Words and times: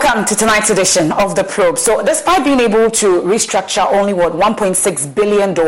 Welcome 0.00 0.26
to 0.26 0.36
tonight's 0.36 0.70
edition 0.70 1.10
of 1.10 1.34
The 1.34 1.42
Probe. 1.42 1.76
So, 1.76 2.04
despite 2.04 2.44
being 2.44 2.60
able 2.60 2.88
to 2.88 3.20
restructure 3.22 3.84
only 3.92 4.12
what 4.12 4.32
$1.6 4.32 5.12
billion 5.12 5.58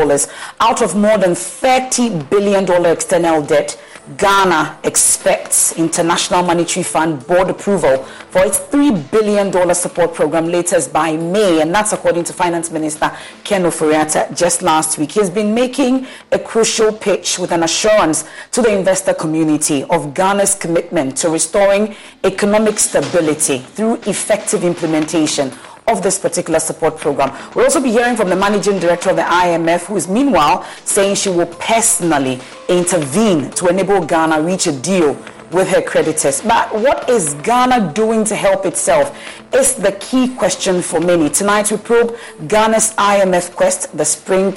out 0.61 0.81
of 0.81 0.95
more 0.95 1.17
than 1.17 1.31
$30 1.31 2.29
billion 2.29 2.85
external 2.85 3.41
debt, 3.41 3.77
Ghana 4.17 4.79
expects 4.83 5.77
International 5.77 6.43
Monetary 6.43 6.83
Fund 6.83 7.25
board 7.27 7.49
approval 7.49 8.03
for 8.29 8.43
its 8.43 8.59
$3 8.59 9.11
billion 9.11 9.75
support 9.75 10.13
program 10.13 10.47
latest 10.47 10.91
by 10.91 11.15
May, 11.15 11.61
and 11.61 11.73
that's 11.73 11.93
according 11.93 12.23
to 12.25 12.33
Finance 12.33 12.71
Minister 12.71 13.15
Ken 13.43 13.63
Ofori-Atta 13.63 14.33
just 14.33 14.61
last 14.61 14.97
week. 14.97 15.11
He's 15.11 15.29
been 15.29 15.53
making 15.53 16.07
a 16.31 16.39
crucial 16.39 16.91
pitch 16.91 17.37
with 17.37 17.51
an 17.51 17.63
assurance 17.63 18.27
to 18.51 18.61
the 18.61 18.75
investor 18.75 19.13
community 19.13 19.83
of 19.85 20.13
Ghana's 20.13 20.55
commitment 20.55 21.17
to 21.17 21.29
restoring 21.29 21.95
economic 22.23 22.79
stability 22.79 23.59
through 23.59 23.95
effective 24.07 24.63
implementation 24.63 25.51
of 25.87 26.01
this 26.01 26.17
particular 26.19 26.59
support 26.59 26.97
program. 26.97 27.35
We'll 27.55 27.65
also 27.65 27.81
be 27.81 27.91
hearing 27.91 28.15
from 28.15 28.29
the 28.29 28.35
managing 28.35 28.79
director 28.79 29.09
of 29.09 29.15
the 29.15 29.23
IMF, 29.23 29.85
who 29.85 29.97
is 29.97 30.07
meanwhile 30.07 30.65
saying 30.85 31.15
she 31.15 31.29
will 31.29 31.47
personally 31.47 32.39
intervene 32.69 33.51
to 33.51 33.67
enable 33.67 34.05
Ghana 34.05 34.41
reach 34.41 34.67
a 34.67 34.71
deal 34.71 35.17
with 35.51 35.67
her 35.69 35.81
creditors. 35.81 36.41
But 36.41 36.73
what 36.73 37.09
is 37.09 37.33
Ghana 37.35 37.93
doing 37.93 38.23
to 38.25 38.35
help 38.35 38.65
itself? 38.65 39.17
Is 39.53 39.75
the 39.75 39.91
key 39.93 40.33
question 40.35 40.81
for 40.81 40.99
many. 41.01 41.29
Tonight 41.29 41.71
we 41.71 41.77
probe 41.77 42.15
Ghana's 42.47 42.93
IMF 42.95 43.53
quest, 43.55 43.95
the 43.97 44.05
spring 44.05 44.55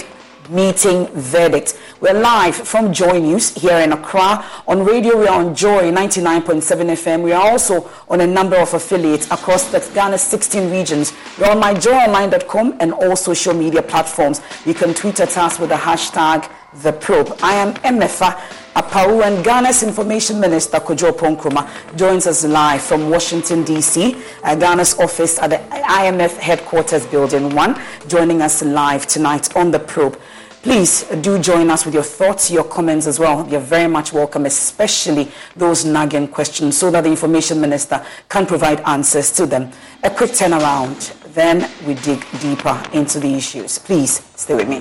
meeting 0.48 1.06
verdict. 1.08 1.78
We're 2.00 2.14
live 2.14 2.56
from 2.56 2.92
Joy 2.92 3.18
News 3.18 3.54
here 3.54 3.78
in 3.78 3.92
Accra. 3.92 4.44
On 4.66 4.84
radio, 4.84 5.18
we 5.18 5.26
are 5.26 5.40
on 5.40 5.54
Joy 5.54 5.90
99.7 5.90 6.62
FM. 6.62 7.22
We 7.22 7.32
are 7.32 7.50
also 7.50 7.90
on 8.08 8.20
a 8.20 8.26
number 8.26 8.56
of 8.56 8.74
affiliates 8.74 9.26
across 9.30 9.70
the 9.70 9.78
Ghana's 9.94 10.22
16 10.22 10.70
regions. 10.70 11.12
We're 11.38 11.50
on 11.50 11.60
myjoyonline.com 11.60 12.76
and 12.80 12.92
all 12.92 13.16
social 13.16 13.54
media 13.54 13.82
platforms. 13.82 14.40
You 14.66 14.74
can 14.74 14.94
tweet 14.94 15.20
at 15.20 15.36
us 15.36 15.58
with 15.58 15.70
the 15.70 15.76
hashtag 15.76 16.50
the 16.82 16.92
probe. 16.92 17.36
I 17.42 17.54
am 17.54 17.74
Emefa 17.74 18.40
Apawu 18.74 19.24
and 19.24 19.44
Ghana's 19.44 19.84
Information 19.84 20.40
Minister 20.40 20.78
Kojo 20.78 21.12
Nkrumah 21.12 21.96
joins 21.96 22.26
us 22.26 22.44
live 22.44 22.82
from 22.82 23.08
Washington, 23.08 23.62
D.C., 23.62 24.16
uh, 24.42 24.56
Ghana's 24.56 24.98
office 24.98 25.38
at 25.38 25.50
the 25.50 25.58
IMF 25.58 26.36
headquarters 26.38 27.06
building 27.06 27.54
1, 27.54 27.80
joining 28.08 28.42
us 28.42 28.64
live 28.64 29.06
tonight 29.06 29.54
on 29.54 29.70
The 29.70 29.78
Probe. 29.78 30.18
Please 30.64 31.02
do 31.20 31.38
join 31.38 31.68
us 31.68 31.84
with 31.84 31.92
your 31.92 32.02
thoughts, 32.02 32.50
your 32.50 32.64
comments 32.64 33.06
as 33.06 33.18
well. 33.18 33.46
You're 33.50 33.60
very 33.60 33.86
much 33.86 34.14
welcome, 34.14 34.46
especially 34.46 35.30
those 35.54 35.84
nagging 35.84 36.28
questions, 36.28 36.78
so 36.78 36.90
that 36.90 37.02
the 37.02 37.10
Information 37.10 37.60
Minister 37.60 38.02
can 38.30 38.46
provide 38.46 38.80
answers 38.86 39.30
to 39.32 39.44
them. 39.44 39.70
A 40.04 40.08
quick 40.08 40.30
turnaround, 40.30 41.22
then 41.34 41.70
we 41.86 41.92
dig 41.96 42.24
deeper 42.40 42.82
into 42.94 43.20
the 43.20 43.34
issues. 43.34 43.78
Please 43.78 44.24
stay 44.36 44.54
with 44.54 44.66
me. 44.66 44.80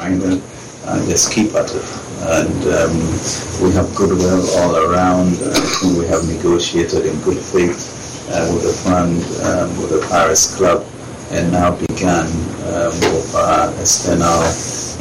Uh, 0.00 1.06
just 1.06 1.30
keep 1.30 1.52
at 1.52 1.70
it. 1.70 1.84
And 2.22 2.64
um, 2.72 2.96
we 3.62 3.70
have 3.74 3.94
goodwill 3.94 4.48
all 4.56 4.76
around. 4.76 5.36
Uh, 5.42 5.60
we 5.98 6.06
have 6.06 6.26
negotiated 6.26 7.04
in 7.04 7.20
good 7.20 7.36
faith 7.36 7.98
uh, 7.98 8.01
with 8.52 8.62
the 8.62 8.74
fund, 8.84 9.16
with 9.78 9.90
the 9.90 10.06
Paris 10.08 10.56
Club, 10.56 10.86
and 11.32 11.52
now 11.52 11.74
began 11.76 12.26
with 13.00 13.32
uh, 13.36 13.74
external 13.80 14.42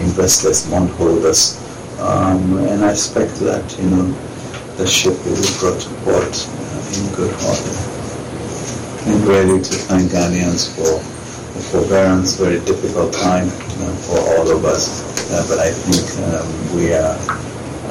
investors, 0.04 0.70
bondholders. 0.70 1.58
Um, 2.00 2.58
and 2.66 2.84
I 2.84 2.92
expect 2.92 3.36
that, 3.42 3.78
you 3.78 3.90
know, 3.90 4.12
the 4.78 4.88
ship 4.88 5.14
will 5.26 5.36
be 5.36 5.48
brought 5.60 5.80
to 5.82 5.90
port 6.02 6.34
uh, 6.34 6.98
in 6.98 7.14
good 7.14 7.34
order. 7.46 7.78
And 9.06 9.22
ready 9.28 9.62
to 9.62 9.74
thank 9.86 10.12
Ghanaians 10.12 10.74
for 10.74 10.98
the 11.54 11.62
forbearance, 11.70 12.38
very 12.38 12.60
difficult 12.66 13.14
time 13.14 13.50
for 13.50 14.18
all 14.18 14.50
of 14.50 14.66
us. 14.66 15.30
Uh, 15.32 15.46
but 15.48 15.60
I 15.60 15.70
think 15.70 16.06
um, 16.34 16.76
we 16.76 16.94
are 16.94 17.16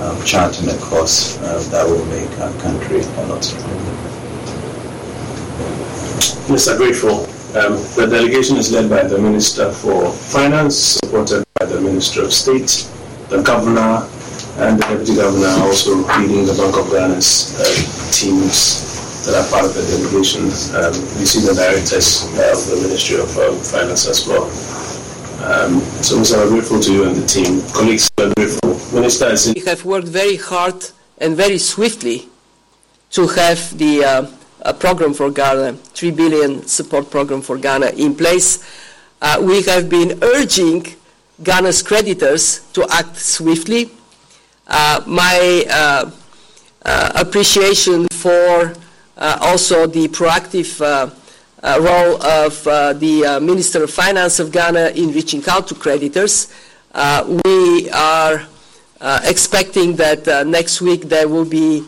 um, 0.02 0.24
charting 0.24 0.68
a 0.68 0.76
course 0.78 1.38
uh, 1.42 1.62
that 1.70 1.86
will 1.86 2.04
make 2.06 2.30
our 2.40 2.52
country 2.60 3.00
a 3.00 3.26
lot 3.26 3.44
stronger. 3.44 4.19
Mr. 6.48 6.76
Grateful. 6.76 7.26
Um, 7.56 7.74
the 7.96 8.06
delegation 8.08 8.56
is 8.56 8.72
led 8.72 8.88
by 8.88 9.02
the 9.04 9.18
Minister 9.18 9.72
for 9.72 10.12
Finance, 10.12 10.98
supported 11.02 11.44
by 11.58 11.66
the 11.66 11.80
Minister 11.80 12.22
of 12.22 12.32
State, 12.32 12.88
the 13.28 13.42
Governor, 13.42 14.06
and 14.58 14.78
the 14.78 14.86
Deputy 14.86 15.16
Governor 15.16 15.48
also 15.62 15.96
leading 16.18 16.46
the 16.46 16.54
Bank 16.54 16.76
of 16.76 16.86
Ghana's 16.90 17.58
uh, 17.58 17.64
teams 18.12 19.24
that 19.26 19.34
are 19.34 19.48
part 19.50 19.64
of 19.66 19.74
the 19.74 19.82
delegation. 19.82 20.44
Um, 20.78 20.94
you 21.18 21.26
see 21.26 21.40
the 21.46 21.54
directors 21.54 22.24
uh, 22.38 22.52
of 22.54 22.66
the 22.70 22.76
Ministry 22.86 23.18
of 23.18 23.30
um, 23.38 23.58
Finance 23.58 24.06
as 24.06 24.26
well. 24.26 24.44
Um, 25.42 25.80
so. 26.02 26.18
I'm 26.18 26.48
grateful 26.50 26.80
to 26.80 26.92
you 26.92 27.04
and 27.04 27.16
the 27.16 27.26
team. 27.26 27.62
Colleagues, 27.72 28.08
I'm 28.18 28.32
grateful. 28.34 28.76
Minister, 28.92 29.26
in- 29.30 29.54
we 29.54 29.64
have 29.66 29.84
worked 29.84 30.08
very 30.08 30.36
hard 30.36 30.84
and 31.18 31.36
very 31.36 31.58
swiftly 31.58 32.28
to 33.12 33.26
have 33.26 33.76
the 33.78 34.04
uh, 34.04 34.26
a 34.62 34.74
program 34.74 35.14
for 35.14 35.30
Ghana, 35.30 35.74
3 35.74 36.10
billion 36.10 36.66
support 36.66 37.10
program 37.10 37.40
for 37.42 37.56
Ghana 37.58 37.90
in 37.90 38.14
place. 38.14 38.64
Uh, 39.22 39.38
we 39.40 39.62
have 39.62 39.88
been 39.88 40.18
urging 40.22 40.86
Ghana's 41.42 41.82
creditors 41.82 42.60
to 42.72 42.86
act 42.90 43.16
swiftly. 43.16 43.90
Uh, 44.66 45.02
my 45.06 45.64
uh, 45.70 46.10
uh 46.82 47.12
appreciation 47.16 48.06
for 48.12 48.72
uh, 49.18 49.38
also 49.42 49.86
the 49.86 50.08
proactive 50.08 50.80
role 51.62 52.22
of 52.22 52.64
the 53.00 53.38
Minister 53.42 53.84
of 53.84 53.90
Finance 53.90 54.38
of 54.38 54.52
Ghana 54.52 54.92
in 54.94 55.12
reaching 55.12 55.42
out 55.48 55.68
to 55.68 55.74
creditors. 55.74 56.48
we 57.44 57.90
are 57.90 58.46
expecting 59.24 59.96
that 59.96 60.46
next 60.46 60.80
week 60.80 61.02
there 61.02 61.28
will 61.28 61.44
be 61.44 61.84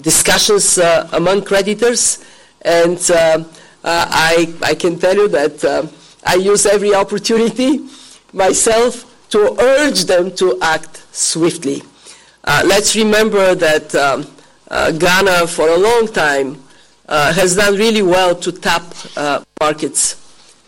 discussions 0.00 0.78
uh, 0.78 1.08
among 1.12 1.44
creditors, 1.44 2.24
and 2.62 2.98
uh, 3.10 3.44
uh, 3.84 4.06
I, 4.10 4.52
I 4.62 4.74
can 4.74 4.98
tell 4.98 5.14
you 5.14 5.28
that 5.28 5.64
uh, 5.64 5.86
I 6.24 6.34
use 6.34 6.66
every 6.66 6.94
opportunity 6.94 7.80
myself 8.32 9.12
to 9.30 9.56
urge 9.60 10.04
them 10.04 10.34
to 10.36 10.58
act 10.60 11.04
swiftly. 11.14 11.82
Uh, 12.44 12.62
let's 12.66 12.94
remember 12.94 13.54
that 13.54 13.94
um, 13.94 14.26
uh, 14.68 14.90
Ghana, 14.92 15.46
for 15.46 15.68
a 15.68 15.76
long 15.76 16.08
time, 16.08 16.62
has 17.08 17.56
done 17.56 17.76
really 17.76 18.02
well 18.02 18.34
to 18.34 18.52
tap 18.52 18.82
markets 19.60 20.22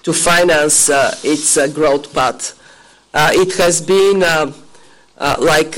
to 0.05 0.13
finance 0.13 0.89
its 1.25 1.57
growth 1.73 2.13
path. 2.15 2.59
it 3.15 3.57
has 3.57 3.81
been 3.81 4.21
like 5.41 5.77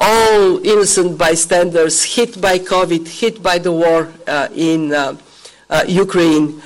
all 0.00 0.64
innocent 0.64 1.18
bystanders 1.18 2.04
hit 2.04 2.40
by 2.40 2.58
COVID, 2.58 3.08
hit 3.08 3.42
by 3.42 3.58
the 3.58 3.72
war 3.72 4.12
uh, 4.26 4.48
in 4.54 4.92
uh, 4.92 5.16
uh, 5.70 5.84
Ukraine. 5.86 6.62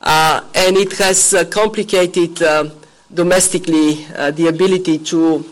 Uh, 0.00 0.42
and 0.54 0.76
it 0.76 0.92
has 0.98 1.32
uh, 1.32 1.44
complicated 1.44 2.42
uh, 2.42 2.68
domestically 3.14 4.04
the 4.32 4.48
ability 4.48 4.98
to, 4.98 5.44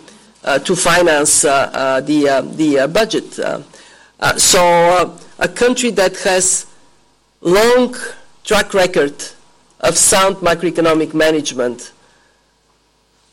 to 0.65 0.75
finance 0.75 1.43
the, 1.43 2.01
the 2.57 2.89
budget. 2.93 3.33
so 4.41 5.19
a 5.39 5.49
country 5.49 5.91
that 5.91 6.17
has 6.21 6.67
long 7.43 7.95
track 8.45 8.73
record 8.75 9.15
of 9.81 9.97
sound 9.97 10.37
macroeconomic 10.37 11.13
management 11.15 11.93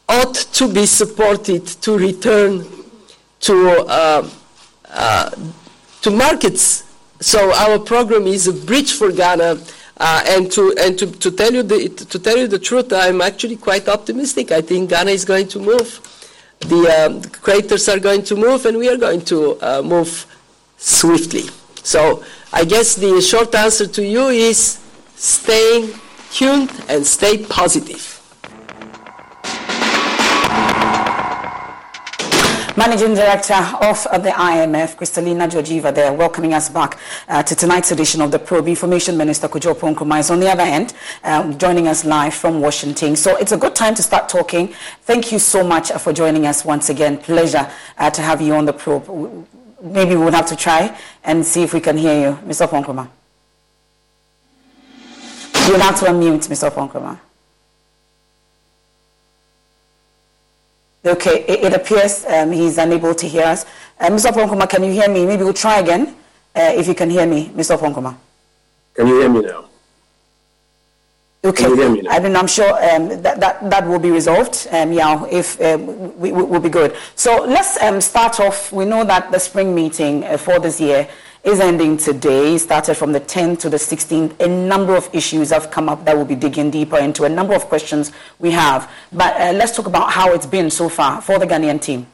ought 0.09 0.35
to 0.35 0.71
be 0.71 0.85
supported 0.85 1.65
to 1.65 1.97
return 1.97 2.65
to, 3.41 3.69
uh, 3.87 4.29
uh, 4.89 5.29
to 6.01 6.11
markets. 6.11 6.83
So 7.19 7.53
our 7.53 7.79
program 7.79 8.27
is 8.27 8.47
a 8.47 8.53
bridge 8.53 8.93
for 8.93 9.11
Ghana. 9.11 9.59
Uh, 9.99 10.23
and 10.27 10.51
to 10.51 10.75
and 10.79 10.97
to, 10.99 11.07
to 11.07 11.31
tell 11.31 11.51
you 11.51 11.63
the 11.63 11.89
to 11.89 12.19
tell 12.19 12.37
you 12.37 12.47
the 12.47 12.59
truth, 12.59 12.93
I'm 12.93 13.19
actually 13.19 13.55
quite 13.55 13.89
optimistic. 13.89 14.51
I 14.51 14.61
think 14.61 14.91
Ghana 14.91 15.09
is 15.09 15.25
going 15.25 15.47
to 15.47 15.59
move. 15.59 15.99
The, 16.59 17.05
um, 17.05 17.21
the 17.21 17.29
creators 17.29 17.89
are 17.89 17.99
going 17.99 18.21
to 18.25 18.35
move, 18.35 18.67
and 18.67 18.77
we 18.77 18.89
are 18.89 18.97
going 18.97 19.21
to 19.21 19.57
uh, 19.59 19.81
move 19.81 20.27
swiftly. 20.77 21.45
So 21.81 22.23
I 22.53 22.63
guess 22.63 22.95
the 22.95 23.21
short 23.21 23.55
answer 23.55 23.87
to 23.87 24.05
you 24.05 24.27
is 24.27 24.79
stay 25.15 25.89
tuned 26.31 26.71
and 26.89 27.05
stay 27.05 27.43
positive. 27.45 28.16
Managing 32.77 33.15
Director 33.15 33.55
of 33.55 34.03
the 34.21 34.29
IMF, 34.29 34.97
Kristalina 34.97 35.49
Georgieva, 35.49 35.91
there, 35.91 36.13
welcoming 36.13 36.53
us 36.53 36.69
back 36.69 36.99
uh, 37.27 37.41
to 37.41 37.55
tonight's 37.55 37.91
edition 37.91 38.21
of 38.21 38.29
the 38.29 38.37
Probe. 38.37 38.67
Information 38.67 39.17
Minister 39.17 39.47
Kojo 39.47 39.73
Nkrumah 39.73 40.19
is 40.19 40.29
on 40.29 40.39
the 40.39 40.47
other 40.47 40.61
end, 40.61 40.93
um, 41.23 41.57
joining 41.57 41.87
us 41.87 42.05
live 42.05 42.35
from 42.35 42.61
Washington. 42.61 43.15
So 43.15 43.35
it's 43.37 43.51
a 43.51 43.57
good 43.57 43.73
time 43.73 43.95
to 43.95 44.03
start 44.03 44.29
talking. 44.29 44.75
Thank 45.01 45.31
you 45.31 45.39
so 45.39 45.63
much 45.63 45.91
for 45.93 46.13
joining 46.13 46.45
us 46.45 46.63
once 46.63 46.91
again. 46.91 47.17
Pleasure 47.17 47.67
uh, 47.97 48.11
to 48.11 48.21
have 48.21 48.41
you 48.41 48.53
on 48.53 48.65
the 48.65 48.73
Probe. 48.73 49.47
Maybe 49.81 50.15
we'll 50.15 50.29
have 50.29 50.45
to 50.49 50.55
try 50.55 50.95
and 51.23 51.43
see 51.43 51.63
if 51.63 51.73
we 51.73 51.79
can 51.79 51.97
hear 51.97 52.29
you, 52.29 52.37
Mr. 52.45 52.67
Nkrumah. 52.67 53.09
You'll 55.67 55.79
have 55.79 55.97
to 56.01 56.05
unmute, 56.05 56.47
Mr. 56.47 56.69
Nkrumah. 56.69 57.21
Okay, 61.07 61.45
it, 61.47 61.63
it 61.63 61.73
appears 61.73 62.25
um, 62.25 62.51
he's 62.51 62.77
unable 62.77 63.15
to 63.15 63.27
hear 63.27 63.43
us. 63.43 63.65
Uh, 63.99 64.09
Mr. 64.09 64.31
Nkrumah, 64.31 64.69
can 64.69 64.83
you 64.83 64.91
hear 64.91 65.07
me? 65.09 65.25
Maybe 65.25 65.43
we'll 65.43 65.53
try 65.53 65.79
again 65.79 66.15
uh, 66.53 66.73
if 66.75 66.87
you 66.87 66.93
can 66.93 67.09
hear 67.09 67.25
me, 67.25 67.49
Mr. 67.55 67.77
Nkrumah. 67.77 68.15
Can 68.93 69.07
you 69.07 69.21
hear 69.21 69.29
me 69.29 69.41
now? 69.41 69.65
Okay, 71.45 71.63
can 71.63 71.71
you 71.71 71.77
hear 71.77 71.89
me 71.89 72.01
now? 72.01 72.11
I 72.11 72.19
mean, 72.19 72.35
I'm 72.35 72.47
sure 72.47 72.69
um, 72.93 73.07
that, 73.21 73.39
that, 73.39 73.69
that 73.69 73.87
will 73.87 73.99
be 73.99 74.11
resolved. 74.11 74.67
Um, 74.71 74.91
yeah, 74.91 75.25
if 75.31 75.61
um, 75.61 76.17
we, 76.19 76.33
we, 76.33 76.43
will 76.43 76.59
be 76.59 76.69
good. 76.69 76.93
So 77.15 77.45
let's 77.45 77.81
um, 77.81 78.01
start 78.01 78.41
off. 78.41 78.73
We 78.73 78.83
know 78.83 79.05
that 79.05 79.31
the 79.31 79.39
spring 79.39 79.73
meeting 79.73 80.25
uh, 80.25 80.37
for 80.37 80.59
this 80.59 80.81
year 80.81 81.07
is 81.43 81.59
ending 81.59 81.97
today. 81.97 82.57
Started 82.57 82.95
from 82.95 83.11
the 83.11 83.21
10th 83.21 83.59
to 83.59 83.69
the 83.69 83.77
16th. 83.77 84.39
A 84.39 84.47
number 84.47 84.95
of 84.95 85.09
issues 85.13 85.49
have 85.51 85.71
come 85.71 85.89
up 85.89 86.05
that 86.05 86.15
we'll 86.15 86.25
be 86.25 86.35
digging 86.35 86.71
deeper 86.71 86.97
into, 86.97 87.23
a 87.23 87.29
number 87.29 87.53
of 87.53 87.65
questions 87.65 88.11
we 88.39 88.51
have. 88.51 88.89
But 89.11 89.35
uh, 89.39 89.53
let's 89.53 89.75
talk 89.75 89.87
about 89.87 90.11
how 90.11 90.33
it's 90.33 90.45
been 90.45 90.69
so 90.69 90.89
far 90.89 91.21
for 91.21 91.39
the 91.39 91.45
Ghanaian 91.45 91.81
team. 91.81 92.07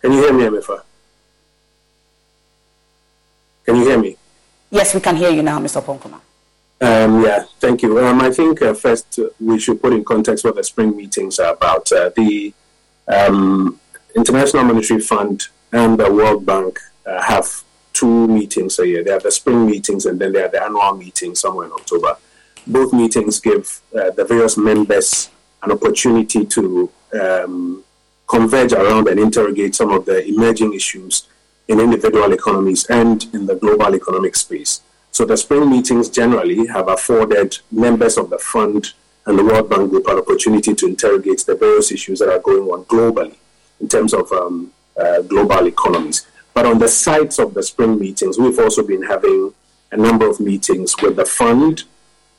Can 0.00 0.12
you 0.12 0.22
hear 0.22 0.32
me, 0.32 0.44
Emefa? 0.44 0.82
Can 3.64 3.76
you 3.76 3.84
hear 3.84 3.98
me? 3.98 4.16
Yes, 4.70 4.94
we 4.94 5.00
can 5.00 5.16
hear 5.16 5.30
you 5.30 5.42
now, 5.42 5.58
Mr. 5.58 5.82
Nkrumah. 5.82 6.20
Um, 6.82 7.22
yeah, 7.22 7.44
thank 7.58 7.82
you. 7.82 7.98
Um, 7.98 8.20
I 8.20 8.30
think 8.30 8.62
uh, 8.62 8.72
first 8.72 9.18
uh, 9.18 9.28
we 9.38 9.58
should 9.58 9.82
put 9.82 9.92
in 9.92 10.02
context 10.02 10.44
what 10.44 10.54
the 10.54 10.64
spring 10.64 10.96
meetings 10.96 11.38
are 11.38 11.52
about. 11.52 11.92
Uh, 11.92 12.10
the 12.16 12.54
um, 13.06 13.78
International 14.16 14.64
Monetary 14.64 15.00
Fund 15.00 15.48
and 15.72 15.98
the 15.98 16.10
World 16.10 16.46
Bank 16.46 16.78
uh, 17.04 17.20
have 17.20 17.62
two 18.00 18.26
meetings 18.38 18.78
a 18.78 18.86
year. 18.86 19.04
They 19.04 19.14
have 19.16 19.22
the 19.28 19.30
spring 19.40 19.66
meetings 19.66 20.06
and 20.06 20.18
then 20.20 20.32
they 20.32 20.40
have 20.40 20.52
the 20.52 20.62
annual 20.62 20.94
meeting 21.04 21.34
somewhere 21.34 21.66
in 21.66 21.72
October. 21.72 22.16
both 22.66 22.92
meetings 22.92 23.40
give 23.40 23.64
uh, 23.98 24.10
the 24.18 24.24
various 24.24 24.56
members 24.56 25.30
an 25.62 25.70
opportunity 25.72 26.42
to 26.56 26.90
um, 27.20 27.84
converge 28.26 28.72
around 28.72 29.08
and 29.08 29.18
interrogate 29.18 29.74
some 29.74 29.90
of 29.90 30.02
the 30.04 30.18
emerging 30.34 30.72
issues 30.80 31.14
in 31.68 31.80
individual 31.80 32.32
economies 32.32 32.82
and 32.86 33.18
in 33.36 33.46
the 33.46 33.56
global 33.56 33.94
economic 33.94 34.34
space. 34.36 34.72
So 35.16 35.24
the 35.24 35.36
spring 35.36 35.68
meetings 35.74 36.08
generally 36.08 36.66
have 36.66 36.88
afforded 36.88 37.58
members 37.86 38.16
of 38.16 38.30
the 38.30 38.38
fund 38.38 38.92
and 39.26 39.38
the 39.38 39.44
World 39.44 39.68
Bank 39.70 39.90
Group 39.90 40.06
an 40.08 40.18
opportunity 40.18 40.72
to 40.74 40.86
interrogate 40.86 41.40
the 41.46 41.56
various 41.56 41.92
issues 41.96 42.18
that 42.20 42.30
are 42.34 42.44
going 42.50 42.66
on 42.74 42.84
globally 42.84 43.36
in 43.80 43.88
terms 43.88 44.12
of 44.14 44.30
um, 44.32 44.72
uh, 45.02 45.22
global 45.22 45.66
economies. 45.66 46.26
But 46.54 46.66
on 46.66 46.78
the 46.78 46.88
sides 46.88 47.38
of 47.38 47.54
the 47.54 47.62
spring 47.62 47.98
meetings, 47.98 48.38
we've 48.38 48.58
also 48.58 48.82
been 48.82 49.02
having 49.02 49.54
a 49.92 49.96
number 49.96 50.28
of 50.28 50.40
meetings 50.40 50.94
with 51.02 51.16
the 51.16 51.24
fund. 51.24 51.84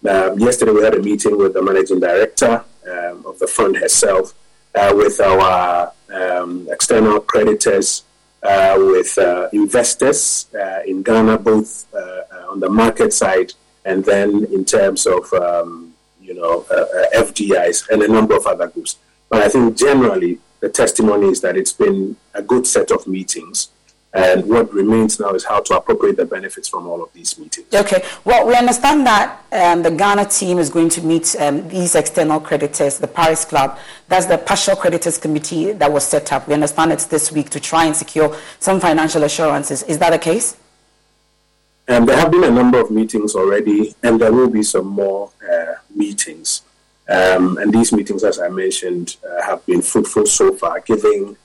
Um, 0.08 0.39
yesterday, 0.39 0.72
we 0.72 0.84
had 0.84 0.96
a 0.96 1.01
meeting 1.01 1.38
with 1.38 1.53
the 1.53 1.62
managing 1.62 2.00
director 2.00 2.63
um, 2.89 3.25
of 3.25 3.39
the 3.39 3.48
fund 3.48 3.77
herself, 3.77 4.34
uh, 4.75 4.94
with 4.96 5.20
our 5.20 5.91
um, 6.13 6.68
external 6.72 7.20
creditors, 7.20 8.03
uh, 8.44 8.75
with 8.77 9.18
uh, 9.18 9.50
investors 9.53 10.48
uh, 10.56 10.80
in 10.86 11.03
Ghana, 11.03 11.38
both 11.38 11.86
on 12.50 12.60
the 12.60 12.70
market 12.70 13.13
side 13.13 13.53
and 13.86 14.03
then 14.03 14.46
in 14.51 14.65
terms 14.65 15.08
of 15.08 15.32
um, 15.34 15.94
you 16.20 16.34
know 16.34 16.65
FDIs 17.15 17.89
and 17.89 18.01
a 18.01 18.08
number 18.08 18.36
of 18.36 18.46
other 18.46 18.68
groups. 18.68 18.98
But 19.30 19.41
I 19.41 19.48
think 19.48 19.77
generally 19.77 20.39
the 20.60 20.70
testimony 20.70 21.30
is 21.30 21.39
that 21.41 21.56
it's 21.56 21.72
been 21.72 22.18
a 22.34 22.41
good 22.41 22.68
set 22.68 22.91
of 22.91 23.08
meetings. 23.08 23.70
And 24.13 24.50
what 24.50 24.74
remains 24.74 25.22
now 25.22 25.30
is 25.32 25.46
how 25.46 25.62
to 25.62 25.77
appropriate 25.77 26.18
the 26.18 26.25
benefits 26.25 26.68
from 26.68 26.86
all 26.86 27.01
of 27.01 27.13
these 27.13 27.39
meetings. 27.39 27.74
Okay. 27.74 28.03
Well, 28.25 28.46
we 28.46 28.56
understand 28.56 29.08
that 29.08 29.41
um, 29.53 29.84
the 29.84 29.91
Ghana 29.91 30.25
team 30.25 30.58
is 30.58 30.70
going 30.70 30.89
to 30.89 31.01
meet 31.01 31.34
um, 31.39 31.68
these 31.70 31.96
external 31.96 32.41
creditors, 32.41 32.98
the 32.98 33.08
Paris 33.08 33.46
Club. 33.46 33.77
That's 34.10 34.25
the 34.25 34.38
partial 34.38 34.75
creditors 34.75 35.18
committee 35.18 35.72
that 35.72 35.91
was 35.91 36.06
set 36.06 36.34
up. 36.34 36.48
We 36.48 36.53
understand 36.53 36.91
it's 36.91 37.06
this 37.06 37.32
week 37.32 37.50
to 37.51 37.62
try 37.62 37.86
and 37.86 37.96
secure 37.96 38.36
some 38.60 38.82
financial 38.82 39.24
assurances. 39.24 39.84
Is 39.84 39.98
that 40.00 40.10
the 40.10 40.20
case? 40.20 40.58
Um, 41.88 42.06
there 42.06 42.18
have 42.18 42.32
been 42.32 42.44
a 42.44 42.51
number 42.51 42.80
of 42.80 42.91
meetings 42.91 43.34
already, 43.34 43.96
and 44.03 44.20
there 44.20 44.32
will 44.34 44.50
be 44.50 44.63
some 44.63 44.88
more 44.88 45.32
uh, 45.50 45.75
meetings. 45.96 46.63
Um, 47.10 47.58
and 47.58 47.74
these 47.74 47.91
meetings, 47.91 48.24
as 48.24 48.39
I 48.39 48.50
mentioned, 48.50 49.18
uh, 49.27 49.41
have 49.41 49.65
been 49.65 49.82
fruitful 49.82 50.25
so 50.25 50.53
far, 50.53 50.80
giving 50.82 51.36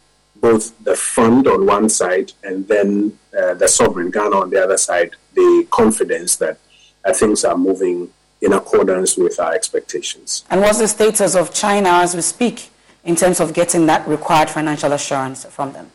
both 0.41 0.77
the 0.85 0.95
fund 0.95 1.47
on 1.47 1.67
one 1.67 1.89
side 1.89 2.33
and 2.43 2.67
then 2.69 3.19
uh, 3.39 3.55
the 3.55 3.69
sovereign 3.69 4.11
Ghana 4.11 4.37
on 4.37 4.51
the 4.51 4.63
other 4.63 4.77
side 4.77 5.17
the 5.35 5.67
confidence 5.71 6.37
that 6.37 6.59
uh, 7.05 7.13
things 7.13 7.45
are 7.45 7.57
moving 7.57 8.11
in 8.41 8.53
accordance 8.53 9.17
with 9.17 9.39
our 9.39 9.55
expectations. 9.55 10.45
And 10.51 10.61
what's 10.61 10.79
the 10.79 10.89
status 10.89 11.35
of 11.35 11.55
China 11.55 11.91
as 11.91 12.15
we 12.15 12.23
speak 12.23 12.71
in 13.05 13.15
terms 13.17 13.41
of 13.41 13.55
getting 13.55 13.87
that 13.87 14.07
required 14.09 14.51
financial 14.51 14.93
assurance 14.93 15.45
from 15.45 15.73
them? 15.73 15.91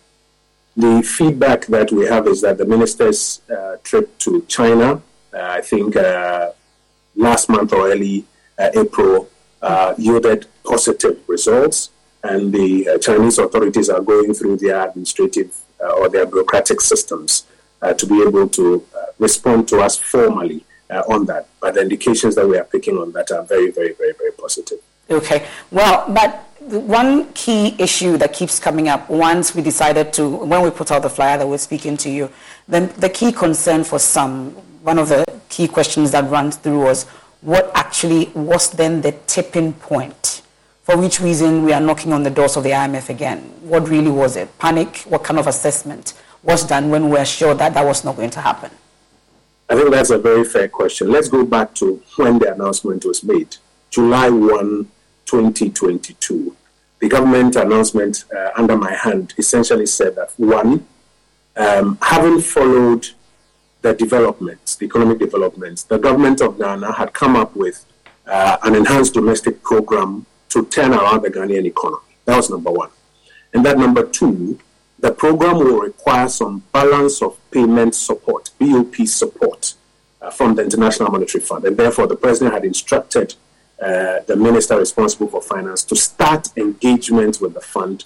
The 0.78 1.02
feedback 1.04 1.66
that 1.68 1.92
we 1.92 2.06
have 2.06 2.28
is 2.28 2.42
that 2.42 2.58
the 2.58 2.66
minister's 2.66 3.42
uh, 3.52 3.78
trip 3.84 4.18
to 4.20 4.46
China, 4.48 5.02
uh, 5.34 5.38
I 5.38 5.62
think 5.62 5.96
uh, 5.98 6.52
last 7.16 7.50
month 7.50 7.74
or 7.74 7.90
early 7.92 8.26
April, 8.58 9.30
uh, 9.62 9.94
yielded 9.98 10.48
positive 10.64 11.20
results, 11.28 11.90
and 12.24 12.54
the 12.54 12.88
uh, 12.88 12.98
Chinese 12.98 13.38
authorities 13.38 13.90
are 13.90 14.02
going 14.02 14.34
through 14.34 14.58
their 14.58 14.88
administrative 14.88 15.56
uh, 15.84 15.92
or 15.94 16.10
their 16.10 16.26
bureaucratic 16.26 16.82
systems 16.82 17.46
uh, 17.82 17.94
to 17.94 18.06
be 18.06 18.22
able 18.22 18.48
to 18.48 18.86
uh, 18.96 19.06
respond 19.18 19.68
to 19.68 19.80
us 19.80 19.98
formally 19.98 20.64
uh, 20.90 21.04
on 21.08 21.26
that. 21.26 21.48
But 21.60 21.76
the 21.76 21.82
indications 21.82 22.36
that 22.36 22.48
we 22.48 22.58
are 22.58 22.64
picking 22.64 22.98
on 22.98 23.12
that 23.14 23.32
are 23.32 23.44
very, 23.44 23.72
very, 23.72 23.94
very, 23.94 24.14
very 24.14 24.32
positive. 24.32 24.80
Okay. 25.10 25.46
Well, 25.72 26.06
but 26.10 26.48
one 26.60 27.32
key 27.34 27.76
issue 27.80 28.18
that 28.18 28.34
keeps 28.34 28.60
coming 28.60 28.88
up 28.88 29.10
once 29.10 29.56
we 29.56 29.62
decided 29.62 30.14
to, 30.14 30.30
when 30.30 30.62
we 30.62 30.70
put 30.70 30.92
out 30.92 31.02
the 31.02 31.10
flyer 31.10 31.38
that 31.38 31.48
we're 31.48 31.58
speaking 31.58 31.98
to 31.98 32.10
you, 32.10 32.30
then 32.68 32.94
the 32.98 33.10
key 33.10 33.32
concern 33.32 33.84
for 33.84 34.00
some, 34.00 34.52
one 34.84 35.00
of 35.00 35.10
the 35.10 35.26
key 35.50 35.68
questions 35.68 36.12
that 36.12 36.30
runs 36.30 36.56
through 36.56 36.84
was 36.84 37.06
what 37.42 37.72
actually 37.74 38.26
was 38.36 38.70
then 38.72 39.02
the 39.02 39.12
tipping 39.26 39.74
point? 39.74 40.44
For 40.84 40.98
which 40.98 41.20
reason 41.22 41.64
we 41.64 41.74
are 41.74 41.80
knocking 41.80 42.12
on 42.12 42.24
the 42.24 42.32
doors 42.32 42.58
of 42.58 42.64
the 42.64 42.72
IMF 42.72 43.10
again? 43.10 43.40
What 43.62 43.88
really 43.88 44.10
was 44.10 44.36
it? 44.36 44.58
Panic? 44.58 44.98
What 45.08 45.24
kind 45.24 45.40
of 45.40 45.46
assessment 45.46 46.14
was 46.42 46.66
done 46.66 46.90
when 46.90 47.06
we 47.06 47.12
were 47.12 47.26
sure 47.26 47.54
that 47.54 47.76
that 47.76 47.86
was 47.86 48.04
not 48.04 48.16
going 48.16 48.32
to 48.32 48.42
happen? 48.42 48.72
I 49.70 49.76
think 49.76 49.92
that's 49.92 50.10
a 50.10 50.18
very 50.18 50.44
fair 50.44 50.68
question. 50.68 51.12
Let's 51.12 51.30
go 51.30 51.46
back 51.46 51.76
to 51.76 52.02
when 52.18 52.40
the 52.40 52.54
announcement 52.54 53.06
was 53.06 53.24
made 53.24 53.58
July 53.92 54.30
1, 54.30 54.90
2022. 55.26 56.56
The 57.00 57.08
government 57.08 57.56
announcement 57.56 58.26
uh, 58.36 58.50
under 58.58 58.76
my 58.76 58.94
hand 58.94 59.34
essentially 59.38 59.86
said 59.86 60.16
that 60.16 60.32
one, 60.38 60.88
um, 61.56 62.00
having 62.02 62.42
followed 62.42 63.08
the 63.82 63.94
developments, 63.94 64.76
the 64.76 64.86
economic 64.86 65.20
developments, 65.20 65.84
the 65.84 66.00
government 66.00 66.42
of 66.42 66.58
Ghana 66.58 66.94
had 66.94 67.14
come 67.14 67.36
up 67.36 67.56
with 67.56 67.86
uh, 68.26 68.58
an 68.64 68.76
enhanced 68.76 69.14
domestic 69.14 69.62
program 69.64 70.26
to 70.52 70.66
turn 70.66 70.94
around 70.94 71.22
the 71.24 71.30
Ghanaian 71.30 71.66
economy. 71.66 72.04
That 72.26 72.38
was 72.38 72.50
number 72.50 72.72
one. 72.72 72.90
And 73.54 73.66
that 73.66 73.78
number 73.78 74.04
two, 74.06 74.60
the 75.00 75.12
program 75.12 75.58
will 75.58 75.80
require 75.80 76.30
some 76.30 76.64
balance 76.72 77.22
of 77.22 77.38
payment 77.52 77.96
support, 77.96 78.52
BOP 78.60 78.96
support, 79.08 79.74
uh, 80.22 80.30
from 80.30 80.56
the 80.56 80.64
International 80.64 81.10
Monetary 81.10 81.44
Fund. 81.44 81.66
And 81.66 81.76
therefore, 81.76 82.08
the 82.08 82.16
president 82.16 82.54
had 82.54 82.66
instructed 82.66 83.36
uh, 83.82 84.20
the 84.28 84.36
minister 84.36 84.78
responsible 84.78 85.28
for 85.28 85.42
finance 85.42 85.84
to 85.86 85.96
start 85.96 86.50
engagement 86.56 87.42
with 87.42 87.54
the 87.56 87.62
fund 87.62 88.06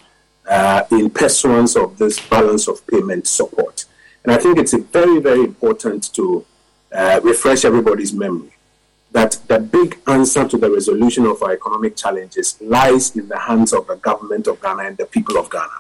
uh, 0.50 0.84
in 0.92 1.10
pursuance 1.10 1.76
of 1.76 1.98
this 1.98 2.20
balance 2.30 2.68
of 2.68 2.86
payment 2.88 3.28
support. 3.28 3.86
And 4.24 4.32
I 4.32 4.38
think 4.38 4.58
it's 4.58 4.74
very, 4.74 5.20
very 5.20 5.42
important 5.42 6.14
to 6.14 6.46
uh, 6.92 7.20
refresh 7.24 7.66
everybody's 7.66 8.14
memory 8.14 8.55
that 9.16 9.40
the 9.48 9.58
big 9.58 9.98
answer 10.08 10.46
to 10.46 10.58
the 10.58 10.70
resolution 10.70 11.26
of 11.26 11.42
our 11.42 11.54
economic 11.54 11.96
challenges 11.96 12.58
lies 12.60 13.16
in 13.16 13.30
the 13.30 13.40
hands 13.40 13.72
of 13.72 13.88
the 13.88 13.96
government 13.96 14.46
of 14.46 14.62
Ghana 14.62 14.84
and 14.84 14.98
the 14.98 15.06
people 15.06 15.38
of 15.38 15.50
Ghana. 15.50 15.78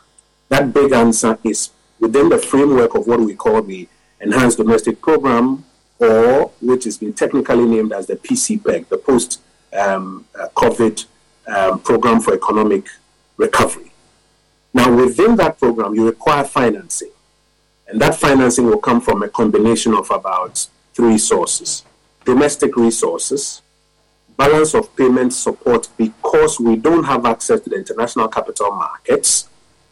That 0.48 0.74
big 0.74 0.94
answer 0.94 1.38
is 1.44 1.72
within 2.00 2.30
the 2.30 2.38
framework 2.38 2.96
of 2.96 3.08
what 3.08 3.20
we 3.20 3.36
call 3.36 3.62
the 3.62 3.89
Enhanced 4.22 4.56
Domestic 4.56 5.01
Program, 5.01 5.65
or 6.00 6.54
which 6.62 6.86
has 6.86 6.98
been 6.98 7.12
technically 7.12 7.65
named 7.65 7.92
as 7.92 8.08
the 8.08 8.15
PCPEG, 8.15 8.88
the 8.88 8.98
Post 8.98 9.42
um, 9.77 10.25
uh, 10.39 10.48
COVID 10.56 11.06
um, 11.48 11.80
Program 11.82 12.22
for 12.22 12.34
Economic 12.34 12.86
Recovery. 13.36 13.92
Now, 14.74 14.96
within 14.96 15.36
that 15.36 15.60
program, 15.60 15.94
you 15.94 16.08
require 16.08 16.46
financing. 16.46 17.12
And 17.89 18.00
that 18.00 18.15
financing 18.15 18.65
will 18.65 18.80
come 18.80 19.01
from 19.01 19.24
a 19.24 19.27
combination 19.27 19.94
of 19.94 20.10
about 20.10 20.68
three 20.94 21.18
sources 21.18 21.84
domestic 22.25 22.75
resources, 22.75 23.62
balance 24.36 24.74
of 24.74 24.94
payment 24.96 25.32
support 25.32 25.88
because 25.98 26.60
we 26.60 26.75
don't 26.75 27.05
have 27.05 27.25
access 27.25 27.62
to 27.62 27.70
the 27.70 27.77
international 27.77 28.27
capital 28.27 28.72
markets. 28.72 29.48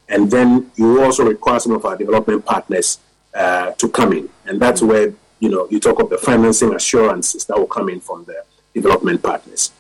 And 0.09 0.29
then 0.29 0.71
you 0.75 1.01
also 1.01 1.25
require 1.25 1.59
some 1.59 1.71
of 1.71 1.85
our 1.85 1.95
development 1.95 2.45
partners 2.45 2.99
uh, 3.33 3.71
to 3.71 3.87
come 3.87 4.11
in. 4.13 4.29
And 4.45 4.59
that's 4.59 4.81
where, 4.81 5.13
you 5.39 5.49
know, 5.49 5.67
you 5.69 5.79
talk 5.79 5.99
of 5.99 6.09
the 6.09 6.17
financing 6.17 6.73
assurances 6.75 7.45
that 7.45 7.57
will 7.57 7.67
come 7.67 7.89
in 7.89 8.01
from 8.01 8.25
the 8.25 8.43
development 8.73 9.23
partners. 9.23 9.71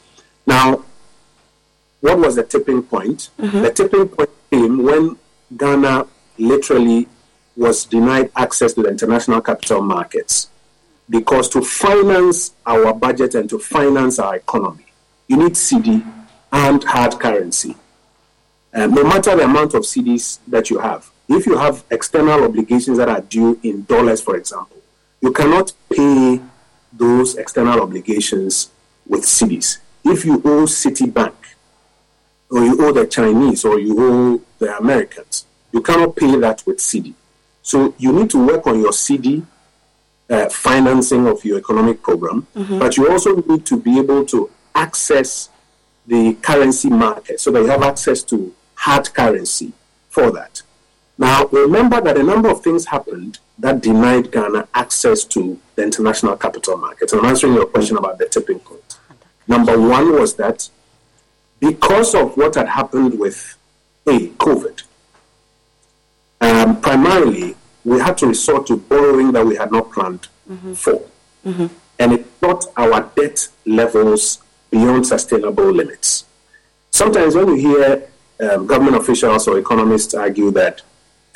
Now, 0.47 0.85
what 1.99 2.17
was 2.19 2.35
the 2.35 2.43
tipping 2.43 2.83
point? 2.83 3.29
Mm-hmm. 3.39 3.61
The 3.61 3.71
tipping 3.71 4.07
point 4.07 4.29
came 4.49 4.83
when 4.83 5.17
Ghana 5.57 6.07
literally 6.37 7.07
was 7.55 7.85
denied 7.85 8.31
access 8.35 8.73
to 8.73 8.83
the 8.83 8.89
international 8.89 9.41
capital 9.41 9.81
markets 9.81 10.49
because 11.09 11.49
to 11.49 11.61
finance 11.61 12.51
our 12.65 12.93
budget 12.93 13.35
and 13.35 13.49
to 13.49 13.59
finance 13.59 14.19
our 14.19 14.35
economy, 14.35 14.85
you 15.27 15.37
need 15.37 15.53
cedi 15.53 16.03
and 16.51 16.83
hard 16.83 17.19
currency. 17.19 17.75
And 18.71 18.93
no 18.93 19.03
matter 19.03 19.35
the 19.35 19.43
amount 19.43 19.73
of 19.73 19.83
cedis 19.83 20.39
that 20.47 20.69
you 20.69 20.79
have, 20.79 21.09
if 21.29 21.45
you 21.45 21.57
have 21.57 21.83
external 21.91 22.43
obligations 22.43 22.97
that 22.97 23.09
are 23.09 23.21
due 23.21 23.59
in 23.63 23.83
dollars, 23.83 24.21
for 24.21 24.35
example, 24.35 24.77
you 25.21 25.31
cannot 25.31 25.73
pay 25.89 26.41
those 26.91 27.35
external 27.35 27.81
obligations 27.81 28.69
with 29.07 29.21
cedis. 29.23 29.79
If 30.03 30.25
you 30.25 30.35
owe 30.35 30.65
Citibank, 30.65 31.33
or 32.49 32.63
you 32.63 32.85
owe 32.85 32.91
the 32.91 33.07
Chinese, 33.07 33.65
or 33.65 33.79
you 33.79 33.95
owe 33.97 34.41
the 34.59 34.77
Americans, 34.77 35.45
you 35.71 35.81
cannot 35.81 36.15
pay 36.15 36.35
that 36.39 36.63
with 36.67 36.77
cedi. 36.77 37.13
So 37.63 37.95
you 37.97 38.13
need 38.13 38.29
to 38.31 38.45
work 38.45 38.67
on 38.67 38.79
your 38.79 38.91
cedi 38.91 39.45
uh, 40.33 40.49
financing 40.49 41.27
of 41.27 41.45
your 41.45 41.59
economic 41.59 42.01
program, 42.01 42.47
mm-hmm. 42.55 42.79
but 42.79 42.97
you 42.97 43.09
also 43.09 43.35
need 43.35 43.65
to 43.67 43.77
be 43.77 43.99
able 43.99 44.25
to 44.25 44.49
access 44.73 45.49
the 46.07 46.33
currency 46.41 46.89
market 46.89 47.39
so 47.39 47.51
that 47.51 47.61
you 47.61 47.67
have 47.67 47.83
access 47.83 48.23
to 48.23 48.53
hard 48.73 49.13
currency 49.13 49.71
for 50.09 50.31
that. 50.31 50.63
Now, 51.17 51.45
remember 51.45 52.01
that 52.01 52.17
a 52.17 52.23
number 52.23 52.49
of 52.49 52.63
things 52.63 52.87
happened 52.87 53.37
that 53.59 53.81
denied 53.81 54.31
Ghana 54.31 54.67
access 54.73 55.23
to 55.25 55.59
the 55.75 55.83
international 55.83 56.35
capital 56.35 56.77
markets. 56.77 57.13
I'm 57.13 57.23
answering 57.25 57.53
your 57.53 57.67
question 57.67 57.97
about 57.97 58.17
the 58.17 58.25
tipping 58.27 58.59
point. 58.59 58.97
Number 59.47 59.79
one 59.79 60.13
was 60.13 60.35
that 60.37 60.67
because 61.59 62.15
of 62.15 62.35
what 62.35 62.55
had 62.55 62.69
happened 62.69 63.19
with 63.19 63.55
A, 64.07 64.29
COVID, 64.29 64.81
um, 66.41 66.81
primarily 66.81 67.55
we 67.83 67.99
had 67.99 68.17
to 68.19 68.27
resort 68.27 68.67
to 68.67 68.77
borrowing 68.77 69.31
that 69.33 69.45
we 69.45 69.55
had 69.55 69.71
not 69.71 69.91
planned 69.91 70.27
mm-hmm. 70.49 70.73
for. 70.73 71.01
Mm-hmm. 71.45 71.67
And 71.99 72.13
it 72.13 72.39
brought 72.39 72.65
our 72.77 73.11
debt 73.15 73.47
levels 73.65 74.41
beyond 74.71 75.05
sustainable 75.05 75.71
limits. 75.71 76.25
Sometimes 76.91 77.35
when 77.35 77.49
you 77.49 77.55
hear 77.55 78.09
um, 78.41 78.67
government 78.67 78.97
officials 78.97 79.47
or 79.47 79.59
economists 79.59 80.13
argue 80.13 80.51
that 80.51 80.81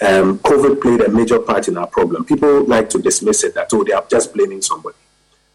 um, 0.01 0.39
COVID 0.39 0.81
played 0.81 1.01
a 1.01 1.09
major 1.09 1.39
part 1.39 1.67
in 1.67 1.77
our 1.77 1.87
problem, 1.87 2.25
people 2.25 2.63
like 2.65 2.89
to 2.91 2.99
dismiss 3.01 3.43
it 3.43 3.53
that, 3.55 3.73
oh, 3.73 3.83
they 3.83 3.93
are 3.93 4.05
just 4.09 4.33
blaming 4.33 4.61
somebody. 4.61 4.95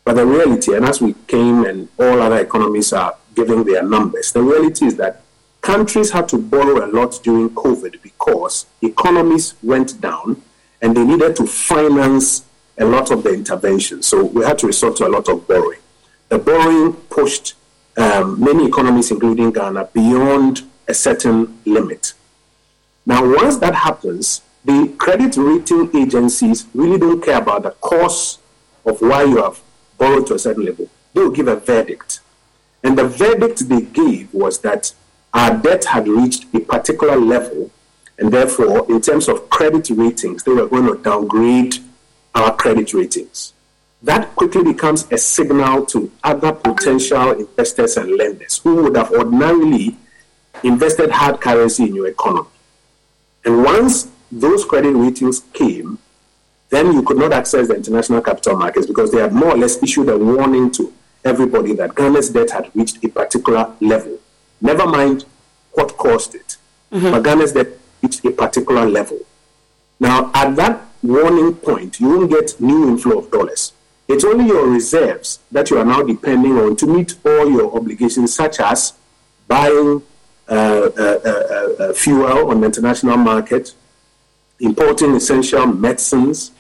But 0.05 0.15
the 0.15 0.27
reality, 0.27 0.75
and 0.75 0.85
as 0.85 1.01
we 1.01 1.15
came 1.27 1.65
and 1.65 1.89
all 1.99 2.21
other 2.21 2.39
economies 2.41 2.93
are 2.93 3.17
giving 3.35 3.65
their 3.65 3.83
numbers, 3.83 4.33
the 4.33 4.43
reality 4.43 4.87
is 4.87 4.97
that 4.97 5.23
countries 5.61 6.11
had 6.11 6.29
to 6.31 6.39
borrow 6.39 6.85
a 6.85 6.89
lot 6.89 7.21
during 7.23 7.51
COVID 7.51 8.03
because 8.03 8.67
economies 8.83 9.55
went 9.63 10.01
down 10.01 10.43
and 10.83 10.97
they 10.97 11.05
needed 11.05 11.37
to 11.37 11.47
finance 11.47 12.45
a 12.77 12.85
lot 12.85 13.11
of 13.11 13.23
the 13.23 13.33
interventions. 13.33 14.07
So 14.07 14.25
we 14.25 14.45
had 14.45 14.59
to 14.59 14.67
resort 14.67 14.97
to 14.97 15.07
a 15.07 15.09
lot 15.09 15.29
of 15.29 15.47
borrowing. 15.47 15.79
The 16.29 16.39
borrowing 16.39 16.93
pushed 16.93 17.55
um, 17.97 18.43
many 18.43 18.67
economies, 18.67 19.11
including 19.11 19.53
Ghana, 19.53 19.89
beyond 19.93 20.63
a 20.89 20.95
certain 20.95 21.61
limit. 21.65 22.15
Now, 23.07 23.25
once 23.25 23.59
that 23.59 23.75
happens, 23.75 24.43
the 24.65 24.95
credit 24.99 25.37
rating 25.37 25.91
agencies 25.97 26.67
really 26.75 26.99
don't 26.99 27.23
care 27.23 27.39
about 27.39 27.65
the 27.65 27.71
cause 27.71 28.39
of 28.85 29.01
why 29.01 29.25
you 29.25 29.43
have 29.43 29.61
borrowed 29.99 30.27
to 30.29 30.35
a 30.35 30.39
certain 30.39 30.65
level. 30.65 30.89
They 31.15 31.21
will 31.21 31.31
give 31.31 31.49
a 31.49 31.57
verdict. 31.57 32.21
And 32.83 32.99
the 32.99 33.07
verdict 33.07 33.69
they 33.69 33.83
gave 33.83 34.33
was 34.33 34.59
that 34.61 34.93
our 35.33 35.57
debt 35.57 35.85
had 35.85 36.09
reached 36.09 36.47
a 36.55 36.61
particular 36.61 37.17
level, 37.17 37.71
and 38.23 38.33
therefore, 38.33 38.89
in 38.89 39.01
terms 39.01 39.29
of 39.29 39.51
credit 39.51 39.91
ratings, 39.91 40.45
they 40.45 40.53
were 40.53 40.69
going 40.69 40.87
to 40.87 41.03
downgrade 41.03 41.75
our 42.37 42.55
credit 42.55 42.95
ratings. 42.95 43.53
That 44.01 44.37
quickly 44.37 44.63
becomes 44.63 45.11
a 45.11 45.19
signal 45.19 45.87
to 45.87 46.09
other 46.23 46.53
potential 46.53 47.33
investors 47.33 47.97
and 47.97 48.13
lenders 48.17 48.59
who 48.59 48.85
would 48.85 48.97
have 48.97 49.11
ordinarily 49.11 49.97
invested 50.63 51.11
hard 51.11 51.41
currency 51.41 51.83
in 51.83 51.97
your 51.97 52.07
economy. 52.07 52.49
And 53.45 53.65
once 53.65 54.09
those 54.31 54.65
credit 54.65 54.93
ratings 54.93 55.41
came, 55.53 55.99
then 56.71 56.93
you 56.93 57.03
could 57.03 57.19
not 57.19 57.33
access 57.33 57.67
the 57.67 57.75
international 57.75 58.23
capital 58.23 58.57
markets 58.57 58.87
because 58.87 59.11
they 59.11 59.21
had 59.21 59.33
more 59.33 59.51
or 59.51 59.57
less 59.57 59.83
issued 59.83 60.09
a 60.09 60.17
warning 60.17 60.71
to 60.71 60.93
everybody 61.25 61.75
that 61.75 61.97
Ghana's 61.97 62.31
debt 62.31 62.53
had 62.53 62.71
reached 62.77 63.03
a 63.03 63.09
particular 63.09 63.75
level. 63.81 64.17
Never 64.61 64.87
mind 64.87 65.25
what 65.73 65.97
caused 65.97 66.37
it, 66.37 66.57
mm-hmm. 66.93 67.11
but 67.11 67.25
Ghana's 67.25 67.51
debt 67.51 67.82
reached 68.03 68.25
a 68.25 68.31
particular 68.31 68.87
level. 68.87 69.19
Now, 70.01 70.31
at 70.35 70.57
that 70.57 70.83
warning 71.03 71.55
point, 71.55 72.01
you 72.01 72.09
won't 72.09 72.31
get 72.31 72.61
new 72.61 72.89
inflow 72.89 73.19
of 73.19 73.31
dollars. 73.31 73.73
It's 74.09 74.25
only 74.25 74.47
your 74.47 74.69
reserves 74.69 75.39
that 75.53 75.71
you 75.71 75.79
are 75.79 75.85
now 75.85 76.03
depending 76.03 76.59
on 76.59 76.77
to 76.77 76.87
meet 76.87 77.15
all 77.25 77.51
your 77.51 77.75
obligations, 77.75 78.35
such 78.35 78.61
as 78.61 78.95
buying 79.47 80.03
uh, 80.49 80.55
uh, 80.55 81.21
uh, 81.25 81.83
uh 81.85 81.93
fuel 81.93 82.51
on 82.51 82.61
the 82.61 82.67
international 82.67 83.17
market, 83.17 83.75
importing 84.61 85.15
essential 85.15 85.67
medicines, 85.67 86.51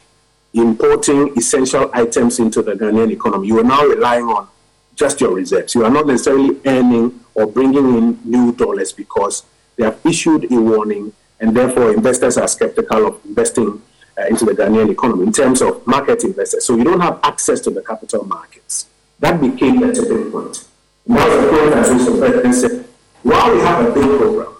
importing 0.55 1.37
essential 1.37 1.91
items 1.93 2.39
into 2.39 2.63
the 2.63 2.73
Ghanaian 2.73 3.11
economy. 3.11 3.49
You 3.49 3.59
are 3.59 3.65
now 3.65 3.85
relying 3.85 4.27
on 4.27 4.49
just 4.95 5.21
your 5.21 5.35
reserves. 5.35 5.75
You 5.75 5.85
are 5.85 5.91
not 5.91 6.07
necessarily 6.07 6.61
earning 6.65 7.21
or 7.35 7.47
bringing 7.47 7.97
in 7.97 8.19
new 8.25 8.53
dollars 8.53 8.93
because 8.93 9.45
they 9.77 9.85
have 9.85 9.99
issued 10.05 10.51
a 10.53 10.61
warning, 10.61 11.13
and 11.43 11.57
therefore 11.57 11.93
investors 11.93 12.39
are 12.39 12.49
skeptical 12.49 13.07
of 13.09 13.25
investing 13.27 13.83
uh, 14.17 14.27
into 14.27 14.45
the 14.45 14.53
Ghanaian 14.53 14.91
economy 14.91 15.25
in 15.25 15.33
terms 15.33 15.61
of 15.61 15.85
market 15.87 16.23
investors. 16.23 16.65
So 16.65 16.77
you 16.77 16.85
don't 16.85 17.01
have 17.01 17.19
access 17.25 17.61
to 17.63 17.71
the 17.71 17.83
capital 17.83 18.25
markets. 18.25 18.87
That 19.19 19.41
became 19.41 19.81
the 19.81 19.93
tipping 19.93 20.31
point. 20.31 20.65
Now 21.07 21.29
the 21.29 21.49
point 21.49 21.73
as 21.75 21.89
Mr. 21.89 22.19
President 22.19 22.55
said, 22.55 22.85
while 23.25 23.53
we 23.53 23.61
have 23.61 23.89
a 23.89 23.93
big 23.93 24.05
program, 24.05 24.55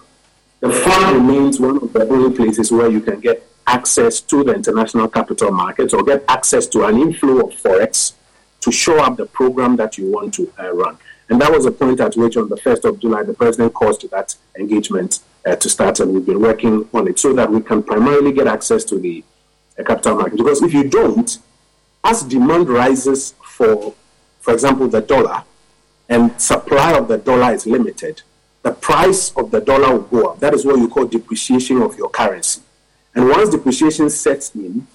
the 0.59 0.71
fund 0.71 1.15
remains 1.15 1.59
one 1.59 1.77
of 1.77 1.93
the 1.93 2.07
only 2.09 2.35
places 2.35 2.71
where 2.71 2.89
you 2.89 2.99
can 2.99 3.19
get 3.21 3.47
access 3.65 4.19
to 4.19 4.43
the 4.43 4.53
international 4.53 5.07
capital 5.07 5.51
markets 5.51 5.93
or 5.93 6.03
get 6.03 6.23
access 6.27 6.67
to 6.67 6.83
an 6.85 6.97
inflow 6.97 7.47
of 7.47 7.53
forex 7.53 8.13
to 8.59 8.71
show 8.71 9.01
up 9.01 9.15
the 9.15 9.25
program 9.25 9.77
that 9.77 9.97
you 9.97 10.11
want 10.11 10.33
to 10.33 10.51
uh, 10.59 10.73
run. 10.73 10.97
And 11.29 11.39
that 11.41 11.51
was 11.51 11.65
a 11.65 11.71
point 11.71 12.01
at 12.01 12.15
which, 12.15 12.35
on 12.35 12.49
the 12.49 12.57
1st 12.57 12.83
of 12.85 12.99
July, 12.99 13.23
the 13.23 13.33
president 13.33 13.73
calls 13.73 13.97
to 13.99 14.07
that 14.09 14.35
engagement 14.59 15.19
uh, 15.45 15.55
to 15.55 15.69
start, 15.69 15.99
and 15.99 16.13
we've 16.13 16.25
been 16.25 16.41
working 16.41 16.87
on 16.93 17.07
it 17.07 17.19
so 17.19 17.33
that 17.33 17.49
we 17.49 17.61
can 17.61 17.83
primarily 17.83 18.31
get 18.31 18.47
access 18.47 18.83
to 18.85 18.99
the 18.99 19.23
uh, 19.77 19.83
capital 19.83 20.15
market. 20.15 20.37
Because 20.37 20.61
if 20.61 20.73
you 20.73 20.89
don't, 20.89 21.37
as 22.03 22.23
demand 22.23 22.69
rises 22.69 23.33
for, 23.43 23.93
for 24.39 24.53
example, 24.53 24.87
the 24.87 25.01
dollar, 25.01 25.43
and 26.09 26.39
supply 26.39 26.93
of 26.93 27.07
the 27.07 27.17
dollar 27.17 27.53
is 27.53 27.65
limited, 27.65 28.21
the 28.61 28.71
price 28.71 29.31
of 29.35 29.51
the 29.51 29.59
dollar 29.59 29.97
will 29.97 30.03
go 30.03 30.29
up. 30.29 30.39
That 30.39 30.53
is 30.53 30.65
what 30.65 30.77
you 30.77 30.87
call 30.87 31.05
depreciation 31.05 31.81
of 31.81 31.97
your 31.97 32.09
currency. 32.09 32.61
And 33.15 33.29
once 33.29 33.49
depreciation 33.49 34.09
sets 34.09 34.53
in, 34.55 34.87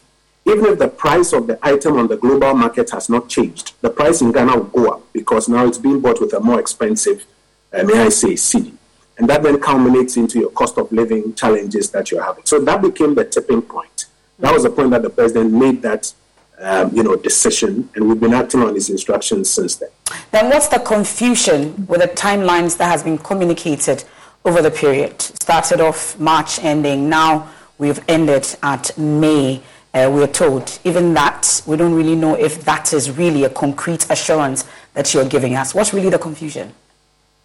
even 0.47 0.65
if 0.67 0.79
the 0.79 0.89
price 0.89 1.33
of 1.35 1.47
the 1.47 1.59
item 1.63 1.99
on 1.99 2.09
the 2.09 2.17
global 2.17 2.55
market 2.55 2.91
has 2.91 3.11
not 3.11 3.29
changed, 3.29 3.75
the 3.83 3.91
price 3.91 4.23
in 4.23 4.33
Ghana 4.33 4.57
will 4.57 4.65
go 4.65 4.93
up 4.93 5.13
because 5.13 5.49
now 5.49 5.67
it's 5.67 5.77
being 5.77 6.01
bought 6.01 6.21
with 6.21 6.33
a 6.33 6.41
more 6.41 6.59
expensive, 6.59 7.27
uh, 7.73 7.83
may 7.83 7.99
I 7.99 8.09
say, 8.09 8.33
cedi. 8.33 8.78
And 9.18 9.28
that 9.28 9.42
then 9.42 9.61
culminates 9.61 10.16
into 10.16 10.38
your 10.38 10.50
cost 10.50 10.78
of 10.78 10.90
living 10.92 11.35
challenges 11.35 11.90
that 11.90 12.11
you're 12.11 12.22
having. 12.22 12.44
So 12.44 12.61
that 12.61 12.81
became 12.81 13.14
the 13.14 13.24
tipping 13.24 13.62
point. 13.62 14.07
That 14.38 14.54
was 14.54 14.62
the 14.62 14.70
point 14.70 14.90
that 14.90 15.02
the 15.02 15.11
president 15.11 15.52
made 15.52 15.83
that 15.83 16.12
um, 16.61 16.94
you 16.94 17.02
know, 17.02 17.16
decision, 17.16 17.88
and 17.94 18.09
we've 18.09 18.20
been 18.20 18.35
acting 18.35 18.62
on 18.62 18.74
his 18.74 18.90
instructions 18.90 19.48
since 19.50 19.76
then. 19.76 19.90
Then, 20.31 20.48
what's 20.48 20.68
the 20.68 20.81
confusion 20.81 21.87
with 21.87 22.00
the 22.00 22.09
timelines 22.09 22.76
that 22.78 22.87
has 22.87 23.02
been 23.02 23.18
communicated 23.18 24.04
over 24.44 24.61
the 24.61 24.70
period? 24.70 25.20
Started 25.20 25.81
off 25.81 26.18
March 26.18 26.59
ending, 26.61 27.09
now 27.09 27.48
we've 27.78 28.00
ended 28.09 28.46
at 28.62 28.96
May. 28.98 29.62
Uh, 29.94 30.11
we're 30.12 30.26
told 30.26 30.78
even 30.85 31.14
that 31.14 31.62
we 31.66 31.76
don't 31.76 31.94
really 31.94 32.14
know 32.14 32.35
if 32.35 32.64
that 32.64 32.92
is 32.92 33.16
really 33.16 33.44
a 33.44 33.50
concrete 33.50 34.09
assurance 34.11 34.68
that 34.94 35.14
you're 35.14 35.24
giving 35.24 35.54
us. 35.54 35.74
What's 35.74 35.94
really 35.94 36.11
the 36.11 36.18
confusion? 36.18 36.74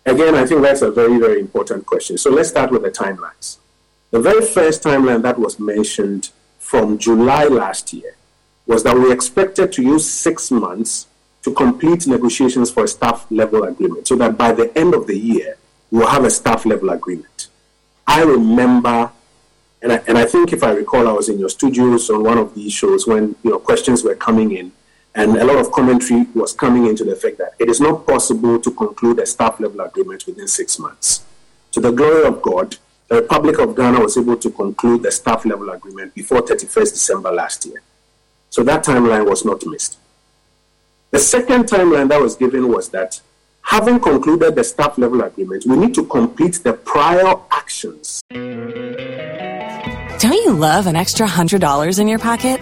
Again, 0.06 0.36
I 0.36 0.46
think 0.46 0.62
that's 0.62 0.82
a 0.82 0.92
very, 0.92 1.18
very 1.18 1.40
important 1.40 1.86
question. 1.86 2.18
So 2.18 2.30
let's 2.30 2.50
start 2.50 2.72
with 2.72 2.84
the 2.84 2.92
timelines. 2.92 3.58
The 4.12 4.20
very 4.20 4.46
first 4.46 4.84
timeline 4.84 5.22
that 5.22 5.40
was 5.40 5.60
mentioned 5.60 6.30
from 6.60 6.98
July 6.98 7.46
last 7.46 7.94
year 7.94 8.16
was 8.68 8.84
that 8.84 8.96
we 8.96 9.12
expected 9.12 9.72
to 9.74 9.82
use 9.82 10.10
six 10.10 10.52
months 10.52 11.08
to 11.44 11.54
complete 11.54 12.08
negotiations 12.08 12.72
for 12.72 12.84
a 12.84 12.88
staff 12.88 13.26
level 13.30 13.64
agreement 13.64 14.08
so 14.08 14.16
that 14.16 14.38
by 14.38 14.52
the 14.52 14.78
end 14.78 14.94
of 14.94 15.08
the 15.08 15.18
year, 15.18 15.58
we'll 15.92 16.08
have 16.08 16.24
a 16.24 16.30
staff 16.30 16.66
level 16.66 16.90
agreement. 16.90 17.48
I 18.08 18.24
remember, 18.24 19.12
and 19.82 19.94
I, 19.94 20.02
and 20.08 20.18
I 20.18 20.26
think 20.26 20.54
if 20.54 20.64
I 20.64 20.72
recall, 20.72 21.08
I 21.08 21.12
was 21.12 21.30
in 21.30 21.40
your 21.40 21.50
studios 21.50 22.10
on 22.10 22.24
one 22.24 22.38
of 22.38 22.56
these 22.56 22.74
shows 22.74 23.08
when 23.08 23.36
you 23.44 23.52
know 23.52 23.60
questions 23.60 24.04
were 24.04 24.16
coming 24.16 24.52
in, 24.52 24.72
and 25.16 25.38
a 25.38 25.44
lot 25.44 25.58
of 25.58 25.72
commentary 25.72 26.26
was 26.34 26.54
coming 26.54 26.88
into 26.88 27.04
the 27.04 27.16
fact 27.16 27.38
that 27.38 27.54
it 27.60 27.70
is 27.70 27.80
not 27.80 28.06
possible 28.08 28.60
to 28.60 28.72
conclude 28.72 29.20
a 29.20 29.26
staff 29.26 29.60
level 29.60 29.82
agreement 29.82 30.26
within 30.26 30.48
six 30.48 30.80
months. 30.80 31.24
To 31.74 31.80
the 31.80 31.92
glory 31.92 32.26
of 32.26 32.42
God, 32.42 32.78
the 33.10 33.22
Republic 33.22 33.60
of 33.60 33.76
Ghana 33.76 34.00
was 34.00 34.18
able 34.18 34.38
to 34.38 34.50
conclude 34.50 35.04
the 35.04 35.12
staff 35.12 35.46
level 35.46 35.70
agreement 35.70 36.16
before 36.16 36.42
31st 36.42 36.94
December 36.94 37.32
last 37.32 37.66
year. 37.66 37.82
So 38.50 38.64
that 38.64 38.84
timeline 38.84 39.30
was 39.30 39.46
not 39.46 39.66
missed. 39.66 39.98
The 41.12 41.20
second 41.20 41.66
timeline 41.66 42.10
that 42.10 42.20
was 42.20 42.36
given 42.36 42.68
was 42.70 42.90
that 42.90 43.22
having 43.62 44.00
concluded 44.00 44.56
the 44.56 44.64
staff 44.64 44.98
level 44.98 45.22
agreement, 45.22 45.64
we 45.68 45.76
need 45.78 45.94
to 45.94 46.06
complete 46.06 46.60
the 46.64 46.74
prior 46.74 47.36
actions. 47.52 48.20
Don't 50.20 50.34
you 50.34 50.54
love 50.54 50.88
an 50.88 50.96
extra 50.96 51.28
$100 51.28 52.00
in 52.00 52.08
your 52.08 52.20
pocket? 52.20 52.62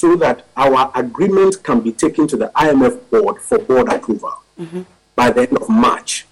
So 0.00 0.14
that 0.16 0.44
our 0.58 0.92
agreement 0.94 1.62
can 1.64 1.80
be 1.80 1.90
taken 1.90 2.28
to 2.28 2.36
the 2.36 2.48
IMF 2.64 2.94
board 3.10 3.40
for 3.40 3.58
board 3.58 3.88
approval 3.90 4.34
Mm-hmm. 4.60 4.82
by 5.14 5.30
the 5.30 5.42
end 5.48 5.56
of 5.62 5.68
March. 5.68 6.26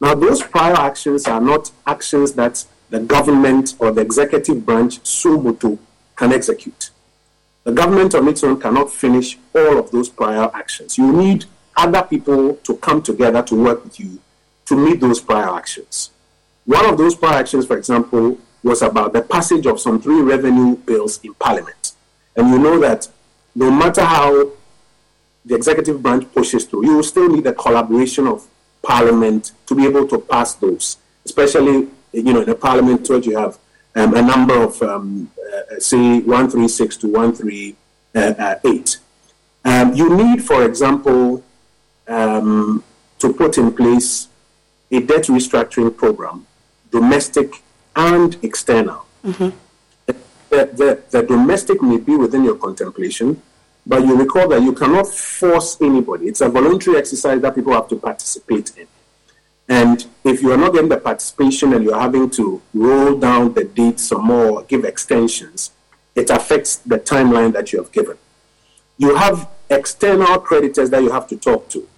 Now, 0.00 0.14
those 0.14 0.42
prior 0.42 0.74
actions 0.90 1.26
are 1.26 1.40
not 1.40 1.70
actions 1.94 2.32
that 2.34 2.64
the 2.88 3.00
government 3.00 3.74
or 3.80 3.90
the 3.92 4.00
executive 4.00 4.58
branch, 4.64 4.94
suo 5.04 5.40
motu, 5.40 5.78
can 6.16 6.32
execute. 6.32 6.90
The 7.64 7.72
government 7.80 8.14
on 8.14 8.26
its 8.28 8.42
own 8.44 8.60
cannot 8.60 8.88
finish 8.92 9.38
all 9.54 9.78
of 9.78 9.90
those 9.92 10.08
prior 10.08 10.48
actions. 10.54 10.98
You 10.98 11.12
need 11.12 11.40
other 11.76 12.02
people 12.02 12.54
to 12.66 12.72
come 12.86 13.00
together 13.10 13.42
to 13.50 13.54
work 13.66 13.84
with 13.84 13.98
you 14.00 14.12
to 14.66 14.74
meet 14.76 14.98
those 15.00 15.20
prior 15.20 15.50
actions. 15.60 16.10
One 16.64 16.86
of 16.90 16.96
those 16.96 17.14
prior 17.16 17.38
actions, 17.42 17.64
for 17.66 17.76
example, 17.76 18.38
was 18.62 18.82
about 18.82 19.12
the 19.12 19.22
passage 19.22 19.66
of 19.66 19.80
some 19.80 20.00
three 20.00 20.20
revenue 20.34 20.76
bills 20.76 21.18
in 21.24 21.34
Parliament. 21.34 21.79
And 22.36 22.50
you 22.50 22.58
know 22.58 22.78
that 22.80 23.08
no 23.54 23.70
matter 23.70 24.02
how 24.02 24.50
the 25.44 25.54
executive 25.54 26.02
branch 26.02 26.32
pushes 26.32 26.64
through, 26.64 26.86
you 26.86 26.96
will 26.96 27.02
still 27.02 27.28
need 27.28 27.44
the 27.44 27.52
collaboration 27.52 28.26
of 28.26 28.46
Parliament 28.82 29.52
to 29.66 29.74
be 29.74 29.84
able 29.84 30.06
to 30.08 30.18
pass 30.18 30.54
those, 30.54 30.96
especially 31.24 31.88
you 32.12 32.32
know 32.32 32.42
in 32.42 32.48
a 32.48 32.54
Parliament 32.54 33.08
where 33.08 33.18
you 33.18 33.36
have 33.36 33.58
um, 33.94 34.14
a 34.14 34.22
number 34.22 34.62
of 34.62 34.80
um, 34.82 35.30
uh, 35.38 35.78
say 35.78 36.20
136 36.20 36.96
to 36.98 37.08
138. 37.08 38.98
Um, 39.64 39.94
you 39.94 40.16
need, 40.16 40.42
for 40.42 40.64
example, 40.64 41.42
um, 42.08 42.82
to 43.18 43.32
put 43.32 43.58
in 43.58 43.72
place 43.74 44.28
a 44.90 45.00
debt 45.00 45.24
restructuring 45.24 45.94
program, 45.96 46.46
domestic 46.90 47.62
and 47.94 48.36
external. 48.42 49.04
The, 50.50 51.02
the, 51.10 51.22
domestic 51.22 51.80
may 51.80 51.98
be 51.98 52.16
within 52.16 52.44
your 52.44 52.56
contemplation, 52.56 53.40
but 53.86 54.04
you 54.04 54.16
recall 54.16 54.48
that 54.48 54.62
you 54.62 54.72
cannot 54.72 55.06
force 55.06 55.76
anybody. 55.80 56.26
It's 56.26 56.40
a 56.40 56.48
voluntary 56.48 56.98
exercise 56.98 57.40
that 57.40 57.54
people 57.54 57.72
have 57.72 57.88
to 57.88 57.96
participate 57.96 58.76
in. 58.76 58.86
And 59.68 60.04
if 60.24 60.42
you 60.42 60.50
are 60.50 60.56
not 60.56 60.72
getting 60.72 60.88
the 60.88 60.96
participation 60.96 61.72
and 61.72 61.84
you're 61.84 61.98
having 61.98 62.28
to 62.30 62.60
roll 62.74 63.16
down 63.16 63.54
the 63.54 63.64
date 63.64 64.00
some 64.00 64.24
more, 64.24 64.64
give 64.64 64.84
extensions, 64.84 65.70
it 66.16 66.28
affects 66.28 66.76
the 66.76 66.98
timeline 66.98 67.52
that 67.52 67.72
you 67.72 67.80
have 67.80 67.92
given. 67.92 68.18
You 68.98 69.14
have 69.14 69.48
external 69.70 70.40
creditors 70.40 70.90
that 70.90 71.02
you 71.02 71.12
have 71.12 71.28
to 71.28 71.36
talk 71.36 71.68
to, 71.70 71.88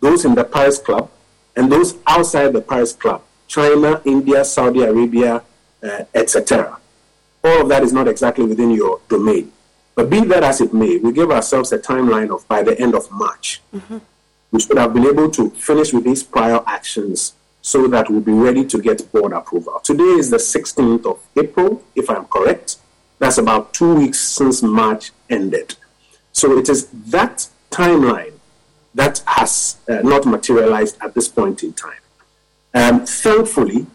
those 0.00 0.24
in 0.24 0.36
the 0.36 0.44
Paris 0.44 0.78
Club 0.78 1.10
and 1.56 1.72
those 1.72 1.96
outside 2.06 2.52
the 2.52 2.60
Paris 2.60 2.92
Club, 2.92 3.22
China, 3.48 4.00
India, 4.04 4.44
Saudi 4.44 4.82
Arabia, 4.82 5.42
uh, 5.82 6.04
etc. 6.14 6.78
All 7.44 7.62
of 7.62 7.68
that 7.68 7.82
is 7.82 7.92
not 7.92 8.08
exactly 8.08 8.44
within 8.44 8.70
your 8.70 9.00
domain. 9.08 9.52
But 9.94 10.10
be 10.10 10.20
that 10.26 10.42
as 10.44 10.60
it 10.60 10.74
may, 10.74 10.98
we 10.98 11.12
gave 11.12 11.30
ourselves 11.30 11.72
a 11.72 11.78
timeline 11.78 12.34
of 12.34 12.46
by 12.48 12.62
the 12.62 12.78
end 12.78 12.94
of 12.94 13.10
March. 13.10 13.62
We 14.52 14.60
should 14.60 14.78
have 14.78 14.94
been 14.94 15.06
able 15.06 15.30
to 15.30 15.50
finish 15.50 15.92
with 15.92 16.04
these 16.04 16.22
prior 16.22 16.62
actions 16.66 17.34
so 17.62 17.88
that 17.88 18.08
we'll 18.08 18.20
be 18.20 18.32
ready 18.32 18.64
to 18.64 18.80
get 18.80 19.10
board 19.10 19.32
approval. 19.32 19.80
Today 19.82 20.04
is 20.04 20.30
the 20.30 20.36
16th 20.36 21.04
of 21.06 21.18
April, 21.36 21.82
if 21.94 22.08
I'm 22.08 22.26
correct. 22.26 22.76
That's 23.18 23.38
about 23.38 23.72
two 23.72 23.94
weeks 23.94 24.20
since 24.20 24.62
March 24.62 25.10
ended. 25.30 25.74
So 26.32 26.56
it 26.58 26.68
is 26.68 26.88
that 27.10 27.48
timeline 27.70 28.34
that 28.94 29.22
has 29.26 29.76
uh, 29.88 30.00
not 30.02 30.26
materialized 30.26 30.96
at 31.00 31.14
this 31.14 31.28
point 31.28 31.62
in 31.62 31.72
time. 31.72 32.00
Um, 32.74 33.06
thankfully, 33.06 33.86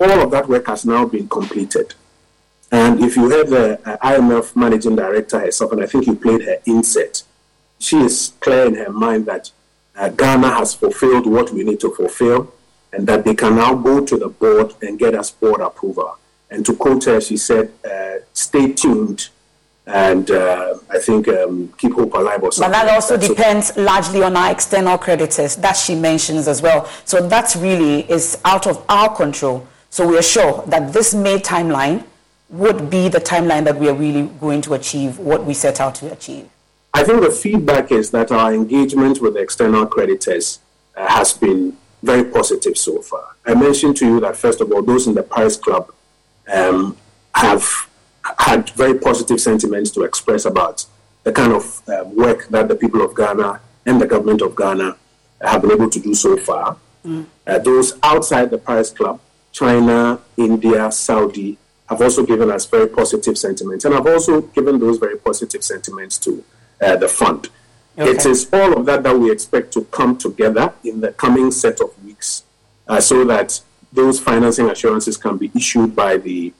all 0.00 0.20
of 0.20 0.30
that 0.32 0.48
work 0.48 0.66
has 0.66 0.84
now 0.84 1.06
been 1.06 1.28
completed. 1.28 1.94
And 2.74 3.00
if 3.04 3.14
you 3.16 3.30
have 3.30 3.50
the 3.50 3.78
IMF 4.02 4.56
managing 4.56 4.96
director 4.96 5.38
herself, 5.38 5.70
and 5.70 5.80
I 5.80 5.86
think 5.86 6.06
you 6.08 6.16
played 6.16 6.42
her 6.42 6.56
inset, 6.66 7.22
she 7.78 7.98
is 7.98 8.32
clear 8.40 8.66
in 8.66 8.74
her 8.74 8.90
mind 8.90 9.26
that 9.26 9.52
uh, 9.94 10.08
Ghana 10.08 10.50
has 10.58 10.74
fulfilled 10.74 11.24
what 11.26 11.52
we 11.52 11.62
need 11.62 11.78
to 11.80 11.94
fulfill, 11.94 12.52
and 12.92 13.06
that 13.06 13.24
they 13.24 13.34
can 13.36 13.54
now 13.54 13.74
go 13.76 14.04
to 14.04 14.16
the 14.16 14.28
board 14.28 14.74
and 14.82 14.98
get 14.98 15.14
us 15.14 15.30
board 15.30 15.60
approval. 15.60 16.18
And 16.50 16.66
to 16.66 16.74
quote 16.74 17.04
her, 17.04 17.20
she 17.20 17.36
said, 17.36 17.70
uh, 17.88 18.14
"Stay 18.32 18.72
tuned." 18.72 19.28
And 19.86 20.28
uh, 20.32 20.74
I 20.90 20.98
think 20.98 21.28
um, 21.28 21.72
keep 21.78 21.92
hope 21.92 22.14
alive 22.14 22.38
or 22.42 22.48
But 22.48 22.54
something. 22.54 22.72
that 22.72 22.86
like 22.86 22.94
also 22.94 23.20
So- 23.20 23.28
depends 23.28 23.76
largely 23.76 24.22
on 24.24 24.36
our 24.36 24.50
external 24.50 24.98
creditors 24.98 25.54
that 25.56 25.76
she 25.76 25.94
mentions 25.94 26.48
as 26.48 26.60
well. 26.60 26.88
So 27.04 27.16
that 27.28 27.54
really 27.60 28.00
is 28.10 28.38
out 28.44 28.66
of 28.66 28.82
our 28.88 29.14
control. 29.14 29.64
So 29.90 30.08
we 30.08 30.16
are 30.18 30.22
sure 30.22 30.64
that 30.68 30.92
this 30.92 31.12
May 31.14 31.38
timeline 31.38 32.02
would 32.54 32.88
be 32.88 33.08
the 33.08 33.18
timeline 33.18 33.64
that 33.64 33.76
we 33.76 33.88
are 33.88 33.94
really 33.94 34.28
going 34.38 34.62
to 34.62 34.74
achieve 34.74 35.18
what 35.18 35.44
we 35.44 35.52
set 35.52 35.80
out 35.80 35.94
to 35.96 36.12
achieve. 36.12 36.48
I 36.92 37.02
think 37.02 37.22
the 37.22 37.30
feedback 37.30 37.90
is 37.90 38.12
that 38.12 38.30
our 38.30 38.54
engagement 38.54 39.20
with 39.20 39.34
the 39.34 39.40
external 39.40 39.86
creditors 39.86 40.60
uh, 40.96 41.08
has 41.08 41.32
been 41.32 41.76
very 42.04 42.24
positive 42.24 42.78
so 42.78 43.02
far. 43.02 43.34
I 43.44 43.54
mentioned 43.54 43.96
to 43.96 44.06
you 44.06 44.20
that, 44.20 44.36
first 44.36 44.60
of 44.60 44.70
all, 44.70 44.82
those 44.82 45.08
in 45.08 45.14
the 45.14 45.24
Paris 45.24 45.56
Club 45.56 45.92
um, 46.52 46.96
have 47.34 47.64
had 48.38 48.70
very 48.70 48.98
positive 48.98 49.40
sentiments 49.40 49.90
to 49.92 50.02
express 50.02 50.44
about 50.44 50.86
the 51.24 51.32
kind 51.32 51.52
of 51.52 51.82
uh, 51.88 52.04
work 52.04 52.46
that 52.48 52.68
the 52.68 52.76
people 52.76 53.02
of 53.02 53.16
Ghana 53.16 53.60
and 53.86 54.00
the 54.00 54.06
government 54.06 54.42
of 54.42 54.54
Ghana 54.54 54.96
have 55.40 55.62
been 55.62 55.72
able 55.72 55.90
to 55.90 55.98
do 55.98 56.14
so 56.14 56.36
far. 56.36 56.76
Uh, 57.46 57.58
those 57.58 57.98
outside 58.02 58.48
the 58.50 58.56
Paris 58.56 58.90
Club, 58.90 59.20
China, 59.52 60.20
India, 60.38 60.90
Saudi, 60.90 61.58
have 61.88 62.00
also 62.00 62.24
given 62.24 62.50
us 62.50 62.66
very 62.66 62.88
positive 62.88 63.36
sentiments, 63.36 63.84
and 63.84 63.94
I've 63.94 64.06
also 64.06 64.40
given 64.40 64.78
those 64.78 64.98
very 64.98 65.18
positive 65.18 65.62
sentiments 65.62 66.18
to 66.18 66.44
uh, 66.82 66.96
the 66.96 67.08
fund. 67.08 67.48
It 67.96 68.18
Okay. 68.18 68.30
is 68.30 68.48
all 68.52 68.78
of 68.78 68.86
that 68.86 69.02
that 69.04 69.16
we 69.18 69.30
expect 69.30 69.72
to 69.74 69.82
come 69.84 70.16
together 70.16 70.72
in 70.82 71.00
the 71.00 71.12
coming 71.12 71.50
set 71.50 71.80
of 71.80 71.90
weeks, 72.04 72.42
uh, 72.88 73.00
so 73.00 73.24
that 73.24 73.60
those 73.92 74.18
financing 74.18 74.68
assurances 74.70 75.16
can 75.16 75.36
be 75.36 75.50
issued 75.54 75.94
by 75.94 76.16
the 76.16 76.52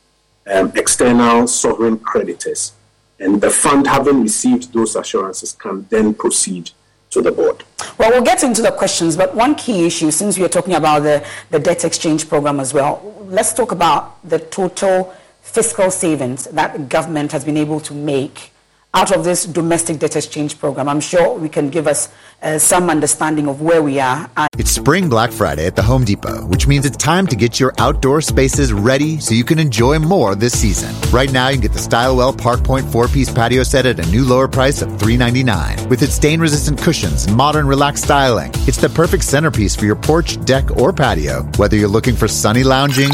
um, 0.47 0.73
external 0.77 1.49
sovereign 1.49 1.99
creditors, 1.99 2.73
and 3.19 3.41
the 3.41 3.51
fund, 3.51 3.87
having 3.87 4.23
received 4.23 4.73
those 4.73 4.95
assurances, 4.95 5.53
can 5.53 5.87
then 5.91 6.15
proceed 6.15 6.71
to 7.15 7.23
the 7.23 7.33
board. 7.33 7.65
Well, 7.99 8.11
we'll 8.11 8.23
get 8.23 8.43
into 8.43 8.61
the 8.61 8.73
questions, 8.73 9.17
but 9.17 9.35
one 9.35 9.55
key 9.55 9.87
issue, 9.87 10.11
since 10.11 10.39
we 10.39 10.45
are 10.45 10.49
talking 10.49 10.75
about 10.75 11.01
the, 11.01 11.25
the 11.51 11.59
debt 11.59 11.85
exchange 11.85 12.29
program 12.29 12.61
as 12.61 12.75
well, 12.75 13.15
let's 13.27 13.53
talk 13.53 13.73
about 13.73 14.29
the 14.29 14.39
total 14.39 15.15
fiscal 15.41 15.91
savings 15.91 16.45
that 16.47 16.73
the 16.73 16.81
government 16.81 17.33
has 17.33 17.45
been 17.45 17.57
able 17.57 17.81
to 17.81 17.95
make 17.95 18.51
out 18.95 19.11
of 19.15 19.25
this 19.25 19.45
domestic 19.45 19.99
debt 19.99 20.17
exchange 20.17 20.59
program? 20.59 20.89
I'm 20.89 21.01
sure 21.01 21.37
we 21.37 21.49
can 21.49 21.69
give 21.69 21.87
us 21.87 22.09
uh, 22.41 22.59
some 22.59 22.89
understanding 22.89 23.49
of 23.49 23.61
where 23.61 23.83
we 23.83 23.99
are. 23.99 24.31
It's 24.57 24.71
Spring 24.71 25.09
Black 25.09 25.33
Friday 25.33 25.67
at 25.67 25.77
the 25.77 25.83
Home 25.83 26.05
Depot, 26.05 26.47
which 26.47 26.67
means 26.67 26.87
it's 26.87 26.97
time 26.97 27.27
to 27.27 27.37
get 27.37 27.59
your 27.59 27.73
outdoor 27.79 28.21
spaces 28.21 28.73
ready 28.73 29.19
so 29.19 29.35
you 29.35 29.45
can 29.45 29.59
enjoy 29.59 29.99
more 29.99 30.35
this 30.35 30.59
season. 30.59 30.95
Right 31.11 31.33
now, 31.33 31.49
you 31.49 31.55
can 31.55 31.63
get 31.63 31.73
the 31.73 31.79
Stylewell 31.79 32.37
Park 32.37 32.63
Point 32.63 32.87
four-piece 32.87 33.33
patio 33.33 33.63
set 33.63 33.87
at 33.87 33.99
a 33.99 34.11
new 34.11 34.25
lower 34.25 34.47
price 34.47 34.83
of 34.83 34.91
$3.99. 34.91 35.89
With 35.89 36.03
its 36.03 36.15
stain-resistant 36.15 36.79
cushions 36.81 37.27
and 37.27 37.37
modern 37.37 37.67
relaxed 37.67 38.05
styling, 38.05 38.53
it's 38.69 38.79
the 38.79 38.89
perfect 38.89 39.25
centerpiece 39.25 39.75
for 39.75 39.87
your 39.87 39.97
porch, 39.97 40.43
deck, 40.45 40.71
or 40.77 40.93
patio, 40.93 41.43
whether 41.57 41.77
you're 41.77 41.89
looking 41.89 42.15
for 42.15 42.29
sunny 42.29 42.63
lounging 42.63 43.11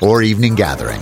or 0.00 0.22
evening 0.22 0.54
gathering. 0.54 1.00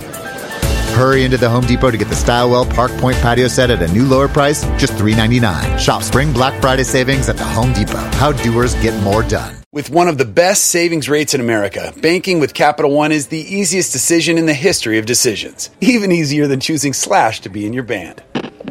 Hurry 0.93 1.23
into 1.23 1.37
the 1.37 1.49
Home 1.49 1.65
Depot 1.65 1.89
to 1.89 1.97
get 1.97 2.07
the 2.07 2.15
Stylewell 2.15 2.71
Park 2.73 2.91
Point 2.97 3.17
patio 3.17 3.47
set 3.47 3.71
at 3.71 3.81
a 3.81 3.91
new 3.91 4.05
lower 4.05 4.27
price, 4.27 4.63
just 4.77 4.93
$3.99. 4.93 5.79
Shop 5.79 6.03
Spring 6.03 6.31
Black 6.31 6.59
Friday 6.61 6.83
savings 6.83 7.29
at 7.29 7.35
the 7.35 7.43
Home 7.43 7.73
Depot. 7.73 7.97
How 8.17 8.31
doers 8.31 8.75
get 8.75 8.93
more 9.03 9.23
done. 9.23 9.55
With 9.71 9.89
one 9.89 10.07
of 10.07 10.19
the 10.19 10.25
best 10.25 10.67
savings 10.67 11.09
rates 11.09 11.33
in 11.33 11.41
America, 11.41 11.91
banking 11.99 12.39
with 12.39 12.53
Capital 12.53 12.91
One 12.91 13.11
is 13.11 13.27
the 13.27 13.39
easiest 13.39 13.91
decision 13.91 14.37
in 14.37 14.45
the 14.45 14.53
history 14.53 14.99
of 14.99 15.07
decisions. 15.07 15.71
Even 15.81 16.11
easier 16.11 16.45
than 16.45 16.59
choosing 16.59 16.93
Slash 16.93 17.41
to 17.41 17.49
be 17.49 17.65
in 17.65 17.73
your 17.73 17.81
band. 17.81 18.21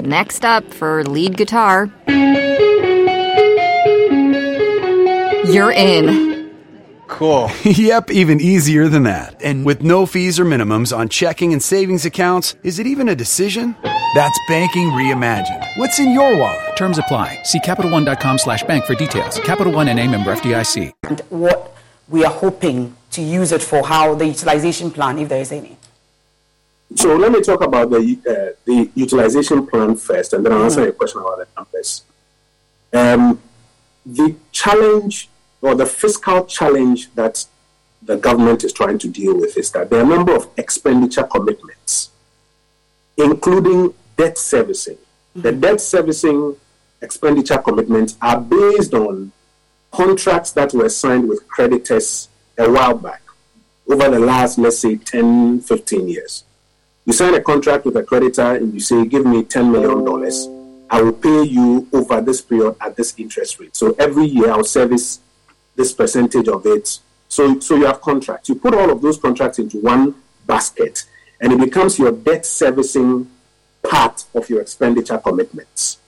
Next 0.00 0.44
up 0.44 0.72
for 0.72 1.02
lead 1.02 1.36
guitar. 1.36 1.92
You're 5.44 5.72
in. 5.72 6.41
Cool. 7.12 7.50
yep, 7.64 8.10
even 8.10 8.40
easier 8.40 8.88
than 8.88 9.02
that. 9.02 9.40
And 9.44 9.66
with 9.66 9.82
no 9.82 10.06
fees 10.06 10.40
or 10.40 10.46
minimums 10.46 10.96
on 10.96 11.10
checking 11.10 11.52
and 11.52 11.62
savings 11.62 12.06
accounts, 12.06 12.56
is 12.62 12.78
it 12.78 12.86
even 12.86 13.10
a 13.10 13.14
decision? 13.14 13.76
That's 14.14 14.38
banking 14.48 14.88
reimagined. 14.88 15.76
What's 15.76 15.98
in 15.98 16.12
your 16.12 16.36
wallet? 16.38 16.74
Terms 16.74 16.96
apply. 16.96 17.42
See 17.44 17.60
CapitalOne.com 17.60 18.38
slash 18.38 18.62
bank 18.62 18.86
for 18.86 18.94
details. 18.94 19.38
Capital 19.40 19.74
One 19.74 19.88
and 19.88 20.00
a 20.00 20.08
member 20.08 20.34
FDIC. 20.34 20.92
And 21.02 21.20
what 21.28 21.76
we 22.08 22.24
are 22.24 22.32
hoping 22.32 22.96
to 23.10 23.20
use 23.20 23.52
it 23.52 23.62
for, 23.62 23.86
how 23.86 24.14
the 24.14 24.26
utilization 24.28 24.90
plan, 24.90 25.18
if 25.18 25.28
there 25.28 25.42
is 25.42 25.52
any. 25.52 25.76
So 26.96 27.14
let 27.16 27.30
me 27.30 27.42
talk 27.42 27.62
about 27.62 27.90
the 27.90 28.18
uh, 28.26 28.56
the 28.64 28.90
utilization 28.94 29.66
plan 29.66 29.96
first, 29.96 30.32
and 30.32 30.44
then 30.44 30.52
I'll 30.52 30.64
answer 30.64 30.80
mm-hmm. 30.80 30.84
your 30.84 30.92
question 30.92 31.20
about 31.20 31.38
the 31.38 31.46
numbers. 31.56 32.02
Um, 32.92 33.40
the 34.04 34.34
challenge 34.50 35.28
or 35.62 35.74
the 35.74 35.86
fiscal 35.86 36.44
challenge 36.44 37.12
that 37.14 37.46
the 38.02 38.16
government 38.16 38.64
is 38.64 38.72
trying 38.72 38.98
to 38.98 39.08
deal 39.08 39.38
with 39.38 39.56
is 39.56 39.70
that 39.70 39.88
there 39.88 40.00
are 40.00 40.04
a 40.04 40.08
number 40.08 40.34
of 40.34 40.48
expenditure 40.56 41.22
commitments, 41.22 42.10
including 43.16 43.94
debt 44.16 44.36
servicing. 44.36 44.96
Mm-hmm. 44.96 45.42
The 45.42 45.52
debt 45.52 45.80
servicing 45.80 46.56
expenditure 47.00 47.58
commitments 47.58 48.16
are 48.20 48.40
based 48.40 48.92
on 48.92 49.32
contracts 49.92 50.50
that 50.52 50.72
were 50.74 50.88
signed 50.88 51.28
with 51.28 51.46
creditors 51.48 52.28
a 52.58 52.70
while 52.70 52.94
back, 52.94 53.22
over 53.88 54.10
the 54.10 54.18
last, 54.18 54.58
let's 54.58 54.78
say, 54.78 54.96
10, 54.96 55.60
15 55.60 56.08
years. 56.08 56.44
You 57.04 57.12
sign 57.12 57.34
a 57.34 57.40
contract 57.40 57.84
with 57.84 57.96
a 57.96 58.02
creditor 58.02 58.54
and 58.54 58.74
you 58.74 58.80
say, 58.80 59.04
Give 59.06 59.26
me 59.26 59.42
$10 59.42 59.70
million. 59.70 60.62
I 60.90 61.02
will 61.02 61.12
pay 61.12 61.42
you 61.44 61.88
over 61.92 62.20
this 62.20 62.40
period 62.40 62.76
at 62.80 62.96
this 62.96 63.14
interest 63.16 63.58
rate. 63.58 63.74
So 63.74 63.94
every 63.98 64.26
year 64.26 64.50
I'll 64.50 64.62
service 64.62 65.20
this 65.76 65.92
percentage 65.92 66.48
of 66.48 66.66
it. 66.66 66.98
So, 67.28 67.60
so 67.60 67.76
you 67.76 67.86
have 67.86 68.00
contracts. 68.00 68.48
You 68.48 68.56
put 68.56 68.74
all 68.74 68.90
of 68.90 69.00
those 69.00 69.18
contracts 69.18 69.58
into 69.58 69.78
one 69.78 70.14
basket, 70.46 71.04
and 71.40 71.52
it 71.52 71.60
becomes 71.60 71.98
your 71.98 72.12
debt 72.12 72.44
servicing 72.44 73.30
part 73.82 74.24
of 74.34 74.48
your 74.48 74.60
expenditure 74.60 75.18
commitments. 75.18 75.98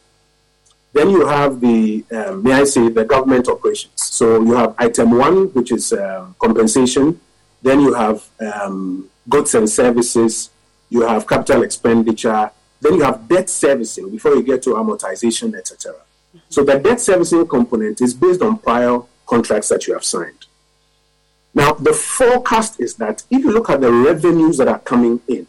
Then 0.92 1.10
you 1.10 1.26
have 1.26 1.60
the, 1.60 2.04
um, 2.12 2.42
may 2.44 2.52
I 2.52 2.64
say, 2.64 2.88
the 2.88 3.04
government 3.04 3.48
operations. 3.48 3.92
So 3.96 4.40
you 4.40 4.54
have 4.54 4.74
item 4.78 5.10
one, 5.12 5.46
which 5.52 5.72
is 5.72 5.92
um, 5.92 6.36
compensation. 6.38 7.20
Then 7.62 7.80
you 7.80 7.94
have 7.94 8.24
um, 8.40 9.10
goods 9.28 9.54
and 9.56 9.68
services. 9.68 10.50
You 10.90 11.00
have 11.00 11.26
capital 11.26 11.64
expenditure. 11.64 12.50
Then 12.80 12.94
you 12.94 13.02
have 13.02 13.26
debt 13.26 13.50
servicing 13.50 14.10
before 14.10 14.34
you 14.34 14.42
get 14.42 14.62
to 14.64 14.70
amortization, 14.74 15.56
etc. 15.56 15.94
So 16.48 16.62
the 16.62 16.78
debt 16.78 17.00
servicing 17.00 17.46
component 17.48 18.00
is 18.00 18.14
based 18.14 18.42
on 18.42 18.58
prior 18.58 19.00
contracts 19.26 19.68
that 19.68 19.86
you 19.86 19.94
have 19.94 20.04
signed. 20.04 20.46
Now, 21.54 21.72
the 21.74 21.92
forecast 21.92 22.80
is 22.80 22.94
that 22.96 23.22
if 23.30 23.44
you 23.44 23.52
look 23.52 23.70
at 23.70 23.80
the 23.80 23.92
revenues 23.92 24.58
that 24.58 24.66
are 24.66 24.80
coming 24.80 25.20
in 25.28 25.46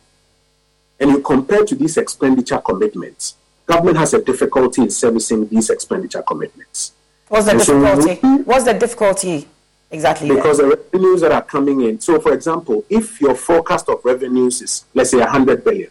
and 0.99 1.09
you 1.09 1.21
compare 1.21 1.65
to 1.65 1.75
these 1.75 1.97
expenditure 1.97 2.59
commitments, 2.59 3.35
government 3.65 3.97
has 3.97 4.13
a 4.13 4.21
difficulty 4.21 4.83
in 4.83 4.91
servicing 4.91 5.47
these 5.47 5.71
expenditure 5.71 6.21
commitments. 6.21 6.93
What's 7.27 7.45
the 7.45 7.51
and 7.51 7.59
difficulty? 7.59 8.21
So 8.21 8.38
What's 8.43 8.65
the 8.65 8.73
difficulty 8.75 9.47
exactly? 9.89 10.29
Because 10.29 10.59
the 10.59 10.67
revenues 10.67 11.21
that 11.21 11.31
are 11.31 11.41
coming 11.41 11.81
in. 11.81 11.99
So, 11.99 12.19
for 12.19 12.33
example, 12.33 12.85
if 12.88 13.19
your 13.19 13.33
forecast 13.33 13.89
of 13.89 14.05
revenues 14.05 14.61
is, 14.61 14.85
let's 14.93 15.09
say, 15.09 15.17
100 15.17 15.63
billion, 15.63 15.89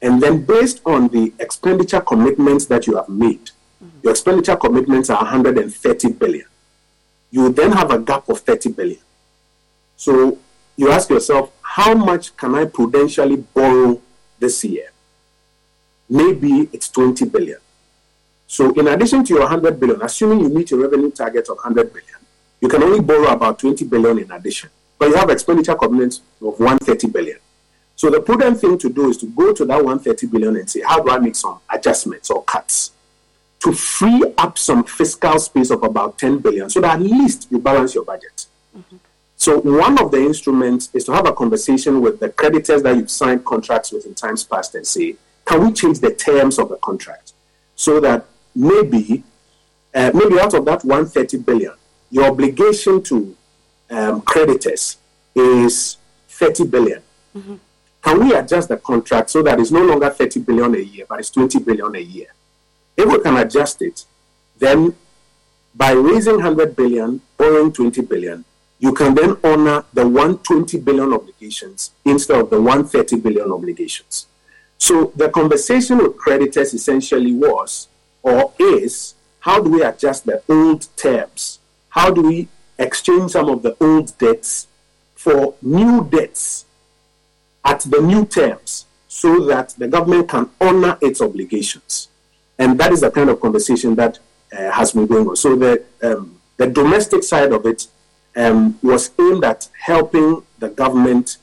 and 0.00 0.22
then 0.22 0.44
based 0.44 0.80
on 0.86 1.08
the 1.08 1.32
expenditure 1.40 2.00
commitments 2.00 2.66
that 2.66 2.86
you 2.86 2.94
have 2.94 3.08
made, 3.08 3.46
mm-hmm. 3.82 3.98
your 4.04 4.12
expenditure 4.12 4.54
commitments 4.54 5.10
are 5.10 5.16
130 5.16 6.12
billion 6.12 6.46
you 7.34 7.52
then 7.52 7.72
have 7.72 7.90
a 7.90 7.98
gap 7.98 8.28
of 8.28 8.38
30 8.38 8.70
billion. 8.70 9.00
So 9.96 10.38
you 10.76 10.92
ask 10.92 11.10
yourself, 11.10 11.50
how 11.62 11.92
much 11.92 12.36
can 12.36 12.54
I 12.54 12.64
prudentially 12.64 13.38
borrow 13.38 14.00
this 14.38 14.62
year? 14.64 14.92
Maybe 16.08 16.68
it's 16.72 16.88
20 16.90 17.24
billion. 17.24 17.58
So 18.46 18.72
in 18.74 18.86
addition 18.86 19.24
to 19.24 19.34
your 19.34 19.42
100 19.42 19.80
billion, 19.80 20.00
assuming 20.02 20.40
you 20.40 20.48
meet 20.48 20.70
your 20.70 20.82
revenue 20.82 21.10
target 21.10 21.48
of 21.48 21.56
100 21.56 21.92
billion, 21.92 22.18
you 22.60 22.68
can 22.68 22.84
only 22.84 23.00
borrow 23.00 23.26
about 23.32 23.58
20 23.58 23.84
billion 23.86 24.20
in 24.20 24.30
addition. 24.30 24.70
But 24.96 25.08
you 25.08 25.16
have 25.16 25.28
expenditure 25.28 25.74
commitments 25.74 26.20
of 26.40 26.60
130 26.60 27.08
billion. 27.08 27.38
So 27.96 28.10
the 28.10 28.20
prudent 28.20 28.60
thing 28.60 28.78
to 28.78 28.88
do 28.88 29.10
is 29.10 29.16
to 29.18 29.26
go 29.26 29.52
to 29.52 29.64
that 29.64 29.82
130 29.82 30.28
billion 30.28 30.56
and 30.56 30.70
say, 30.70 30.82
how 30.82 31.02
do 31.02 31.10
I 31.10 31.18
make 31.18 31.34
some 31.34 31.58
adjustments 31.68 32.30
or 32.30 32.44
cuts? 32.44 32.92
To 33.64 33.72
free 33.72 34.22
up 34.36 34.58
some 34.58 34.84
fiscal 34.84 35.38
space 35.38 35.70
of 35.70 35.82
about 35.82 36.18
10 36.18 36.38
billion 36.38 36.68
so 36.68 36.82
that 36.82 36.96
at 36.96 37.00
least 37.00 37.48
you 37.50 37.58
balance 37.58 37.94
your 37.94 38.04
budget. 38.04 38.44
Mm-hmm. 38.76 38.96
So 39.36 39.58
one 39.60 39.98
of 39.98 40.10
the 40.10 40.18
instruments 40.18 40.90
is 40.92 41.04
to 41.04 41.12
have 41.12 41.26
a 41.26 41.32
conversation 41.32 42.02
with 42.02 42.20
the 42.20 42.28
creditors 42.28 42.82
that 42.82 42.94
you've 42.94 43.10
signed 43.10 43.42
contracts 43.46 43.90
with 43.90 44.04
in 44.04 44.14
times 44.14 44.44
past 44.44 44.74
and 44.74 44.86
say, 44.86 45.16
can 45.46 45.64
we 45.64 45.72
change 45.72 46.00
the 46.00 46.14
terms 46.14 46.58
of 46.58 46.68
the 46.68 46.76
contract 46.76 47.32
so 47.74 48.00
that 48.00 48.26
maybe 48.54 49.24
uh, 49.94 50.10
maybe 50.12 50.38
out 50.38 50.52
of 50.52 50.66
that 50.66 50.84
130 50.84 51.38
billion, 51.38 51.72
your 52.10 52.26
obligation 52.26 53.02
to 53.02 53.34
um, 53.88 54.20
creditors 54.22 54.98
is 55.34 55.96
30 56.28 56.66
billion. 56.66 57.00
Mm-hmm. 57.34 57.54
Can 58.02 58.28
we 58.28 58.34
adjust 58.34 58.68
the 58.68 58.76
contract 58.76 59.30
so 59.30 59.42
that 59.42 59.58
it's 59.58 59.70
no 59.70 59.82
longer 59.84 60.10
30 60.10 60.40
billion 60.40 60.74
a 60.74 60.78
year, 60.78 61.06
but 61.08 61.20
it's 61.20 61.30
20 61.30 61.60
billion 61.60 61.94
a 61.94 62.00
year? 62.00 62.33
If 62.96 63.06
we 63.06 63.20
can 63.20 63.36
adjust 63.36 63.82
it, 63.82 64.04
then 64.58 64.94
by 65.74 65.92
raising 65.92 66.34
100 66.34 66.76
billion, 66.76 67.20
borrowing 67.36 67.72
20 67.72 68.02
billion, 68.02 68.44
you 68.78 68.92
can 68.92 69.14
then 69.14 69.36
honor 69.42 69.84
the 69.92 70.06
120 70.06 70.78
billion 70.80 71.12
obligations 71.12 71.90
instead 72.04 72.40
of 72.40 72.50
the 72.50 72.60
130 72.60 73.16
billion 73.20 73.50
obligations. 73.50 74.26
So 74.78 75.12
the 75.16 75.28
conversation 75.30 75.98
with 75.98 76.16
creditors 76.16 76.74
essentially 76.74 77.32
was 77.32 77.88
or 78.22 78.52
is 78.58 79.14
how 79.40 79.60
do 79.60 79.70
we 79.70 79.82
adjust 79.82 80.26
the 80.26 80.42
old 80.48 80.86
terms? 80.96 81.58
How 81.88 82.10
do 82.10 82.22
we 82.22 82.48
exchange 82.78 83.32
some 83.32 83.48
of 83.48 83.62
the 83.62 83.76
old 83.80 84.16
debts 84.18 84.66
for 85.14 85.54
new 85.62 86.04
debts 86.04 86.64
at 87.64 87.80
the 87.80 88.00
new 88.00 88.26
terms 88.26 88.86
so 89.08 89.44
that 89.46 89.70
the 89.78 89.88
government 89.88 90.28
can 90.28 90.50
honor 90.60 90.98
its 91.00 91.20
obligations? 91.20 92.08
And 92.58 92.78
that 92.80 92.92
is 92.92 93.00
the 93.00 93.10
kind 93.10 93.30
of 93.30 93.40
conversation 93.40 93.94
that 93.96 94.18
uh, 94.52 94.70
has 94.70 94.92
been 94.92 95.06
going 95.06 95.28
on. 95.28 95.36
So 95.36 95.56
the, 95.56 95.84
um, 96.02 96.40
the 96.56 96.66
domestic 96.66 97.22
side 97.22 97.52
of 97.52 97.66
it 97.66 97.88
um, 98.36 98.78
was 98.82 99.10
aimed 99.18 99.44
at 99.44 99.68
helping 99.80 100.42
the 100.58 100.68
government 100.68 101.38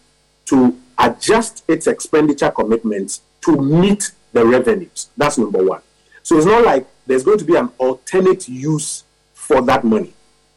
to 0.45 0.77
adjust 0.97 1.63
its 1.67 1.87
expenditure 1.87 2.51
commitments 2.51 3.21
to 3.41 3.55
meet 3.57 4.11
the 4.33 4.45
revenues. 4.45 5.09
That's 5.17 5.37
number 5.37 5.63
one. 5.63 5.81
So 6.23 6.37
it's 6.37 6.45
not 6.45 6.63
like 6.63 6.87
there's 7.07 7.23
going 7.23 7.39
to 7.39 7.45
be 7.45 7.55
an 7.55 7.69
alternate 7.77 8.47
use 8.47 9.03
for 9.33 9.61
that 9.63 9.83
money. 9.83 10.13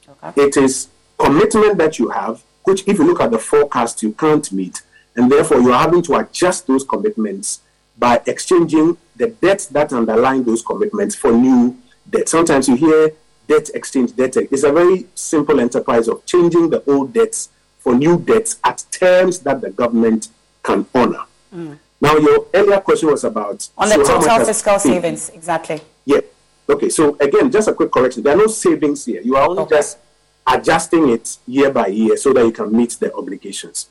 Okay. 0.09 0.43
It 0.43 0.57
is 0.57 0.89
commitment 1.19 1.79
that 1.79 1.99
you 1.99 2.11
have, 2.11 2.43
which 2.65 2.87
if 2.87 2.99
you 2.99 3.05
look 3.05 3.21
at 3.21 3.31
the 3.31 3.39
forecast, 3.39 4.03
you 4.03 4.13
can't 4.13 4.51
meet. 4.53 4.83
And 5.17 5.31
therefore, 5.31 5.61
you're 5.61 5.75
having 5.75 6.03
to 6.03 6.17
adjust 6.17 6.67
those 6.67 6.85
commitments 6.85 7.61
by 7.99 8.21
exchanging 8.27 8.97
the 9.17 9.29
debts 9.29 9.67
that 9.67 9.93
underline 9.93 10.45
those 10.45 10.63
commitments 10.63 11.15
for 11.15 11.33
new 11.33 11.77
debt. 12.09 12.29
Sometimes 12.29 12.69
you 12.69 12.77
hear 12.77 13.13
debt 13.49 13.71
exchange 13.75 14.17
debt. 14.17 14.37
It's 14.37 14.65
a 14.65 14.73
very 14.73 15.07
simple 15.15 15.61
enterprise 15.61 16.09
of 16.09 16.25
changing 16.27 16.71
the 16.71 16.83
old 16.91 17.13
debts 17.13 17.51
for 17.79 17.95
new 17.95 18.19
debts 18.19 18.59
at 18.65 18.85
terms 18.91 19.41
that 19.41 19.61
the 19.61 19.71
government 19.71 20.29
can 20.63 20.87
honor. 20.95 21.25
Mm. 21.55 21.79
Now, 22.01 22.17
your 22.17 22.47
earlier 22.53 22.81
question 22.81 23.11
was 23.11 23.25
about 23.25 23.69
on 23.79 23.89
the 23.89 24.05
so 24.05 24.21
total 24.21 24.45
fiscal 24.45 24.79
savings, 24.79 25.31
exactly. 25.31 25.81
Yeah. 26.05 26.21
Okay. 26.69 26.89
So 26.89 27.17
again, 27.21 27.51
just 27.51 27.69
a 27.69 27.75
quick 27.75 27.93
correction. 27.93 28.23
There 28.23 28.35
are 28.35 28.39
no 28.39 28.47
savings 28.47 29.05
here. 29.05 29.21
You 29.21 29.37
are 29.37 29.49
only 29.49 29.63
okay. 29.63 29.77
just 29.77 29.99
adjusting 30.47 31.09
it 31.11 31.39
year 31.47 31.71
by 31.71 31.87
year 31.87 32.17
so 32.17 32.33
that 32.33 32.45
you 32.45 32.53
can 32.53 32.75
meet 32.77 32.91
the 33.01 33.15
obligations. 33.15 33.89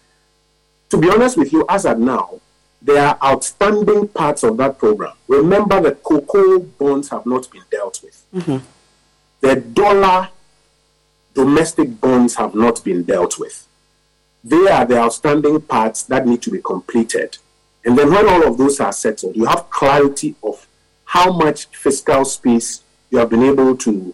To 0.89 0.97
be 0.97 1.09
honest 1.09 1.37
with 1.37 1.51
you, 1.53 1.65
as 1.69 1.85
of 1.85 1.97
now, 1.97 2.39
there 2.83 3.05
are 3.07 3.17
outstanding 3.23 4.09
parts 4.09 4.43
of 4.43 4.57
that 4.57 4.77
program. 4.77 5.13
Remember, 5.27 5.79
the 5.79 5.95
cocoa 5.95 6.59
bonds 6.59 7.09
have 7.09 7.25
not 7.25 7.49
been 7.49 7.63
dealt 7.71 8.01
with. 8.03 8.25
Mm-hmm. 8.35 8.57
The 9.39 9.55
dollar 9.55 10.29
domestic 11.33 11.99
bonds 11.99 12.35
have 12.35 12.53
not 12.53 12.83
been 12.83 13.03
dealt 13.03 13.39
with. 13.39 13.67
They 14.43 14.67
are 14.67 14.85
the 14.85 14.97
outstanding 14.97 15.61
parts 15.61 16.03
that 16.03 16.27
need 16.27 16.41
to 16.41 16.51
be 16.51 16.61
completed. 16.61 17.37
And 17.85 17.97
then 17.97 18.11
when 18.11 18.27
all 18.27 18.45
of 18.45 18.57
those 18.57 18.79
are 18.81 18.91
settled, 18.91 19.35
you 19.35 19.45
have 19.45 19.69
clarity 19.69 20.35
of 20.43 20.67
how 21.05 21.31
much 21.31 21.67
fiscal 21.67 22.25
space 22.25 22.81
you 23.09 23.17
have 23.19 23.29
been 23.29 23.43
able 23.43 23.77
to, 23.77 24.13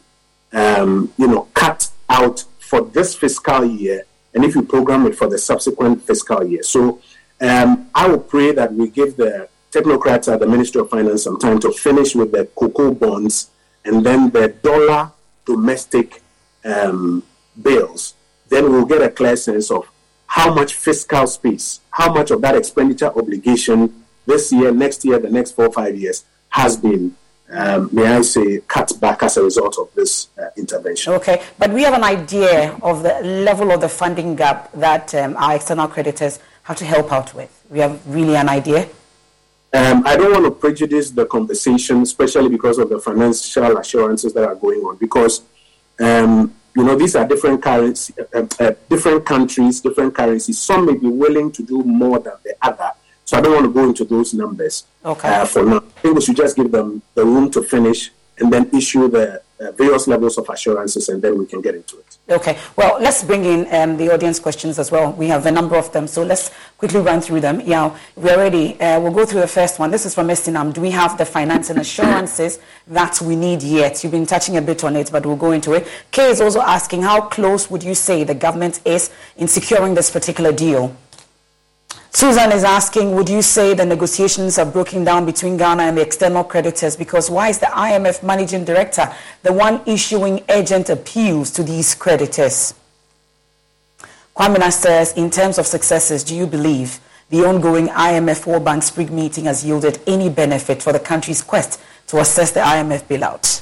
um, 0.53 1.11
you 1.17 1.27
know, 1.27 1.47
cut 1.53 1.89
out 2.09 2.43
for 2.59 2.81
this 2.81 3.15
fiscal 3.15 3.65
year, 3.65 4.03
and 4.33 4.43
if 4.45 4.53
you 4.53 4.61
program 4.61 5.07
it 5.07 5.15
for 5.15 5.27
the 5.27 5.37
subsequent 5.37 6.03
fiscal 6.03 6.45
year. 6.45 6.61
So 6.61 7.01
um, 7.41 7.89
I 7.95 8.07
will 8.07 8.19
pray 8.19 8.51
that 8.51 8.73
we 8.73 8.89
give 8.89 9.17
the 9.17 9.49
technocrats 9.71 10.31
at 10.31 10.39
the 10.39 10.47
Ministry 10.47 10.81
of 10.81 10.89
Finance 10.89 11.23
some 11.23 11.39
time 11.39 11.59
to 11.59 11.71
finish 11.71 12.15
with 12.15 12.31
the 12.31 12.45
cocoa 12.55 12.93
bonds 12.93 13.49
and 13.85 14.05
then 14.05 14.29
the 14.31 14.49
dollar 14.49 15.11
domestic 15.45 16.21
um, 16.65 17.23
bills. 17.61 18.15
Then 18.49 18.71
we'll 18.71 18.85
get 18.85 19.01
a 19.01 19.09
clear 19.09 19.35
sense 19.35 19.71
of 19.71 19.89
how 20.25 20.53
much 20.53 20.73
fiscal 20.73 21.25
space, 21.27 21.79
how 21.91 22.13
much 22.13 22.31
of 22.31 22.41
that 22.41 22.55
expenditure 22.55 23.07
obligation 23.07 24.03
this 24.25 24.51
year, 24.51 24.71
next 24.71 25.03
year, 25.05 25.17
the 25.19 25.29
next 25.29 25.51
four 25.51 25.65
or 25.65 25.71
five 25.71 25.95
years 25.97 26.25
has 26.49 26.77
been, 26.77 27.15
um, 27.49 27.89
may 27.91 28.05
I 28.05 28.21
say, 28.21 28.59
cut 28.67 28.91
back 28.99 29.23
as 29.23 29.37
a 29.37 29.43
result 29.43 29.77
of 29.79 29.89
this 29.95 30.27
uh, 30.37 30.49
intervention. 30.55 31.13
Okay, 31.13 31.41
but 31.57 31.71
we 31.71 31.81
have 31.83 31.93
an 31.93 32.03
idea 32.03 32.77
of 32.83 33.01
the 33.01 33.19
level 33.21 33.71
of 33.71 33.81
the 33.81 33.89
funding 33.89 34.35
gap 34.35 34.71
that 34.73 35.13
um, 35.15 35.35
our 35.37 35.55
external 35.55 35.87
creditors 35.87 36.39
have 36.69 36.77
to 36.77 36.85
help 36.85 37.11
out 37.11 37.33
with. 37.33 37.51
We 37.69 37.79
have 37.79 37.99
really 38.07 38.35
an 38.35 38.47
idea. 38.47 38.87
Um, 39.73 40.03
I 40.05 40.15
don't 40.15 40.31
want 40.31 40.45
to 40.45 40.51
prejudice 40.51 41.09
the 41.09 41.25
conversation, 41.25 42.03
especially 42.03 42.49
because 42.49 42.77
of 42.77 42.89
the 42.89 42.99
financial 42.99 43.77
assurances 43.77 44.33
that 44.33 44.43
are 44.43 44.55
going 44.55 44.81
on, 44.81 44.97
because 44.97 45.41
um, 45.99 46.53
you 46.75 46.83
know, 46.83 46.95
these 46.95 47.15
are 47.15 47.27
different 47.27 47.61
currency, 47.63 48.13
uh, 48.33 48.45
uh, 48.59 48.71
different 48.87 49.25
countries, 49.25 49.81
different 49.81 50.13
currencies. 50.13 50.59
Some 50.59 50.85
may 50.85 50.95
be 50.95 51.07
willing 51.07 51.51
to 51.53 51.63
do 51.63 51.83
more 51.83 52.19
than 52.19 52.33
the 52.43 52.55
other. 52.61 52.91
So 53.25 53.37
I 53.37 53.41
don't 53.41 53.53
want 53.53 53.65
to 53.65 53.73
go 53.73 53.83
into 53.83 54.05
those 54.05 54.33
numbers 54.33 54.85
okay. 55.03 55.27
uh, 55.27 55.45
for 55.45 55.65
now. 55.65 55.77
I 55.77 56.01
think 56.01 56.15
we 56.15 56.21
should 56.21 56.37
just 56.37 56.55
give 56.55 56.71
them 56.71 57.01
the 57.15 57.25
room 57.25 57.49
to 57.51 57.63
finish 57.63 58.11
and 58.39 58.51
then 58.51 58.69
issue 58.73 59.07
the 59.09 59.41
uh, 59.59 59.71
various 59.73 60.07
levels 60.07 60.37
of 60.37 60.49
assurances, 60.49 61.09
and 61.09 61.21
then 61.21 61.37
we 61.37 61.45
can 61.45 61.61
get 61.61 61.75
into 61.75 61.97
it. 61.97 62.17
Okay. 62.29 62.57
Well, 62.75 62.97
let's 63.01 63.23
bring 63.23 63.43
in 63.43 63.67
um, 63.73 63.97
the 63.97 64.13
audience 64.13 64.39
questions 64.39 64.79
as 64.79 64.91
well. 64.91 65.11
We 65.13 65.27
have 65.27 65.45
a 65.45 65.51
number 65.51 65.75
of 65.75 65.91
them, 65.91 66.07
so 66.07 66.23
let's 66.23 66.51
quickly 66.77 67.01
run 67.01 67.21
through 67.21 67.41
them. 67.41 67.61
Yeah, 67.65 67.97
we're 68.15 68.37
ready. 68.37 68.79
Uh, 68.79 68.99
we'll 68.99 69.11
go 69.11 69.25
through 69.25 69.41
the 69.41 69.47
first 69.47 69.79
one. 69.79 69.91
This 69.91 70.05
is 70.05 70.15
from 70.15 70.27
Esinam. 70.27 70.73
Do 70.73 70.81
we 70.81 70.91
have 70.91 71.17
the 71.17 71.25
finance 71.25 71.69
and 71.69 71.79
assurances 71.79 72.59
that 72.87 73.19
we 73.21 73.35
need 73.35 73.61
yet? 73.63 74.01
You've 74.03 74.13
been 74.13 74.25
touching 74.25 74.57
a 74.57 74.61
bit 74.61 74.83
on 74.83 74.95
it, 74.95 75.11
but 75.11 75.25
we'll 75.25 75.35
go 75.35 75.51
into 75.51 75.73
it. 75.73 75.87
Kay 76.11 76.29
is 76.29 76.39
also 76.39 76.61
asking, 76.61 77.01
how 77.01 77.21
close 77.21 77.69
would 77.69 77.83
you 77.83 77.95
say 77.95 78.23
the 78.23 78.35
government 78.35 78.79
is 78.85 79.11
in 79.37 79.47
securing 79.47 79.93
this 79.95 80.09
particular 80.09 80.53
deal? 80.53 80.95
Susan 82.11 82.51
is 82.51 82.63
asking, 82.63 83.13
would 83.13 83.29
you 83.29 83.41
say 83.41 83.73
the 83.75 83.85
negotiations 83.85 84.57
are 84.57 84.65
broken 84.65 85.03
down 85.03 85.25
between 85.25 85.57
Ghana 85.57 85.83
and 85.83 85.97
the 85.97 86.01
external 86.01 86.43
creditors? 86.43 86.95
Because 86.95 87.29
why 87.29 87.49
is 87.49 87.59
the 87.59 87.67
IMF 87.67 88.23
managing 88.23 88.65
director 88.65 89.13
the 89.43 89.53
one 89.53 89.81
issuing 89.85 90.43
urgent 90.49 90.89
appeals 90.89 91.51
to 91.51 91.63
these 91.63 91.93
creditors? 91.93 92.73
Kwame 94.35 94.71
says, 94.71 95.13
in 95.13 95.29
terms 95.29 95.59
of 95.59 95.67
successes, 95.67 96.23
do 96.23 96.35
you 96.35 96.47
believe 96.47 96.99
the 97.29 97.45
ongoing 97.45 97.89
IMF 97.89 98.47
World 98.47 98.65
Bank 98.65 98.81
Spring 98.81 99.15
meeting 99.15 99.45
has 99.45 99.63
yielded 99.63 99.99
any 100.07 100.29
benefit 100.29 100.81
for 100.81 100.91
the 100.91 100.99
country's 100.99 101.43
quest 101.43 101.79
to 102.07 102.17
assess 102.17 102.51
the 102.51 102.61
IMF 102.61 103.03
bailout? 103.03 103.61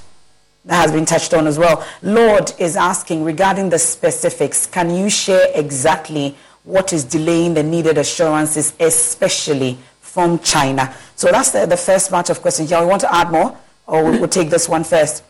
That 0.64 0.82
has 0.82 0.92
been 0.92 1.06
touched 1.06 1.34
on 1.34 1.48
as 1.48 1.58
well. 1.58 1.86
Lord 2.02 2.54
is 2.60 2.76
asking 2.76 3.24
regarding 3.24 3.70
the 3.70 3.80
specifics, 3.80 4.66
can 4.66 4.94
you 4.94 5.10
share 5.10 5.48
exactly 5.54 6.38
what 6.68 6.92
is 6.92 7.06
delaying 7.06 7.54
the 7.54 7.64
needed 7.64 7.98
assurances, 7.98 8.74
especially 8.80 9.78
from 10.02 10.38
China? 10.40 10.94
So 11.16 11.32
that's 11.32 11.52
the, 11.52 11.66
the 11.66 11.78
first 11.78 12.12
batch 12.12 12.30
of 12.30 12.42
questions. 12.42 12.70
Yeah, 12.70 12.82
we 12.82 12.88
want 12.88 13.02
to 13.02 13.14
add 13.14 13.32
more, 13.32 13.58
or 13.88 14.04
we'll, 14.04 14.20
we'll 14.20 14.30
take 14.30 14.50
this 14.50 14.68
one 14.68 14.84
first. 14.84 15.24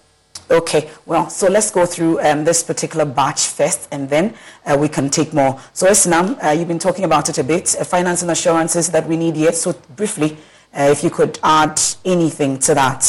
Okay, 0.49 0.89
well, 1.05 1.29
so 1.29 1.47
let's 1.47 1.69
go 1.69 1.85
through 1.85 2.19
um, 2.21 2.43
this 2.43 2.63
particular 2.63 3.05
batch 3.05 3.47
first, 3.47 3.87
and 3.91 4.09
then 4.09 4.33
uh, 4.65 4.77
we 4.79 4.87
can 4.89 5.09
take 5.09 5.33
more. 5.33 5.59
So, 5.73 5.87
Esinam, 5.87 6.43
uh, 6.43 6.51
you've 6.51 6.67
been 6.67 6.79
talking 6.79 7.05
about 7.05 7.29
it 7.29 7.37
a 7.37 7.43
bit, 7.43 7.75
uh, 7.79 7.83
finance 7.83 8.21
and 8.21 8.31
assurances 8.31 8.89
that 8.89 9.07
we 9.07 9.17
need 9.17 9.35
yet. 9.35 9.55
So, 9.55 9.73
briefly, 9.95 10.37
uh, 10.73 10.83
if 10.89 11.03
you 11.03 11.09
could 11.09 11.37
add 11.43 11.79
anything 12.03 12.59
to 12.59 12.73
that. 12.73 13.01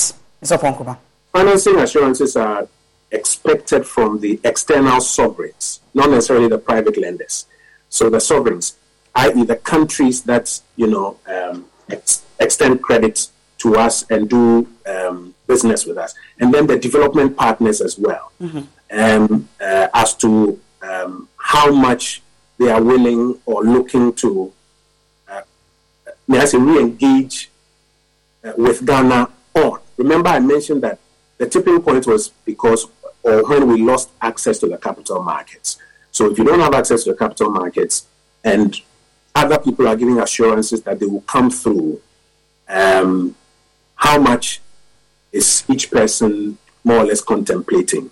Mr. 0.42 0.58
Ponkuba. 0.58 0.98
Financing 1.32 1.78
assurances 1.78 2.36
are 2.36 2.68
expected 3.10 3.86
from 3.86 4.20
the 4.20 4.38
external 4.44 5.00
sovereigns, 5.00 5.80
not 5.94 6.10
necessarily 6.10 6.48
the 6.48 6.58
private 6.58 6.96
lenders. 6.96 7.46
So 7.88 8.10
the 8.10 8.20
sovereigns, 8.20 8.76
i.e., 9.14 9.44
the 9.44 9.56
countries 9.56 10.22
that 10.22 10.60
you 10.76 10.86
know 10.86 11.18
um, 11.26 11.66
ex- 11.90 12.22
extend 12.38 12.82
credit 12.82 13.28
to 13.58 13.76
us 13.76 14.04
and 14.10 14.28
do 14.28 14.68
um, 14.86 15.34
business 15.46 15.84
with 15.86 15.98
us, 15.98 16.14
and 16.40 16.52
then 16.52 16.66
the 16.66 16.78
development 16.78 17.36
partners 17.36 17.80
as 17.80 17.98
well, 17.98 18.32
mm-hmm. 18.40 18.60
um, 18.92 19.48
uh, 19.60 19.88
as 19.94 20.14
to 20.14 20.60
um, 20.82 21.28
how 21.36 21.72
much 21.72 22.22
they 22.58 22.70
are 22.70 22.82
willing 22.82 23.38
or 23.46 23.62
looking 23.64 24.12
to, 24.14 24.52
uh, 25.28 25.40
may 26.26 26.38
I 26.40 26.44
say, 26.44 26.58
re-engage 26.58 27.50
uh, 28.44 28.52
with 28.56 28.84
Ghana 28.84 29.30
on. 29.54 29.80
Remember, 29.96 30.28
I 30.28 30.40
mentioned 30.40 30.82
that 30.82 30.98
the 31.38 31.48
tipping 31.48 31.80
point 31.80 32.06
was 32.06 32.28
because 32.44 32.86
or 33.22 33.48
when 33.48 33.68
we 33.68 33.82
lost 33.82 34.10
access 34.20 34.58
to 34.60 34.66
the 34.68 34.78
capital 34.78 35.22
markets. 35.22 35.78
So 36.18 36.28
if 36.28 36.36
you 36.36 36.42
don't 36.42 36.58
have 36.58 36.74
access 36.74 37.04
to 37.04 37.12
the 37.12 37.16
capital 37.16 37.48
markets 37.48 38.08
and 38.42 38.76
other 39.36 39.56
people 39.56 39.86
are 39.86 39.94
giving 39.94 40.18
assurances 40.18 40.82
that 40.82 40.98
they 40.98 41.06
will 41.06 41.20
come 41.20 41.48
through, 41.48 42.02
um, 42.68 43.36
how 43.94 44.18
much 44.18 44.60
is 45.30 45.62
each 45.68 45.92
person 45.92 46.58
more 46.82 46.96
or 46.96 47.04
less 47.04 47.20
contemplating? 47.20 48.10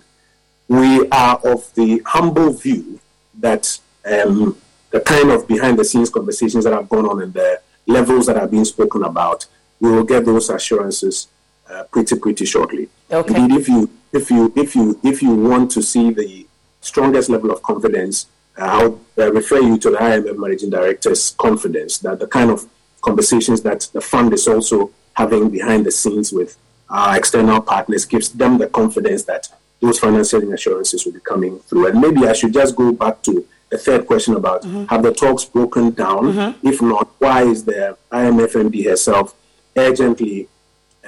We 0.69 1.05
are 1.09 1.35
of 1.43 1.73
the 1.75 2.01
humble 2.05 2.53
view 2.53 3.01
that 3.39 3.77
um, 4.09 4.57
the 4.91 5.01
kind 5.01 5.29
of 5.29 5.45
behind 5.45 5.77
the 5.77 5.83
scenes 5.83 6.09
conversations 6.09 6.63
that 6.63 6.71
have 6.71 6.87
gone 6.87 7.09
on 7.09 7.21
and 7.21 7.33
the 7.33 7.59
levels 7.87 8.27
that 8.27 8.37
are 8.37 8.47
being 8.47 8.63
spoken 8.63 9.03
about, 9.03 9.47
we 9.81 9.91
will 9.91 10.05
get 10.05 10.23
those 10.25 10.49
assurances 10.49 11.27
uh, 11.69 11.83
pretty 11.91 12.17
pretty 12.17 12.45
shortly. 12.45 12.87
Okay. 13.11 13.35
Indeed, 13.35 13.59
if 13.59 13.67
you 13.67 13.89
if 14.13 14.31
you 14.31 14.53
if 14.55 14.75
you 14.77 14.97
if 15.03 15.21
you 15.21 15.35
want 15.35 15.71
to 15.71 15.81
see 15.81 16.11
the 16.11 16.46
strongest 16.87 17.29
level 17.29 17.51
of 17.51 17.61
confidence, 17.61 18.15
uh, 18.57 18.65
I'll 18.77 18.99
uh, 19.17 19.31
refer 19.31 19.59
you 19.59 19.77
to 19.83 19.89
the 19.91 19.97
IMF 19.97 20.37
Managing 20.37 20.69
Director's 20.69 21.35
confidence 21.37 21.99
that 21.99 22.19
the 22.19 22.27
kind 22.27 22.49
of 22.49 22.65
conversations 23.01 23.61
that 23.61 23.81
the 23.93 24.01
fund 24.01 24.33
is 24.33 24.47
also 24.47 24.91
having 25.13 25.49
behind 25.49 25.85
the 25.85 25.91
scenes 25.91 26.31
with 26.31 26.57
our 26.89 27.17
external 27.17 27.61
partners 27.61 28.05
gives 28.05 28.29
them 28.29 28.57
the 28.57 28.67
confidence 28.67 29.23
that 29.23 29.47
those 29.81 29.99
financial 29.99 30.41
assurances 30.53 31.05
will 31.05 31.13
be 31.13 31.19
coming 31.19 31.59
through. 31.59 31.87
And 31.87 32.01
maybe 32.01 32.27
I 32.27 32.33
should 32.33 32.53
just 32.53 32.75
go 32.75 32.91
back 32.91 33.21
to 33.23 33.45
the 33.69 33.77
third 33.77 34.07
question 34.07 34.35
about 34.35 34.63
mm-hmm. 34.63 34.85
have 34.85 35.03
the 35.03 35.13
talks 35.13 35.43
broken 35.45 35.91
down? 35.91 36.23
Mm-hmm. 36.33 36.67
If 36.67 36.81
not, 36.81 37.09
why 37.19 37.43
is 37.43 37.65
the 37.65 37.97
IMF 38.11 38.53
MD 38.53 38.85
herself 38.85 39.35
urgently, 39.75 40.47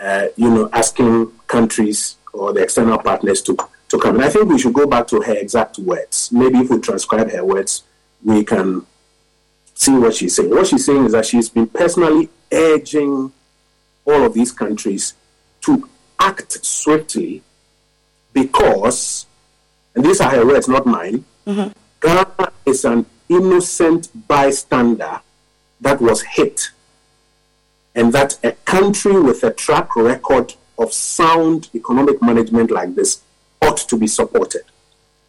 uh, 0.02 0.26
you 0.36 0.50
know, 0.50 0.70
asking 0.74 1.32
countries 1.48 2.18
or 2.34 2.54
the 2.54 2.62
external 2.62 3.00
partners 3.00 3.42
to 3.44 3.58
to 3.90 4.00
come. 4.00 4.16
And 4.16 4.24
I 4.24 4.30
think 4.30 4.48
we 4.50 4.60
should 4.60 4.74
go 4.74 4.88
back 4.88 5.08
to 5.08 5.22
her 5.22 5.34
exact 5.34 5.80
words. 5.80 6.32
Maybe 6.32 6.60
if 6.60 6.70
we 6.70 6.80
transcribe 6.80 7.30
her 7.32 7.44
words, 7.44 7.84
we 8.24 8.44
can 8.44 8.86
see 9.74 9.98
what 9.98 10.16
she's 10.16 10.36
saying. 10.36 10.50
What 10.50 10.68
she's 10.68 10.86
saying 10.86 11.06
is 11.06 11.12
that 11.12 11.26
she's 11.26 11.50
been 11.50 11.68
personally 11.68 12.30
urging 12.52 13.32
all 14.06 14.24
of 14.24 14.34
these 14.34 14.52
countries 14.52 15.14
to 15.62 15.90
act 16.20 16.66
swiftly 16.66 17.44
because, 18.34 19.26
and 19.96 20.06
these 20.06 20.22
are 20.22 20.30
her 20.30 20.46
words, 20.46 20.68
not 20.68 20.86
mine, 20.86 21.26
mm-hmm. 21.46 21.72
Ghana 22.02 22.52
is 22.66 22.86
an 22.86 23.06
innocent 23.28 24.10
bystander 24.28 25.22
that 25.82 26.02
was 26.02 26.22
hit. 26.22 26.72
And 27.96 28.14
that 28.14 28.38
a 28.44 28.52
country 28.52 29.20
with 29.20 29.44
a 29.44 29.52
track 29.52 29.96
record 29.96 30.54
of 30.78 30.94
sound 30.94 31.70
economic 31.74 32.22
management 32.22 32.72
like 32.72 32.96
this 32.96 33.22
ought 33.62 33.78
to 33.78 33.98
be 33.98 34.08
supported. 34.08 34.64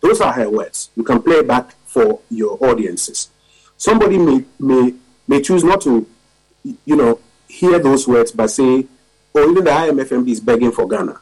Those 0.01 0.20
are 0.20 0.33
her 0.33 0.49
words. 0.49 0.91
You 0.97 1.03
can 1.03 1.22
play 1.22 1.43
back 1.43 1.74
for 1.87 2.20
your 2.31 2.57
audiences. 2.64 3.31
Somebody 3.76 4.18
may, 4.18 4.45
may, 4.59 4.95
may 5.26 5.41
choose 5.41 5.64
not 5.64 5.81
to, 5.83 6.07
you 6.62 6.97
know, 6.97 7.20
hear 7.49 7.78
those 7.78 8.07
words 8.07 8.31
but 8.31 8.49
say, 8.49 8.87
oh, 9.35 9.51
even 9.51 9.64
the 9.64 9.70
IMF 9.70 10.28
is 10.28 10.41
begging 10.41 10.72
for 10.72 10.89
Ghana. 10.89 11.20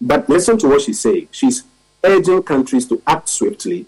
But 0.00 0.28
listen 0.28 0.58
to 0.58 0.68
what 0.68 0.82
she's 0.82 1.00
saying. 1.00 1.28
She's 1.30 1.64
urging 2.02 2.42
countries 2.42 2.86
to 2.88 3.02
act 3.06 3.28
swiftly 3.28 3.86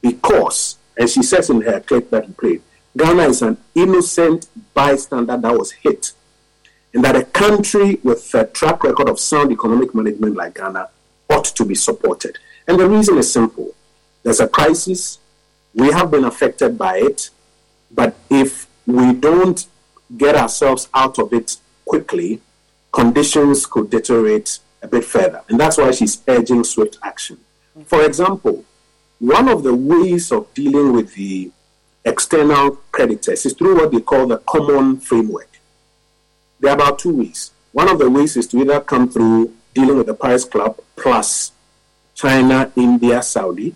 because, 0.00 0.76
and 0.96 1.08
she 1.08 1.22
says 1.22 1.50
in 1.50 1.60
her 1.62 1.80
clip 1.80 2.10
that 2.10 2.26
he 2.26 2.32
played, 2.32 2.62
Ghana 2.96 3.22
is 3.24 3.42
an 3.42 3.56
innocent 3.74 4.48
bystander 4.74 5.36
that 5.36 5.58
was 5.58 5.72
hit. 5.72 6.12
And 6.92 7.04
that 7.04 7.14
a 7.14 7.24
country 7.24 8.00
with 8.02 8.34
a 8.34 8.46
track 8.46 8.82
record 8.82 9.08
of 9.08 9.20
sound 9.20 9.52
economic 9.52 9.94
management 9.94 10.34
like 10.36 10.54
Ghana 10.54 10.88
ought 11.30 11.44
to 11.44 11.64
be 11.64 11.74
supported. 11.74 12.38
And 12.66 12.78
the 12.78 12.88
reason 12.88 13.18
is 13.18 13.32
simple 13.32 13.74
there's 14.22 14.40
a 14.40 14.48
crisis, 14.48 15.18
we 15.74 15.90
have 15.92 16.10
been 16.10 16.24
affected 16.24 16.76
by 16.76 16.98
it, 16.98 17.30
but 17.90 18.14
if 18.28 18.66
we 18.86 19.12
don't 19.14 19.66
get 20.16 20.34
ourselves 20.34 20.88
out 20.92 21.18
of 21.18 21.32
it 21.32 21.56
quickly, 21.86 22.40
conditions 22.92 23.66
could 23.66 23.90
deteriorate 23.90 24.58
a 24.82 24.88
bit 24.88 25.04
further. 25.04 25.42
And 25.48 25.58
that's 25.58 25.78
why 25.78 25.90
she's 25.92 26.22
urging 26.26 26.64
swift 26.64 26.98
action. 27.02 27.38
For 27.84 28.04
example, 28.04 28.64
one 29.18 29.48
of 29.48 29.62
the 29.62 29.74
ways 29.74 30.32
of 30.32 30.52
dealing 30.54 30.92
with 30.92 31.14
the 31.14 31.50
external 32.04 32.72
creditors 32.92 33.46
is 33.46 33.52
through 33.52 33.76
what 33.76 33.92
they 33.92 34.00
call 34.00 34.26
the 34.26 34.38
common 34.38 34.98
framework. 34.98 35.48
There 36.58 36.70
are 36.70 36.74
about 36.74 36.98
two 36.98 37.16
ways. 37.16 37.52
One 37.72 37.88
of 37.88 37.98
the 37.98 38.10
ways 38.10 38.36
is 38.36 38.46
to 38.48 38.58
either 38.58 38.80
come 38.80 39.08
through 39.08 39.54
dealing 39.74 39.96
with 39.96 40.06
the 40.06 40.14
Paris 40.14 40.44
Club 40.44 40.78
plus 40.96 41.52
China, 42.14 42.70
India, 42.76 43.22
Saudi, 43.22 43.74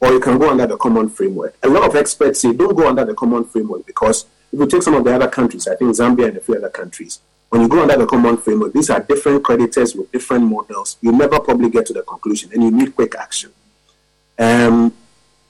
or 0.00 0.12
you 0.12 0.20
can 0.20 0.38
go 0.38 0.50
under 0.50 0.66
the 0.66 0.76
common 0.76 1.08
framework. 1.08 1.56
A 1.62 1.68
lot 1.68 1.88
of 1.88 1.96
experts 1.96 2.40
say 2.40 2.52
don't 2.52 2.76
go 2.76 2.88
under 2.88 3.04
the 3.04 3.14
common 3.14 3.44
framework 3.44 3.86
because 3.86 4.26
if 4.52 4.60
you 4.60 4.66
take 4.66 4.82
some 4.82 4.94
of 4.94 5.04
the 5.04 5.14
other 5.14 5.28
countries, 5.28 5.66
I 5.68 5.76
think 5.76 5.90
Zambia 5.94 6.28
and 6.28 6.36
a 6.36 6.40
few 6.40 6.56
other 6.56 6.70
countries, 6.70 7.20
when 7.48 7.62
you 7.62 7.68
go 7.68 7.82
under 7.82 7.96
the 7.96 8.06
common 8.06 8.36
framework, 8.36 8.72
these 8.72 8.90
are 8.90 9.00
different 9.00 9.44
creditors 9.44 9.94
with 9.94 10.10
different 10.12 10.44
models. 10.44 10.96
You 11.00 11.12
never 11.12 11.40
probably 11.40 11.70
get 11.70 11.86
to 11.86 11.92
the 11.92 12.02
conclusion 12.02 12.50
and 12.52 12.62
you 12.62 12.70
need 12.70 12.94
quick 12.94 13.14
action. 13.14 13.52
Um, 14.38 14.92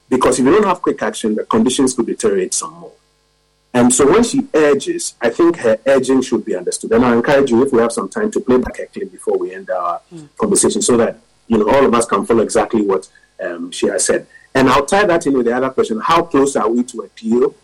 because 0.08 0.38
if 0.38 0.44
you 0.44 0.52
don't 0.52 0.64
have 0.66 0.82
quick 0.82 1.02
action, 1.02 1.34
the 1.34 1.44
conditions 1.44 1.94
could 1.94 2.06
deteriorate 2.06 2.54
some 2.54 2.74
more. 2.74 2.92
And 3.76 3.92
so 3.92 4.10
when 4.10 4.24
she 4.24 4.40
urges, 4.54 5.14
I 5.20 5.28
think 5.28 5.58
her 5.58 5.78
urging 5.86 6.22
should 6.22 6.46
be 6.46 6.56
understood. 6.56 6.92
And 6.92 7.04
I 7.04 7.14
encourage 7.14 7.50
you, 7.50 7.62
if 7.62 7.74
we 7.74 7.80
have 7.82 7.92
some 7.92 8.08
time, 8.08 8.30
to 8.30 8.40
play 8.40 8.56
back 8.56 8.78
a 8.78 8.86
clip 8.86 9.12
before 9.12 9.36
we 9.36 9.54
end 9.54 9.68
our 9.68 10.00
mm. 10.10 10.26
conversation 10.38 10.80
so 10.80 10.96
that 10.96 11.18
you 11.46 11.58
know 11.58 11.68
all 11.68 11.84
of 11.84 11.92
us 11.92 12.06
can 12.06 12.24
follow 12.24 12.42
exactly 12.42 12.80
what 12.80 13.06
um, 13.44 13.70
she 13.70 13.86
has 13.88 14.06
said. 14.06 14.26
And 14.54 14.70
I'll 14.70 14.86
tie 14.86 15.04
that 15.04 15.26
in 15.26 15.34
with 15.34 15.44
the 15.44 15.54
other 15.54 15.68
question: 15.68 16.00
How 16.00 16.22
close 16.22 16.56
are 16.56 16.66
we 16.70 16.84
to 16.84 17.02
a 17.02 17.08
deal? 17.08 17.54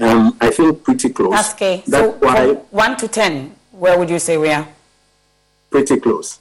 Um, 0.00 0.36
I 0.40 0.50
think 0.50 0.82
pretty 0.82 1.10
close. 1.10 1.30
That's 1.30 1.54
okay. 1.54 1.84
That's 1.86 2.04
so 2.04 2.26
why 2.26 2.54
one 2.70 2.96
to 2.96 3.06
ten, 3.06 3.54
where 3.70 3.96
would 3.96 4.10
you 4.10 4.18
say 4.18 4.36
we 4.38 4.50
are? 4.50 4.66
Pretty 5.70 6.00
close. 6.00 6.40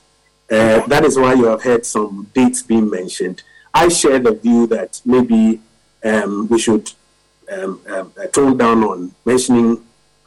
Uh, 0.51 0.87
that 0.87 1.05
is 1.05 1.19
why 1.19 1.35
you 1.35 1.45
have 1.45 1.61
heard 1.61 1.85
some 1.85 2.31
dates 2.33 2.63
being 2.63 2.89
mentioned. 2.89 3.43
I 3.75 3.89
share 3.89 4.17
the 4.17 4.33
view 4.33 4.65
that 4.67 5.01
maybe 5.05 5.61
um, 6.03 6.47
we 6.47 6.57
should 6.57 6.91
um, 7.51 7.81
um, 7.87 8.13
uh, 8.17 8.27
tone 8.27 8.57
down 8.57 8.83
on 8.83 9.11
mentioning 9.25 9.83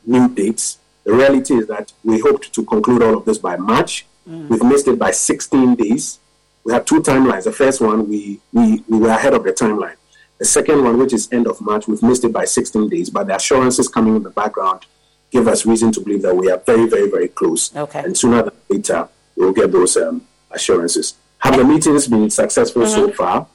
new 0.07 0.29
dates. 0.29 0.79
The 1.05 1.13
reality 1.13 1.55
is 1.55 1.67
that 1.67 1.93
we 2.03 2.21
hoped 2.21 2.53
to 2.53 2.65
conclude 2.65 3.03
all 3.03 3.17
of 3.19 3.25
this 3.25 3.39
by 3.39 3.57
March. 3.57 4.07
Mm. 4.29 4.49
We've 4.49 4.63
missed 4.63 4.89
it 4.89 4.99
by 4.99 5.11
16 5.11 5.75
days. 5.75 6.19
We 6.65 6.73
have 6.73 6.85
two 6.85 7.01
timelines. 7.01 7.45
The 7.45 7.53
first 7.53 7.81
one, 7.81 8.09
we, 8.09 8.41
we, 8.53 8.83
we 8.89 8.99
were 8.99 9.11
ahead 9.11 9.35
of 9.35 9.45
the 9.45 9.53
timeline. 9.53 9.97
The 10.39 10.45
second 10.45 10.83
one, 10.83 10.99
which 10.99 11.13
is 11.13 11.31
end 11.33 11.47
of 11.47 11.61
March, 11.61 11.87
we've 11.87 12.03
missed 12.03 12.25
it 12.25 12.33
by 12.33 12.45
16 12.45 12.89
days, 12.89 13.11
but 13.11 13.27
the 13.27 13.37
assurances 13.37 13.89
coming 13.89 14.17
in 14.17 14.23
the 14.23 14.31
background 14.31 14.87
give 15.31 15.47
us 15.49 15.67
reason 15.67 15.93
to 15.93 16.01
believe 16.01 16.23
that 16.23 16.35
we 16.35 16.51
are 16.51 16.59
very, 16.59 16.87
very, 16.89 17.11
very 17.11 17.29
close. 17.29 17.75
Okay. 17.75 18.01
And 18.01 18.17
sooner 18.17 18.43
than 18.43 18.55
later, 18.69 19.09
we'll 19.37 19.53
get 19.53 19.73
those 19.73 19.97
um, 19.97 20.27
assurances. 20.51 21.15
Have 21.39 21.57
the 21.57 21.65
meetings 21.65 22.09
been 22.09 22.31
successful 22.31 22.83
mm-hmm. 22.83 22.95
so 22.95 23.13
far? 23.13 23.47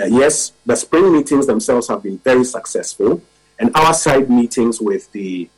Uh, 0.00 0.06
yes, 0.06 0.52
the 0.64 0.74
spring 0.74 1.12
meetings 1.12 1.46
themselves 1.46 1.88
have 1.88 2.02
been 2.02 2.16
very 2.18 2.44
successful, 2.44 3.22
and 3.58 3.70
our 3.74 3.92
side 3.92 4.30
meetings 4.30 4.80
with 4.80 5.10
the 5.12 5.48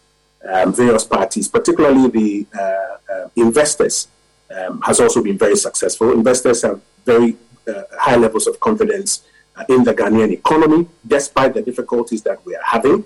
um, 0.51 0.74
various 0.74 1.05
parties, 1.05 1.47
particularly 1.47 2.09
the 2.09 2.47
uh, 2.59 3.12
uh, 3.12 3.28
investors, 3.36 4.09
um, 4.51 4.80
has 4.82 4.99
also 4.99 5.22
been 5.22 5.38
very 5.38 5.55
successful. 5.55 6.11
Investors 6.12 6.62
have 6.62 6.80
very 7.05 7.36
uh, 7.68 7.82
high 7.99 8.16
levels 8.16 8.49
of 8.49 8.59
confidence 8.59 9.22
uh, 9.55 9.64
in 9.68 9.84
the 9.84 9.95
Ghanaian 9.95 10.32
economy, 10.32 10.88
despite 11.07 11.55
the 11.55 11.62
difficulties 11.62 12.22
that 12.22 12.45
we 12.45 12.57
are 12.57 12.64
having, 12.64 13.05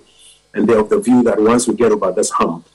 and 0.55 0.67
they're 0.67 0.79
of 0.79 0.89
the 0.89 1.01
view 1.01 1.23
that 1.25 1.39
once 1.39 1.69
we 1.69 1.75
get 1.75 1.93
over 1.93 2.13
this 2.13 2.31
hump, 2.31 2.67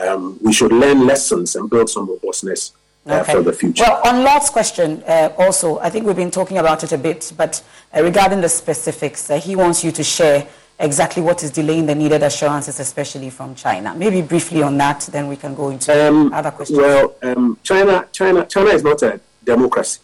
um, 0.00 0.38
we 0.40 0.54
should 0.54 0.72
learn 0.72 1.06
lessons 1.06 1.54
and 1.54 1.68
build 1.68 1.90
some 1.90 2.08
robustness 2.08 2.72
okay. 3.08 3.32
for 3.32 3.42
the 3.42 3.52
future. 3.52 3.84
Well, 3.84 4.00
on 4.06 4.24
Lord's 4.24 4.50
question, 4.50 5.02
uh, 5.06 5.32
also, 5.38 5.78
I 5.78 5.90
think 5.90 6.06
we've 6.06 6.16
been 6.16 6.30
talking 6.30 6.58
about 6.58 6.82
it 6.84 6.92
a 6.92 6.98
bit, 6.98 7.32
but 7.36 7.62
uh, 7.94 8.02
regarding 8.02 8.40
the 8.40 8.48
specifics, 8.48 9.30
uh, 9.30 9.38
he 9.38 9.56
wants 9.56 9.84
you 9.84 9.92
to 9.92 10.04
share 10.04 10.46
exactly 10.78 11.22
what 11.22 11.42
is 11.42 11.50
delaying 11.50 11.86
the 11.86 11.94
needed 11.94 12.22
assurances, 12.22 12.80
especially 12.80 13.30
from 13.30 13.54
China. 13.54 13.94
Maybe 13.94 14.20
briefly 14.22 14.62
on 14.62 14.76
that, 14.78 15.00
then 15.12 15.28
we 15.28 15.36
can 15.36 15.54
go 15.54 15.70
into 15.70 16.08
um, 16.08 16.32
other 16.32 16.50
questions. 16.50 16.78
Well, 16.78 17.14
um, 17.22 17.58
China, 17.62 18.06
China, 18.12 18.44
China 18.46 18.70
is 18.70 18.82
not 18.82 19.02
a 19.02 19.20
democracy 19.44 20.00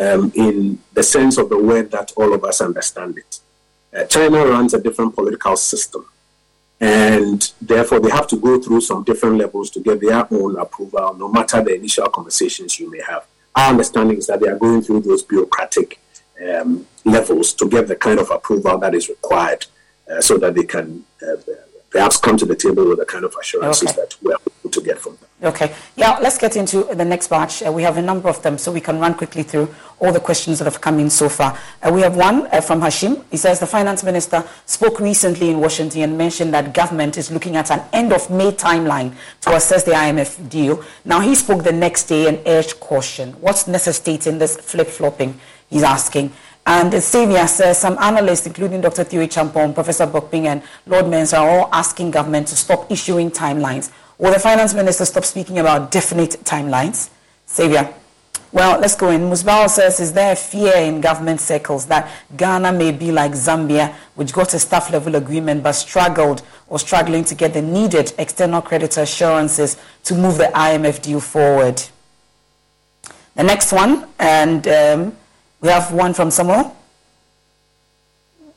um, 0.00 0.32
in 0.34 0.78
the 0.92 1.02
sense 1.02 1.36
of 1.38 1.48
the 1.48 1.58
word 1.58 1.90
that 1.90 2.12
all 2.16 2.32
of 2.32 2.44
us 2.44 2.60
understand 2.60 3.18
it. 3.18 3.40
Uh, 3.94 4.04
China 4.04 4.44
runs 4.46 4.74
a 4.74 4.80
different 4.80 5.14
political 5.14 5.56
system 5.56 6.06
and 6.80 7.52
therefore 7.60 8.00
they 8.00 8.10
have 8.10 8.26
to 8.28 8.36
go 8.36 8.60
through 8.60 8.80
some 8.80 9.04
different 9.04 9.36
levels 9.36 9.70
to 9.70 9.80
get 9.80 10.00
their 10.00 10.26
own 10.32 10.58
approval, 10.58 11.14
no 11.14 11.28
matter 11.28 11.62
the 11.62 11.74
initial 11.74 12.08
conversations 12.08 12.78
you 12.78 12.90
may 12.90 13.00
have. 13.02 13.26
Our 13.54 13.70
understanding 13.70 14.18
is 14.18 14.26
that 14.26 14.40
they 14.40 14.48
are 14.48 14.58
going 14.58 14.82
through 14.82 15.00
those 15.00 15.22
bureaucratic 15.22 16.00
um, 16.44 16.86
levels 17.04 17.54
to 17.54 17.68
get 17.68 17.86
the 17.86 17.96
kind 17.96 18.18
of 18.18 18.30
approval 18.30 18.78
that 18.78 18.94
is 18.94 19.08
required 19.08 19.66
uh, 20.10 20.20
so 20.20 20.36
that 20.38 20.54
they 20.54 20.64
can 20.64 21.04
uh, 21.22 21.36
perhaps 21.90 22.16
come 22.16 22.36
to 22.36 22.44
the 22.44 22.56
table 22.56 22.88
with 22.88 22.98
the 22.98 23.06
kind 23.06 23.24
of 23.24 23.34
assurances 23.40 23.90
okay. 23.90 24.00
that 24.00 24.16
we're 24.20 24.32
able 24.32 24.70
to 24.70 24.80
get 24.82 24.98
from 24.98 25.16
them. 25.16 25.23
Okay. 25.44 25.74
Yeah, 25.94 26.16
let's 26.22 26.38
get 26.38 26.56
into 26.56 26.84
the 26.84 27.04
next 27.04 27.28
batch. 27.28 27.62
Uh, 27.62 27.70
we 27.70 27.82
have 27.82 27.98
a 27.98 28.02
number 28.02 28.30
of 28.30 28.40
them, 28.40 28.56
so 28.56 28.72
we 28.72 28.80
can 28.80 28.98
run 28.98 29.12
quickly 29.12 29.42
through 29.42 29.74
all 30.00 30.10
the 30.10 30.20
questions 30.20 30.58
that 30.58 30.64
have 30.64 30.80
come 30.80 30.98
in 30.98 31.10
so 31.10 31.28
far. 31.28 31.58
Uh, 31.82 31.92
we 31.92 32.00
have 32.00 32.16
one 32.16 32.46
uh, 32.46 32.62
from 32.62 32.80
Hashim. 32.80 33.22
He 33.30 33.36
says 33.36 33.60
the 33.60 33.66
finance 33.66 34.02
minister 34.02 34.42
spoke 34.64 35.00
recently 35.00 35.50
in 35.50 35.60
Washington 35.60 36.00
and 36.00 36.16
mentioned 36.16 36.54
that 36.54 36.72
government 36.72 37.18
is 37.18 37.30
looking 37.30 37.56
at 37.56 37.70
an 37.70 37.82
end 37.92 38.14
of 38.14 38.30
May 38.30 38.52
timeline 38.52 39.14
to 39.42 39.54
assess 39.54 39.82
the 39.82 39.90
IMF 39.90 40.48
deal. 40.48 40.82
Now, 41.04 41.20
he 41.20 41.34
spoke 41.34 41.62
the 41.62 41.72
next 41.72 42.04
day 42.04 42.26
and 42.26 42.40
urged 42.46 42.80
caution. 42.80 43.32
What's 43.32 43.68
necessitating 43.68 44.38
this 44.38 44.56
flip 44.56 44.88
flopping? 44.88 45.38
He's 45.68 45.82
asking. 45.82 46.32
And 46.66 46.90
Xavier 46.90 47.46
says 47.46 47.78
some 47.78 47.98
analysts, 47.98 48.46
including 48.46 48.80
Dr. 48.80 49.04
Theo 49.04 49.26
Acheampong, 49.26 49.74
Professor 49.74 50.06
Bokpin, 50.06 50.46
and 50.46 50.62
Lord 50.86 51.04
Mensah, 51.04 51.40
are 51.40 51.50
all 51.50 51.68
asking 51.70 52.12
government 52.12 52.48
to 52.48 52.56
stop 52.56 52.90
issuing 52.90 53.30
timelines 53.30 53.90
Will 54.18 54.32
the 54.32 54.38
finance 54.38 54.74
minister 54.74 55.04
stop 55.04 55.24
speaking 55.24 55.58
about 55.58 55.90
definite 55.90 56.30
timelines? 56.44 57.10
Xavier. 57.48 57.92
Well, 58.52 58.78
let's 58.78 58.94
go 58.94 59.10
in. 59.10 59.22
Musbao 59.22 59.68
says, 59.68 59.98
is 59.98 60.12
there 60.12 60.36
fear 60.36 60.76
in 60.76 61.00
government 61.00 61.40
circles 61.40 61.86
that 61.86 62.08
Ghana 62.36 62.72
may 62.72 62.92
be 62.92 63.10
like 63.10 63.32
Zambia, 63.32 63.92
which 64.14 64.32
got 64.32 64.54
a 64.54 64.60
staff 64.60 64.92
level 64.92 65.16
agreement 65.16 65.64
but 65.64 65.72
struggled 65.72 66.42
or 66.68 66.78
struggling 66.78 67.24
to 67.24 67.34
get 67.34 67.52
the 67.52 67.62
needed 67.62 68.12
external 68.16 68.62
creditor 68.62 69.00
assurances 69.00 69.76
to 70.04 70.14
move 70.14 70.38
the 70.38 70.52
IMF 70.54 71.02
deal 71.02 71.18
forward? 71.18 71.82
The 73.34 73.42
next 73.42 73.72
one, 73.72 74.06
and 74.20 74.68
um, 74.68 75.16
we 75.60 75.68
have 75.70 75.92
one 75.92 76.14
from 76.14 76.30
Samuel. 76.30 76.76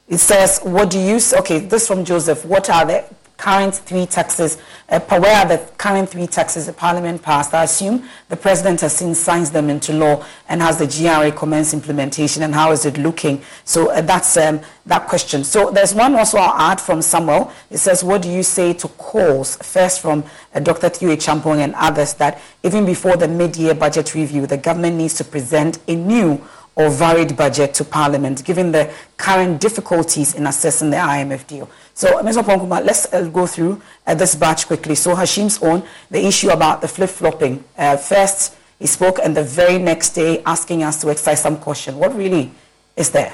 It 0.07 0.19
says, 0.19 0.59
what 0.61 0.91
do 0.91 0.99
you, 0.99 1.19
okay, 1.39 1.57
this 1.57 1.87
from 1.87 2.05
Joseph. 2.05 2.45
What 2.45 2.69
are 2.69 2.85
the 2.85 3.03
current 3.37 3.75
three 3.75 4.05
taxes, 4.05 4.57
uh, 4.89 4.99
where 4.99 5.35
are 5.37 5.47
the 5.47 5.57
current 5.77 6.09
three 6.09 6.27
taxes 6.27 6.65
the 6.65 6.73
Parliament 6.73 7.21
passed? 7.21 7.53
I 7.53 7.63
assume 7.63 8.07
the 8.29 8.35
President 8.35 8.81
has 8.81 8.95
since 8.95 9.19
signed 9.19 9.47
them 9.47 9.69
into 9.69 9.93
law 9.93 10.25
and 10.49 10.61
has 10.61 10.79
the 10.79 10.87
GRA 10.87 11.31
commence 11.31 11.73
implementation, 11.73 12.43
and 12.43 12.53
how 12.53 12.71
is 12.71 12.85
it 12.85 12.97
looking? 12.97 13.41
So 13.63 13.91
uh, 13.91 14.01
that's 14.01 14.35
um, 14.37 14.59
that 14.87 15.07
question. 15.07 15.43
So 15.43 15.69
there's 15.69 15.93
one 15.93 16.15
also 16.15 16.39
I'll 16.39 16.71
add 16.71 16.81
from 16.81 17.01
Samuel. 17.01 17.51
It 17.69 17.77
says, 17.77 18.03
what 18.03 18.23
do 18.23 18.29
you 18.29 18.43
say 18.43 18.73
to 18.73 18.87
calls, 18.87 19.55
first 19.57 20.01
from 20.01 20.23
uh, 20.53 20.59
Dr. 20.59 20.89
Theo 20.89 21.15
Acheampong 21.15 21.59
and 21.59 21.75
others, 21.75 22.15
that 22.15 22.41
even 22.63 22.85
before 22.85 23.17
the 23.17 23.27
mid-year 23.27 23.75
budget 23.75 24.15
review, 24.15 24.47
the 24.47 24.57
government 24.57 24.97
needs 24.97 25.13
to 25.15 25.23
present 25.23 25.79
a 25.87 25.95
new 25.95 26.41
or 26.77 26.91
varied 26.91 27.35
budget 27.35 27.73
to 27.73 27.83
Parliament, 27.83 28.45
given 28.45 28.71
the 28.71 28.89
current 29.17 29.59
difficulties 29.59 30.35
in 30.35 30.45
assessing 30.45 30.91
the 30.91 30.97
IMF 30.97 31.45
deal. 31.47 31.67
So, 31.95 32.07
Mr. 32.21 32.43
Ponkuma, 32.43 32.85
let's 32.85 33.11
uh, 33.11 33.23
go 33.23 33.47
through 33.47 33.81
uh, 34.05 34.13
this 34.13 34.35
batch 34.35 34.67
quickly. 34.67 34.93
So, 34.93 35.15
Hashim's 35.15 35.59
on 35.63 35.81
the 36.11 36.23
issue 36.23 36.51
about 36.51 36.81
the 36.81 36.87
flip 36.87 37.09
flopping. 37.09 37.63
Uh, 37.75 37.97
first, 37.97 38.55
he 38.77 38.85
spoke, 38.85 39.17
and 39.23 39.35
the 39.35 39.43
very 39.43 39.79
next 39.79 40.11
day, 40.11 40.43
asking 40.45 40.83
us 40.83 41.01
to 41.01 41.09
exercise 41.09 41.41
some 41.41 41.57
caution. 41.57 41.97
What 41.97 42.15
really 42.15 42.51
is 42.95 43.09
there? 43.09 43.33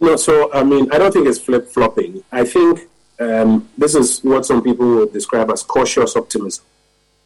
No, 0.00 0.16
so, 0.16 0.50
I 0.54 0.64
mean, 0.64 0.90
I 0.92 0.98
don't 0.98 1.12
think 1.12 1.28
it's 1.28 1.38
flip 1.38 1.68
flopping. 1.68 2.24
I 2.32 2.46
think 2.46 2.88
um, 3.20 3.68
this 3.76 3.94
is 3.94 4.20
what 4.20 4.46
some 4.46 4.62
people 4.62 4.86
would 4.96 5.12
describe 5.12 5.50
as 5.50 5.62
cautious 5.62 6.16
optimism. 6.16 6.64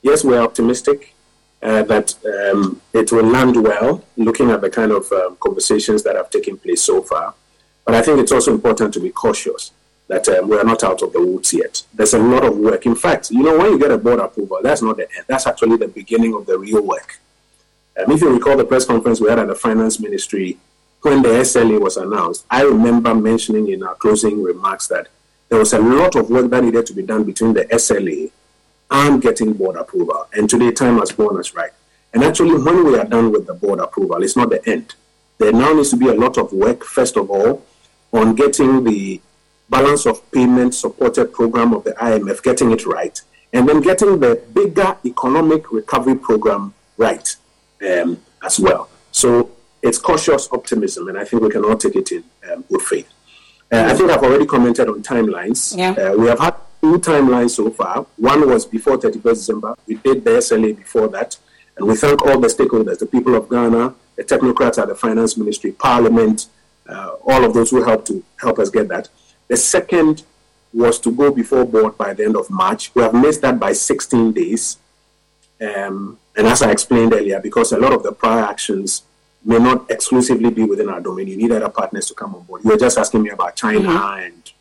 Yes, 0.03 0.25
we're 0.25 0.41
optimistic 0.41 1.15
uh, 1.63 1.83
that 1.83 2.15
um, 2.25 2.81
it 2.93 3.13
will 3.13 3.25
land 3.25 3.63
well, 3.63 4.05
looking 4.17 4.51
at 4.51 4.61
the 4.61 4.71
kind 4.71 4.93
of 4.93 5.11
um, 5.13 5.37
conversations 5.41 6.03
that 6.03 6.17
have 6.17 6.31
taken 6.31 6.57
place 6.57 6.83
so 6.83 7.03
far. 7.03 7.35
But 7.85 7.95
I 7.95 8.03
think 8.03 8.21
it's 8.21 8.33
also 8.33 8.53
important 8.53 8.95
to 8.95 9.01
be 9.01 9.11
cautious 9.11 9.73
that 10.09 10.27
um, 10.29 10.49
we 10.49 10.59
are 10.59 10.65
not 10.65 10.83
out 10.83 11.03
of 11.03 11.13
the 11.13 11.25
woods 11.25 11.53
yet. 11.53 11.83
There's 11.95 12.15
a 12.15 12.19
lot 12.19 12.45
of 12.45 12.57
work. 12.57 12.85
In 12.87 12.97
fact, 12.97 13.31
you 13.31 13.43
know, 13.43 13.59
when 13.59 13.73
you 13.73 13.79
get 13.79 13.91
a 13.91 13.99
board 13.99 14.19
approval, 14.19 14.61
that's 14.63 14.83
not 14.83 14.97
the 14.97 15.09
end. 15.17 15.25
That's 15.29 15.47
actually 15.47 15.77
the 15.77 15.89
beginning 15.89 16.35
of 16.35 16.47
the 16.47 16.59
real 16.59 16.83
work. 16.83 17.21
Um, 17.99 18.11
if 18.13 18.21
you 18.21 18.33
recall 18.33 18.57
the 18.57 18.65
press 18.65 18.85
conference 18.85 19.21
we 19.21 19.29
had 19.29 19.39
at 19.39 19.49
the 19.49 19.55
finance 19.55 20.01
ministry 20.01 20.59
when 21.03 21.23
the 21.23 21.29
SLA 21.29 21.81
was 21.81 21.97
announced, 21.97 22.45
I 22.51 22.63
remember 22.63 23.15
mentioning 23.15 23.69
in 23.69 23.83
our 23.83 23.95
closing 23.95 24.43
remarks 24.43 24.87
that 24.89 25.09
there 25.49 25.59
was 25.59 25.73
a 25.73 25.79
lot 25.79 26.17
of 26.17 26.31
work 26.31 26.51
that 26.51 26.65
needed 26.65 26.87
to 26.87 26.93
be 26.93 27.03
done 27.03 27.25
between 27.25 27.53
the 27.53 27.65
SLA 27.67 28.31
and 28.91 29.23
getting 29.23 29.53
board 29.53 29.77
approval. 29.77 30.27
And 30.33 30.49
today, 30.49 30.71
time 30.73 30.99
has 30.99 31.13
borne 31.13 31.39
us 31.39 31.55
right. 31.55 31.73
And 32.13 32.25
actually, 32.25 32.61
when 32.61 32.85
we 32.85 32.99
are 32.99 33.05
done 33.05 33.31
with 33.31 33.47
the 33.47 33.55
board 33.55 33.79
approval, 33.79 34.23
it's 34.23 34.37
not 34.37 34.51
the 34.51 34.67
end. 34.69 34.95
There 35.39 35.53
now 35.53 35.73
needs 35.73 35.91
to 35.91 35.97
be 35.97 36.09
a 36.09 36.15
lot 36.15 36.37
of 36.39 36.53
work, 36.53 36.85
first 36.85 37.17
of 37.17 37.31
all, 37.31 37.65
on 38.13 38.35
getting 38.35 38.85
the 38.85 39.21
balance 39.69 40.05
of 40.07 40.29
payment 40.33 40.75
supported 40.75 41.33
program 41.33 41.73
of 41.73 41.85
the 41.85 41.93
IMF, 41.93 42.43
getting 42.43 42.73
it 42.73 42.85
right, 42.85 43.21
and 43.53 43.69
then 43.69 43.81
getting 43.81 44.19
the 44.19 44.43
bigger 44.53 44.97
economic 45.05 45.71
recovery 45.73 46.17
program 46.17 46.75
right 46.97 47.37
um, 47.89 48.21
as 48.45 48.59
well. 48.59 48.91
So 49.13 49.53
it's 49.83 49.99
cautious 49.99 50.49
optimism, 50.51 51.09
and 51.09 51.17
I 51.17 51.25
think 51.25 51.43
we 51.43 51.51
can 51.51 51.65
all 51.65 51.77
take 51.77 51.97
it 51.97 52.11
in 52.11 52.25
um, 52.51 52.65
good 52.69 52.83
faith. 52.83 53.09
Uh, 53.73 53.85
I 53.89 53.95
think 53.95 54.11
I've 54.11 54.23
already 54.23 54.47
commented 54.47 54.89
on 54.89 55.03
timelines. 55.03 55.77
Yeah. 55.77 55.93
Uh, 55.93 56.17
we 56.17 56.27
have 56.27 56.41
had 56.41 56.57
two 56.81 56.99
timelines 56.99 57.51
so 57.51 57.71
far. 57.71 58.07
One 58.17 58.49
was 58.49 58.67
before 58.67 58.99
31st 58.99 59.23
December. 59.23 59.75
We 59.87 59.97
did 59.97 60.25
the 60.25 60.31
SLA 60.31 60.77
before 60.77 61.09
that. 61.09 61.37
And 61.77 61.87
we 61.87 61.97
thank 61.97 62.23
all 62.23 62.39
the 62.39 62.49
stakeholders, 62.49 62.99
the 62.99 63.07
people 63.07 63.35
of 63.35 63.49
Ghana, 63.49 63.95
the 64.17 64.25
technocrats 64.25 64.81
at 64.81 64.89
the 64.89 64.95
Finance 64.95 65.37
Ministry, 65.37 65.73
Parliament, 65.73 66.47
uh, 66.89 67.13
all 67.25 67.45
of 67.45 67.55
those 67.55 67.71
who 67.71 67.83
helped 67.83 68.07
to 68.09 68.23
help 68.41 68.59
us 68.59 68.71
get 68.71 68.89
that. 68.89 69.09
The 69.49 69.57
second 69.57 70.25
was 70.73 70.99
to 71.01 71.11
go 71.11 71.31
before 71.33 71.65
board 71.65 71.97
by 71.97 72.15
the 72.15 72.25
end 72.25 72.37
of 72.37 72.51
March. 72.51 72.95
We 72.95 73.03
have 73.03 73.15
missed 73.15 73.43
that 73.43 73.59
by 73.59 73.73
16 73.73 74.33
days. 74.33 74.79
Um, 75.61 76.19
and 76.37 76.47
as 76.47 76.63
I 76.63 76.71
explained 76.71 77.13
earlier, 77.13 77.41
because 77.41 77.73
a 77.73 77.79
lot 77.79 77.93
of 77.93 78.03
the 78.03 78.13
prior 78.13 78.45
actions 78.45 79.03
may 79.45 79.59
not 79.59 79.91
exclusively 79.91 80.51
be 80.51 80.65
within 80.65 80.89
our 80.89 81.01
domain, 81.01 81.29
you 81.29 81.37
need 81.37 81.53
other 81.53 81.69
partners 81.69 82.07
to 82.07 82.15
come 82.15 82.35
on 82.35 82.43
board. 82.43 82.63
You 82.65 82.71
were 82.71 82.77
just 82.77 82.99
asking 82.99 83.23
me 83.23 83.31
about 83.31 83.57
China 83.57 83.89
mm-hmm. 83.89 84.21
and 84.25 84.53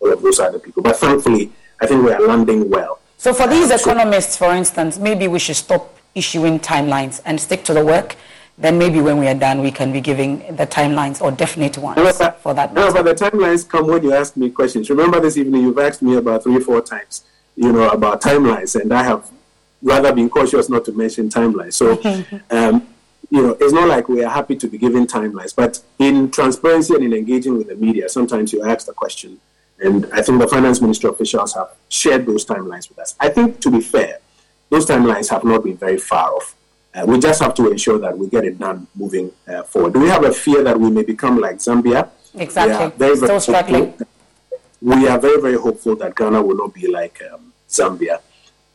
all 0.00 0.12
of 0.12 0.22
those 0.22 0.38
other 0.38 0.58
people. 0.58 0.82
But 0.82 0.96
thankfully, 0.96 1.52
I 1.80 1.86
think 1.86 2.04
we 2.04 2.12
are 2.12 2.20
landing 2.20 2.70
well. 2.70 3.00
So, 3.18 3.32
for 3.32 3.46
these 3.46 3.70
economists, 3.70 4.36
for 4.36 4.52
instance, 4.52 4.98
maybe 4.98 5.28
we 5.28 5.38
should 5.38 5.56
stop 5.56 5.96
issuing 6.14 6.58
timelines 6.60 7.20
and 7.24 7.40
stick 7.40 7.64
to 7.64 7.74
the 7.74 7.84
work. 7.84 8.16
Then 8.58 8.78
maybe 8.78 9.02
when 9.02 9.18
we 9.18 9.26
are 9.28 9.34
done, 9.34 9.60
we 9.60 9.70
can 9.70 9.92
be 9.92 10.00
giving 10.00 10.38
the 10.56 10.66
timelines 10.66 11.20
or 11.20 11.30
definite 11.30 11.76
ones 11.76 11.98
for 12.40 12.54
that. 12.54 12.72
No, 12.72 12.90
but 12.90 13.02
the 13.02 13.14
timelines 13.14 13.68
come 13.68 13.86
when 13.86 14.02
you 14.02 14.14
ask 14.14 14.34
me 14.34 14.48
questions. 14.50 14.88
Remember 14.88 15.20
this 15.20 15.36
evening, 15.36 15.62
you've 15.62 15.78
asked 15.78 16.00
me 16.00 16.16
about 16.16 16.42
three, 16.42 16.60
four 16.60 16.80
times, 16.80 17.24
you 17.54 17.70
know, 17.70 17.90
about 17.90 18.22
timelines, 18.22 18.80
and 18.80 18.94
I 18.94 19.02
have 19.02 19.30
rather 19.82 20.10
been 20.12 20.30
cautious 20.30 20.70
not 20.70 20.86
to 20.86 20.92
mention 20.92 21.28
timelines. 21.28 21.74
So, 21.74 22.00
um, 22.50 22.86
you 23.28 23.42
know, 23.42 23.56
it's 23.60 23.72
not 23.72 23.88
like 23.88 24.08
we 24.08 24.24
are 24.24 24.30
happy 24.30 24.56
to 24.56 24.68
be 24.68 24.78
given 24.78 25.06
timelines, 25.06 25.54
but 25.54 25.82
in 25.98 26.30
transparency 26.30 26.94
and 26.94 27.04
in 27.04 27.12
engaging 27.12 27.58
with 27.58 27.68
the 27.68 27.76
media, 27.76 28.08
sometimes 28.08 28.54
you 28.54 28.64
ask 28.64 28.86
the 28.86 28.94
question, 28.94 29.38
and 29.80 30.06
I 30.12 30.22
think 30.22 30.40
the 30.40 30.48
finance 30.48 30.80
ministry 30.80 31.10
officials 31.10 31.54
have 31.54 31.70
shared 31.88 32.26
those 32.26 32.44
timelines 32.44 32.88
with 32.88 32.98
us. 32.98 33.14
I 33.20 33.28
think, 33.28 33.60
to 33.60 33.70
be 33.70 33.80
fair, 33.80 34.18
those 34.70 34.86
timelines 34.86 35.28
have 35.30 35.44
not 35.44 35.64
been 35.64 35.76
very 35.76 35.98
far 35.98 36.32
off. 36.34 36.54
Uh, 36.94 37.04
we 37.06 37.18
just 37.18 37.42
have 37.42 37.54
to 37.54 37.70
ensure 37.70 37.98
that 37.98 38.16
we 38.16 38.26
get 38.28 38.44
it 38.44 38.58
done 38.58 38.86
moving 38.94 39.30
uh, 39.46 39.62
forward. 39.62 39.92
Do 39.92 40.00
we 40.00 40.08
have 40.08 40.24
a 40.24 40.32
fear 40.32 40.62
that 40.64 40.78
we 40.80 40.90
may 40.90 41.02
become 41.02 41.38
like 41.38 41.56
Zambia? 41.56 42.08
Exactly. 42.34 42.96
Very, 42.96 43.16
very 43.16 43.16
Still 43.16 43.40
struggling. 43.40 43.94
We 44.80 45.06
are 45.08 45.18
very, 45.18 45.40
very 45.40 45.56
hopeful 45.56 45.96
that 45.96 46.14
Ghana 46.14 46.40
will 46.42 46.56
not 46.56 46.72
be 46.72 46.86
like 46.90 47.22
um, 47.32 47.52
Zambia. 47.68 48.20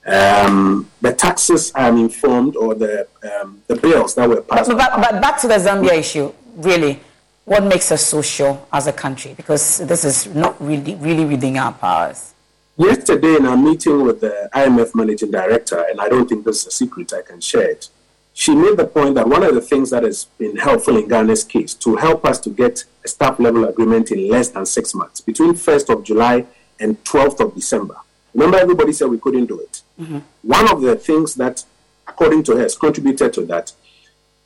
Um, 0.05 0.89
the 0.99 1.13
taxes, 1.13 1.71
I'm 1.75 1.97
informed, 1.97 2.55
or 2.55 2.73
the 2.73 3.07
um, 3.23 3.61
the 3.67 3.75
bills 3.75 4.15
that 4.15 4.27
were 4.27 4.41
passed. 4.41 4.69
But, 4.69 4.77
but, 4.77 5.01
but, 5.01 5.21
back 5.21 5.39
to 5.41 5.47
the 5.47 5.55
Zambia 5.55 5.93
issue, 5.93 6.33
really, 6.55 6.99
what 7.45 7.63
makes 7.63 7.91
us 7.91 8.05
so 8.05 8.21
sure 8.21 8.65
as 8.71 8.87
a 8.87 8.93
country? 8.93 9.33
Because 9.35 9.79
this 9.79 10.05
is 10.05 10.27
not 10.33 10.61
really 10.61 10.95
really 10.95 11.25
within 11.25 11.57
our 11.57 11.73
powers. 11.73 12.33
Yesterday, 12.77 13.35
in 13.35 13.45
our 13.45 13.57
meeting 13.57 14.03
with 14.03 14.21
the 14.21 14.49
IMF 14.53 14.95
managing 14.95 15.29
director, 15.29 15.85
and 15.89 16.01
I 16.01 16.09
don't 16.09 16.27
think 16.27 16.45
this 16.45 16.61
is 16.61 16.67
a 16.67 16.71
secret, 16.71 17.13
I 17.13 17.21
can 17.21 17.41
share 17.41 17.69
it. 17.69 17.89
She 18.33 18.55
made 18.55 18.77
the 18.77 18.87
point 18.87 19.15
that 19.15 19.27
one 19.27 19.43
of 19.43 19.53
the 19.53 19.61
things 19.61 19.89
that 19.89 20.03
has 20.03 20.25
been 20.37 20.55
helpful 20.55 20.97
in 20.97 21.07
Ghana's 21.07 21.43
case 21.43 21.73
to 21.75 21.97
help 21.97 22.25
us 22.25 22.39
to 22.39 22.49
get 22.49 22.85
a 23.03 23.07
staff 23.07 23.39
level 23.39 23.65
agreement 23.65 24.11
in 24.11 24.29
less 24.29 24.49
than 24.49 24.65
six 24.65 24.95
months, 24.95 25.19
between 25.21 25.53
1st 25.53 25.93
of 25.93 26.03
July 26.03 26.45
and 26.79 27.03
12th 27.03 27.39
of 27.41 27.53
December. 27.53 27.97
Remember, 28.33 28.57
everybody 28.57 28.93
said 28.93 29.09
we 29.09 29.19
couldn't 29.19 29.47
do 29.47 29.59
it. 29.59 29.81
Mm-hmm. 29.99 30.19
One 30.43 30.71
of 30.71 30.81
the 30.81 30.95
things 30.95 31.35
that, 31.35 31.65
according 32.07 32.43
to 32.43 32.55
her, 32.55 32.61
has 32.61 32.77
contributed 32.77 33.33
to 33.33 33.45
that 33.45 33.73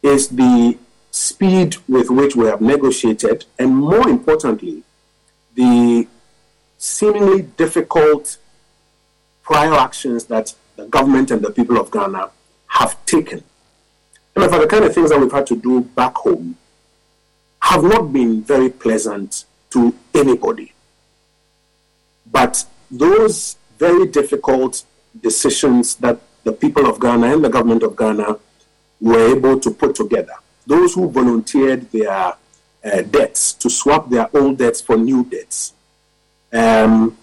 is 0.02 0.30
the 0.30 0.78
speed 1.16 1.78
with 1.88 2.09
which 2.09 2.36
we 2.36 2.45
have 2.45 2.59
negotiated, 2.59 3.45
and 3.57 3.74
more 3.74 4.09
importantly, 4.09 4.84
the 5.55 6.05
seemingly 6.78 7.41
difficult 7.41 8.38
prior 9.41 9.74
actions 9.74 10.26
that 10.26 10.53
the 10.76 10.86
government 10.88 11.32
and 11.32 11.41
the 11.41 11.51
people 11.51 11.78
of 11.78 11.89
Ghana 11.89 12.32
have 12.68 12.93
taken. 13.05 13.41
And 14.36 14.51
for 14.51 14.59
the 14.59 14.68
kind 14.68 14.84
of 14.84 14.93
things 14.93 15.09
that 15.09 15.20
we've 15.20 15.32
had 15.32 15.47
to 15.47 15.55
do 15.55 15.82
back 15.82 16.16
home 16.18 16.57
have 17.61 17.84
not 17.84 18.11
been 18.11 18.43
very 18.43 18.70
pleasant 18.70 19.45
to 19.70 19.95
anybody. 20.13 20.74
But 22.30 22.66
those 22.91 23.55
very 23.80 24.05
difficult 24.07 24.84
decisions 25.22 25.95
that 25.95 26.20
the 26.43 26.51
people 26.51 26.86
of 26.88 26.99
Ghana 26.99 27.36
and 27.36 27.45
the 27.45 27.49
government 27.49 27.84
of 27.84 27.95
Ghana 27.95 28.38
were 28.99 29.30
able 29.34 29.61
to 29.61 29.72
put 29.72 29.95
together. 29.95 30.34
Those 30.68 30.93
who 30.95 31.09
volunteered 31.09 31.91
their 31.91 32.34
uh, 32.84 33.01
debts 33.09 33.53
to 33.53 33.70
swap 33.70 34.09
their 34.09 34.30
old 34.36 34.57
debts 34.57 34.82
for 34.82 34.97
new 34.97 35.24
debts. 35.26 35.74
Um, 36.53 37.18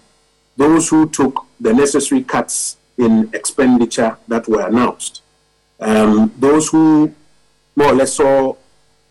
those 0.55 0.89
who 0.89 1.09
took 1.09 1.45
the 1.59 1.73
necessary 1.73 2.23
cuts 2.23 2.77
in 2.97 3.29
expenditure 3.33 4.17
that 4.27 4.47
were 4.47 4.67
announced. 4.67 5.21
Um, 5.79 6.31
those 6.37 6.69
who 6.69 7.13
more 7.75 7.87
or 7.87 7.95
less 7.95 8.13
saw 8.13 8.55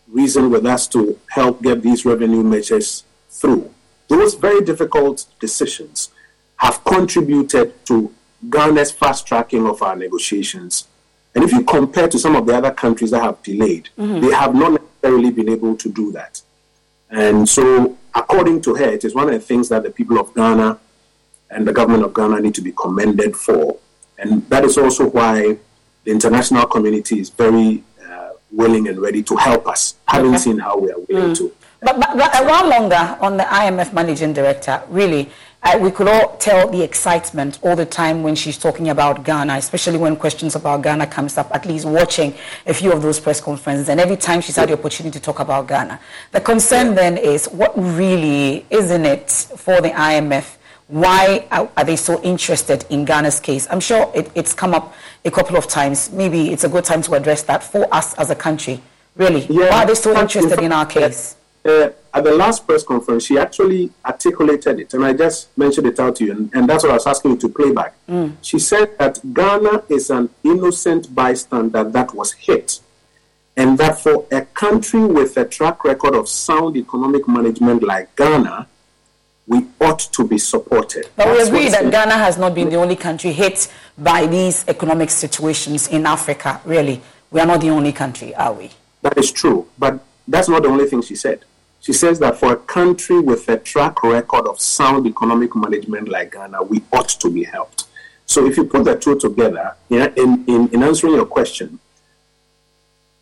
reason 0.07 0.49
with 0.49 0.65
us 0.65 0.87
to 0.87 1.19
help 1.29 1.61
get 1.61 1.81
these 1.81 2.05
revenue 2.05 2.43
measures 2.43 3.03
through. 3.29 3.73
Those 4.07 4.35
very 4.35 4.61
difficult 4.61 5.25
decisions 5.39 6.11
have 6.57 6.83
contributed 6.83 7.85
to 7.87 8.13
Ghana's 8.49 8.91
fast 8.91 9.25
tracking 9.25 9.67
of 9.67 9.81
our 9.81 9.95
negotiations. 9.95 10.87
And 11.35 11.43
if 11.43 11.51
you 11.51 11.63
compare 11.63 12.07
to 12.07 12.19
some 12.19 12.35
of 12.35 12.45
the 12.45 12.55
other 12.55 12.71
countries 12.71 13.11
that 13.11 13.21
have 13.21 13.41
delayed, 13.41 13.89
mm-hmm. 13.97 14.21
they 14.21 14.33
have 14.33 14.53
not 14.53 14.73
necessarily 14.73 15.31
been 15.31 15.49
able 15.49 15.75
to 15.77 15.89
do 15.89 16.11
that. 16.11 16.41
And 17.09 17.47
so, 17.47 17.97
according 18.13 18.61
to 18.63 18.75
her, 18.75 18.85
it 18.85 19.03
is 19.03 19.15
one 19.15 19.27
of 19.27 19.33
the 19.33 19.39
things 19.39 19.69
that 19.69 19.83
the 19.83 19.89
people 19.89 20.19
of 20.19 20.33
Ghana 20.33 20.79
and 21.49 21.67
the 21.67 21.73
government 21.73 22.03
of 22.03 22.13
Ghana 22.13 22.39
need 22.39 22.55
to 22.55 22.61
be 22.61 22.71
commended 22.71 23.35
for. 23.35 23.77
And 24.17 24.47
that 24.49 24.63
is 24.63 24.77
also 24.77 25.09
why 25.09 25.57
the 26.03 26.11
international 26.11 26.65
community 26.67 27.19
is 27.19 27.29
very 27.29 27.83
uh, 28.07 28.29
willing 28.51 28.87
and 28.87 28.99
ready 28.99 29.23
to 29.23 29.35
help 29.35 29.67
us, 29.67 29.95
having 30.07 30.31
okay. 30.31 30.39
seen 30.39 30.59
how 30.59 30.77
we 30.77 30.91
are 30.91 30.99
willing 31.09 31.33
mm. 31.33 31.37
to. 31.37 31.53
But, 31.83 31.99
but, 31.99 32.17
but 32.17 32.41
a 32.41 32.45
while 32.45 32.69
longer 32.69 33.17
on 33.19 33.35
the 33.35 33.43
IMF 33.43 33.91
managing 33.91 34.31
director, 34.31 34.81
really, 34.87 35.29
uh, 35.63 35.77
we 35.81 35.91
could 35.91 36.07
all 36.07 36.37
tell 36.37 36.69
the 36.69 36.81
excitement 36.81 37.59
all 37.61 37.75
the 37.75 37.85
time 37.85 38.23
when 38.23 38.35
she's 38.35 38.57
talking 38.57 38.89
about 38.89 39.23
Ghana, 39.25 39.55
especially 39.55 39.97
when 39.97 40.15
questions 40.15 40.55
about 40.55 40.81
Ghana 40.81 41.07
comes 41.07 41.37
up, 41.37 41.53
at 41.53 41.65
least 41.65 41.85
watching 41.85 42.33
a 42.67 42.73
few 42.73 42.91
of 42.91 43.01
those 43.01 43.19
press 43.19 43.41
conferences. 43.41 43.89
And 43.89 43.99
every 43.99 44.15
time 44.15 44.39
she's 44.39 44.55
had 44.55 44.69
the 44.69 44.73
opportunity 44.73 45.19
to 45.19 45.23
talk 45.23 45.39
about 45.39 45.67
Ghana. 45.67 45.99
The 46.31 46.39
concern 46.39 46.95
then 46.95 47.17
is 47.17 47.47
what 47.47 47.73
really 47.77 48.65
isn't 48.69 49.05
it 49.05 49.29
for 49.29 49.81
the 49.81 49.89
IMF? 49.89 50.55
Why 50.87 51.47
are 51.51 51.83
they 51.83 51.95
so 51.95 52.21
interested 52.23 52.85
in 52.89 53.05
Ghana's 53.05 53.39
case? 53.39 53.67
I'm 53.69 53.79
sure 53.79 54.11
it, 54.13 54.31
it's 54.35 54.53
come 54.53 54.73
up 54.73 54.93
a 55.25 55.31
couple 55.31 55.57
of 55.57 55.67
times. 55.67 56.11
Maybe 56.11 56.51
it's 56.51 56.63
a 56.63 56.69
good 56.69 56.85
time 56.85 57.01
to 57.03 57.13
address 57.13 57.43
that 57.43 57.63
for 57.63 57.93
us 57.93 58.13
as 58.15 58.29
a 58.29 58.35
country. 58.35 58.81
Really, 59.15 59.45
yeah, 59.47 59.69
why 59.69 59.83
are 59.83 59.87
they 59.87 59.95
so 59.95 60.17
interested 60.19 60.59
in 60.59 60.71
our 60.71 60.85
case? 60.85 61.35
Uh, 61.65 61.89
at 62.13 62.23
the 62.23 62.33
last 62.33 62.67
press 62.67 62.83
conference, 62.83 63.25
she 63.25 63.37
actually 63.37 63.91
articulated 64.05 64.79
it, 64.79 64.93
and 64.93 65.03
I 65.03 65.13
just 65.13 65.55
mentioned 65.57 65.87
it 65.87 65.99
out 65.99 66.17
to 66.17 66.25
you, 66.25 66.31
and, 66.31 66.53
and 66.53 66.69
that's 66.69 66.83
what 66.83 66.91
I 66.91 66.95
was 66.95 67.07
asking 67.07 67.31
you 67.31 67.37
to 67.37 67.49
play 67.49 67.71
back. 67.71 67.95
Mm. 68.07 68.35
She 68.41 68.59
said 68.59 68.97
that 68.99 69.19
Ghana 69.33 69.83
is 69.89 70.09
an 70.09 70.29
innocent 70.43 71.13
bystander 71.15 71.83
that 71.83 72.13
was 72.13 72.33
hit, 72.33 72.81
and 73.57 73.77
that 73.77 73.99
for 73.99 74.27
a 74.31 74.41
country 74.41 75.03
with 75.03 75.37
a 75.37 75.45
track 75.45 75.83
record 75.83 76.15
of 76.15 76.27
sound 76.27 76.75
economic 76.75 77.27
management 77.27 77.81
like 77.81 78.15
Ghana, 78.15 78.67
we 79.47 79.65
ought 79.81 79.99
to 79.99 80.27
be 80.27 80.37
supported. 80.37 81.09
But 81.15 81.25
That's 81.25 81.49
we 81.49 81.57
agree 81.57 81.69
that 81.69 81.91
Ghana 81.91 82.13
has 82.13 82.37
not 82.37 82.55
been 82.55 82.69
the 82.69 82.77
only 82.77 82.95
country 82.95 83.31
hit 83.31 83.71
by 83.97 84.25
these 84.27 84.65
economic 84.67 85.09
situations 85.09 85.87
in 85.87 86.05
Africa, 86.05 86.61
really. 86.65 87.01
We 87.31 87.39
are 87.41 87.45
not 87.45 87.61
the 87.61 87.69
only 87.69 87.91
country, 87.91 88.33
are 88.35 88.53
we? 88.53 88.69
That 89.01 89.17
is 89.17 89.31
true, 89.31 89.67
but 89.77 89.99
that's 90.27 90.47
not 90.47 90.63
the 90.63 90.69
only 90.69 90.85
thing 90.85 91.01
she 91.01 91.15
said. 91.15 91.43
She 91.83 91.91
says 91.91 92.17
that 92.19 92.37
for 92.37 92.53
a 92.53 92.55
country 92.55 93.19
with 93.19 93.49
a 93.49 93.57
track 93.57 94.03
record 94.03 94.47
of 94.47 94.61
sound 94.61 95.05
economic 95.05 95.53
management 95.53 96.07
like 96.07 96.31
Ghana, 96.31 96.63
we 96.63 96.81
ought 96.93 97.09
to 97.09 97.29
be 97.29 97.43
helped. 97.43 97.87
So 98.25 98.45
if 98.45 98.55
you 98.55 98.63
put 98.63 98.85
the 98.85 98.95
two 98.95 99.19
together, 99.19 99.75
yeah, 99.89 100.07
in, 100.15 100.45
in, 100.47 100.69
in 100.69 100.81
answering 100.81 101.15
your 101.15 101.25
question, 101.25 101.79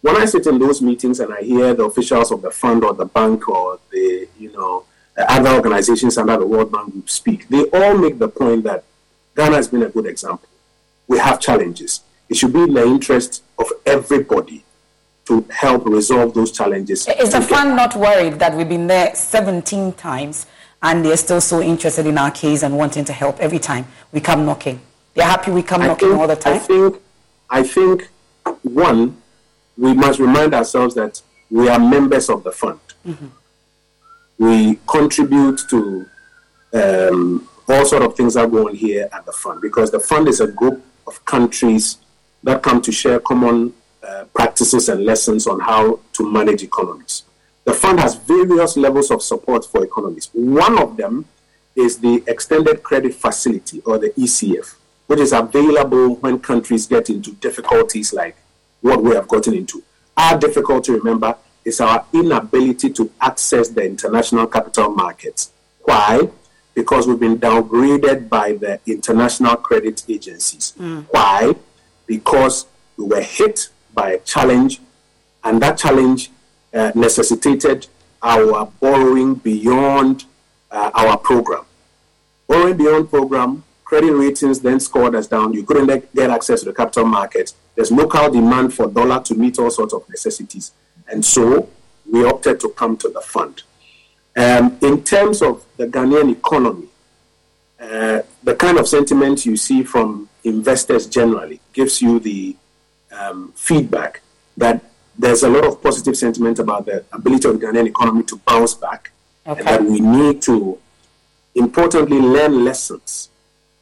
when 0.01 0.16
I 0.16 0.26
sit 0.26 0.45
in 0.45 0.59
those 0.59 0.80
meetings 0.80 1.20
and 1.20 1.34
I 1.34 1.41
hear 1.41 1.74
the 1.74 1.86
officials 1.86 2.32
of 2.32 2.43
the 2.43 2.51
fund 2.51 2.84
or 2.84 2.93
the 2.93 3.05
bank 3.05 3.49
or 3.49 3.80
the, 3.91 4.30
you 4.38 4.51
know, 4.51 4.86
other 5.18 5.55
organizations 5.55 6.20
under 6.20 6.38
the 6.38 6.45
World 6.45 6.72
Bank 6.72 6.91
Group 6.91 7.09
speak, 7.09 7.47
they 7.49 7.64
all 7.70 7.97
make 7.97 8.20
the 8.20 8.30
point 8.30 8.64
that 8.66 8.84
Ghana 9.36 9.55
has 9.55 9.70
been 9.70 9.82
a 9.82 9.89
good 9.89 10.05
example. 10.05 10.47
We 11.07 11.18
have 11.18 11.39
challenges. 11.39 12.01
It 12.30 12.38
should 12.38 12.53
be 12.53 12.62
in 12.62 12.76
the 12.76 12.86
interest 12.86 13.41
of 13.57 13.72
everybody 13.88 14.66
to 15.32 15.45
help 15.49 15.86
resolve 15.86 16.34
those 16.34 16.51
challenges. 16.51 17.07
Is 17.07 17.32
the 17.32 17.41
fund 17.41 17.77
not 17.77 17.95
worried 17.95 18.34
that 18.39 18.53
we've 18.53 18.67
been 18.67 18.88
there 18.88 19.15
17 19.15 19.93
times 19.93 20.45
and 20.84 21.05
they're 21.05 21.15
still 21.15 21.39
so 21.39 21.61
interested 21.61 22.05
in 22.05 22.17
our 22.17 22.32
case 22.32 22.63
and 22.63 22.77
wanting 22.77 23.05
to 23.05 23.13
help 23.13 23.39
every 23.39 23.59
time 23.59 23.86
we 24.11 24.19
come 24.19 24.45
knocking? 24.45 24.82
They're 25.13 25.25
happy 25.25 25.51
we 25.51 25.63
come 25.63 25.84
I 25.84 25.88
knocking 25.88 26.09
think, 26.09 26.19
all 26.19 26.27
the 26.27 26.36
time? 26.36 26.55
I 26.55 26.59
think, 26.59 27.01
I 27.49 27.63
think, 27.63 28.09
one, 28.63 29.21
we 29.77 29.93
must 29.93 30.19
remind 30.19 30.53
ourselves 30.53 30.95
that 30.95 31.21
we 31.49 31.69
are 31.69 31.79
members 31.79 32.29
of 32.29 32.43
the 32.43 32.51
fund. 32.51 32.79
Mm-hmm. 33.07 33.27
We 34.38 34.79
contribute 34.86 35.61
to 35.69 36.05
um, 36.73 37.47
all 37.69 37.86
sort 37.86 38.03
of 38.03 38.17
things 38.17 38.34
that 38.34 38.51
go 38.51 38.67
on 38.67 38.75
here 38.75 39.07
at 39.13 39.25
the 39.25 39.32
fund 39.32 39.61
because 39.61 39.91
the 39.91 39.99
fund 39.99 40.27
is 40.27 40.41
a 40.41 40.47
group 40.47 40.84
of 41.07 41.23
countries 41.23 41.99
that 42.43 42.61
come 42.61 42.82
to 42.82 42.91
share 42.91 43.21
common 43.21 43.73
uh, 44.08 44.26
practices 44.34 44.89
and 44.89 45.06
lessons 45.06 45.47
on 45.47 45.60
how 45.60 45.99
to 46.14 46.32
manage 46.32 46.64
economies. 46.64 47.24
The 47.66 47.74
fund 47.74 47.99
has 47.99 48.16
various 48.16 48.76
levels 48.76 49.12
of 49.12 49.22
support 49.22 49.66
for 49.66 49.84
economies. 49.84 50.30
One 50.34 50.80
of 50.82 50.97
them 50.97 51.26
is 51.76 51.99
the 51.99 52.24
Extended 52.28 52.84
Credit 52.84 53.14
Facility 53.14 53.82
or 53.86 53.97
the 53.97 54.10
ECF, 54.12 54.76
which 55.08 55.20
is 55.20 55.32
available 55.34 56.16
when 56.16 56.39
countries 56.39 56.88
get 56.88 57.10
into 57.10 57.34
difficulties 57.34 58.14
like 58.14 58.36
what 58.82 59.04
we 59.04 59.14
have 59.16 59.28
gotten 59.28 59.54
into. 59.54 59.84
Our 60.18 60.38
difficulty, 60.38 60.93
remember, 60.93 61.38
is 61.64 61.80
our 61.80 62.06
inability 62.14 62.89
to 62.91 63.12
access 63.22 63.70
the 63.70 63.84
international 63.86 64.47
capital 64.47 64.89
markets. 64.89 65.52
Why? 65.84 66.30
Because 66.74 67.08
we've 67.08 67.20
been 67.20 67.38
downgraded 67.38 68.30
by 68.30 68.54
the 68.54 68.80
international 68.88 69.58
credit 69.58 70.04
agencies. 70.10 70.74
Mm. 70.80 71.06
Why? 71.12 71.54
Because 72.08 72.66
we 72.97 73.06
were 73.06 73.22
hit 73.22 73.70
by 73.94 74.12
a 74.12 74.20
challenge, 74.20 74.80
and 75.44 75.62
that 75.62 75.78
challenge 75.78 76.32
uh, 76.74 76.92
necessitated 76.96 77.88
our 78.22 78.66
borrowing 78.80 79.36
beyond 79.36 80.26
uh, 80.70 80.92
our 80.94 81.18
program. 81.18 81.66
Borrowing 82.48 82.78
beyond 82.78 83.10
program, 83.10 83.64
credit 83.84 84.14
ratings 84.14 84.60
then 84.62 84.80
scored 84.80 85.16
us 85.16 85.28
down. 85.28 85.54
You 85.54 85.64
couldn't 85.64 86.14
get 86.16 86.30
access 86.30 86.62
to 86.62 86.68
the 86.68 86.74
capital 86.74 87.06
markets. 87.06 87.56
There's 87.76 87.92
local 87.92 88.30
demand 88.30 88.74
for 88.74 88.88
dollar 88.88 89.22
to 89.24 89.36
meet 89.36 89.60
all 89.60 89.72
sorts 89.72 89.94
of 89.94 90.08
necessities. 90.10 90.72
And 91.08 91.26
so 91.26 91.70
we 92.10 92.24
opted 92.26 92.60
to 92.62 92.70
come 92.70 92.98
to 92.98 93.10
the 93.10 93.22
fund. 93.22 93.64
Um, 94.36 94.78
in 94.82 95.04
terms 95.04 95.42
of 95.42 95.66
the 95.78 95.88
Ghanaian 95.88 96.32
economy, 96.32 96.88
uh, 97.80 98.22
the 98.44 98.56
kind 98.56 98.78
of 98.78 98.88
sentiment 98.88 99.46
you 99.46 99.58
see 99.58 99.84
from 99.84 100.30
investors 100.44 101.08
generally 101.08 101.60
gives 101.74 102.02
you 102.02 102.20
the 102.20 102.56
um, 103.12 103.53
feedback 103.55 104.22
that 104.57 104.84
there's 105.18 105.43
a 105.43 105.49
lot 105.49 105.66
of 105.66 105.82
positive 105.82 106.18
sentiment 106.18 106.59
about 106.59 106.86
the 106.86 107.03
ability 107.12 107.47
of 107.47 107.59
the 107.59 107.66
Ghanaian 107.66 107.88
economy 107.88 108.24
to 108.24 108.38
bounce 108.38 108.74
back, 108.74 109.12
okay. 109.45 109.59
and 109.59 109.68
that 109.68 109.84
we 109.84 109.99
need 109.99 110.41
to 110.43 110.80
importantly 111.55 112.20
learn 112.20 112.64
lessons 112.64 113.30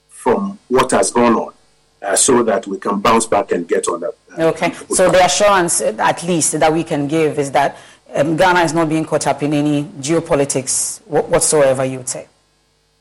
from 0.07 0.59
what 0.67 0.91
has 0.91 1.11
gone 1.11 1.35
on. 1.35 1.53
Uh, 2.01 2.15
so 2.15 2.41
that 2.43 2.65
we 2.65 2.77
can 2.77 3.01
bounce 3.01 3.25
back 3.25 3.51
and 3.51 3.67
get 3.67 3.85
on 3.89 3.99
that. 3.99 4.13
Uh, 4.37 4.43
okay, 4.43 4.71
so 4.87 5.11
the 5.11 5.25
assurance, 5.25 5.81
at 5.81 6.23
least, 6.23 6.57
that 6.57 6.71
we 6.71 6.81
can 6.81 7.09
give 7.09 7.37
is 7.37 7.51
that 7.51 7.75
um, 8.15 8.37
Ghana 8.37 8.61
is 8.61 8.73
not 8.73 8.87
being 8.87 9.03
caught 9.03 9.27
up 9.27 9.43
in 9.43 9.53
any 9.53 9.83
geopolitics 9.83 11.01
whatsoever, 11.01 11.83
you 11.83 11.97
would 11.97 12.07
say? 12.07 12.27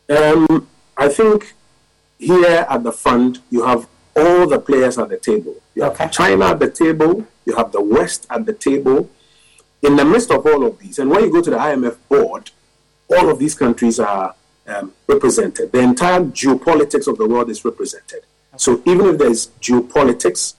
Um, 0.09 0.67
I 0.97 1.09
think 1.09 1.55
here 2.19 2.67
at 2.69 2.83
the 2.83 2.91
fund, 2.91 3.39
you 3.51 3.65
have 3.65 3.87
all 4.19 4.47
the 4.47 4.59
players 4.59 4.99
at 4.99 5.09
the 5.09 5.17
table. 5.17 5.55
You 5.75 5.83
have 5.85 5.93
okay. 5.93 6.09
China 6.09 6.47
at 6.47 6.59
the 6.59 6.71
table, 6.71 7.27
you 7.45 7.55
have 7.57 7.73
the 7.73 7.81
West 7.81 8.27
at 8.31 8.47
the 8.47 8.53
table. 8.53 9.11
In 9.83 9.97
the 9.97 10.05
midst 10.05 10.31
of 10.33 10.45
all 10.45 10.67
of 10.67 10.79
these, 10.81 10.99
and 10.99 11.09
when 11.11 11.23
you 11.25 11.33
go 11.33 11.41
to 11.41 11.51
the 11.51 11.57
IMF 11.57 11.97
board, 12.09 12.51
all 13.09 13.31
of 13.31 13.39
these 13.39 13.55
countries 13.55 14.01
are 14.01 14.35
um, 14.67 14.93
represented. 15.07 15.73
The 15.73 15.79
entire 15.79 16.21
geopolitics 16.21 17.07
of 17.07 17.17
the 17.17 17.27
world 17.27 17.49
is 17.49 17.65
represented. 17.65 18.25
So 18.57 18.83
even 18.85 19.07
if 19.07 19.19
there's 19.19 19.47
geopolitics, 19.61 20.55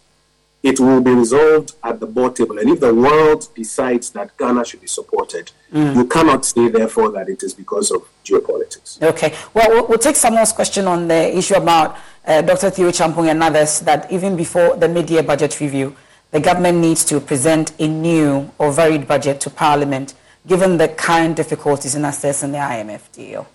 it 0.61 0.79
will 0.79 1.01
be 1.01 1.11
resolved 1.11 1.73
at 1.83 1.99
the 1.99 2.05
board 2.05 2.35
table. 2.35 2.59
And 2.59 2.69
if 2.69 2.79
the 2.81 2.93
world 2.93 3.47
decides 3.55 4.09
that 4.11 4.35
Ghana 4.37 4.65
should 4.65 4.81
be 4.81 4.87
supported, 4.87 5.51
mm. 5.71 5.95
you 5.95 6.05
cannot 6.05 6.43
say, 6.43 6.67
therefore, 6.67 7.11
that 7.11 7.29
it 7.29 7.43
is 7.43 7.53
because 7.53 7.91
of 7.91 8.01
geopolitics. 8.25 9.01
Okay. 9.01 9.33
Well, 9.53 9.69
we'll, 9.69 9.87
we'll 9.87 9.97
take 9.97 10.17
someone's 10.17 10.51
question 10.51 10.85
on 10.85 11.07
the 11.07 11.37
issue 11.37 11.55
about 11.55 11.97
uh, 12.25 12.41
Dr. 12.41 12.69
Theo 12.71 12.89
Acheampong 12.89 13.29
and 13.29 13.41
others 13.41 13.79
that 13.81 14.11
even 14.11 14.35
before 14.35 14.75
the 14.75 14.89
mid-year 14.89 15.23
budget 15.23 15.59
review, 15.61 15.95
the 16.31 16.41
government 16.41 16.79
needs 16.79 17.05
to 17.05 17.19
present 17.21 17.71
a 17.79 17.87
new 17.87 18.51
or 18.57 18.71
varied 18.71 19.07
budget 19.07 19.39
to 19.41 19.49
Parliament, 19.49 20.13
given 20.45 20.77
the 20.77 20.89
current 20.89 21.37
difficulties 21.37 21.95
in 21.95 22.03
assessing 22.03 22.51
the 22.51 22.57
IMF 22.57 23.11
deal. 23.13 23.47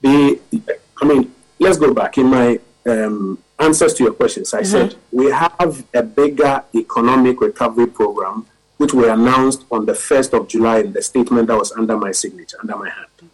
The, 0.00 0.40
I 1.00 1.04
mean, 1.04 1.32
let's 1.58 1.78
go 1.78 1.92
back. 1.92 2.16
In 2.16 2.26
my 2.26 2.60
um, 2.86 3.38
answers 3.58 3.94
to 3.94 4.04
your 4.04 4.12
questions, 4.12 4.52
I 4.54 4.60
mm-hmm. 4.60 4.70
said 4.70 4.96
we 5.10 5.30
have 5.30 5.84
a 5.94 6.02
bigger 6.02 6.64
economic 6.74 7.40
recovery 7.40 7.86
program, 7.86 8.46
which 8.76 8.92
we 8.92 9.08
announced 9.08 9.64
on 9.70 9.86
the 9.86 9.92
1st 9.92 10.38
of 10.38 10.48
July 10.48 10.78
in 10.80 10.92
the 10.92 11.02
statement 11.02 11.46
that 11.48 11.56
was 11.56 11.72
under 11.72 11.96
my 11.96 12.12
signature, 12.12 12.58
under 12.60 12.76
my 12.76 12.90
hand. 12.90 13.30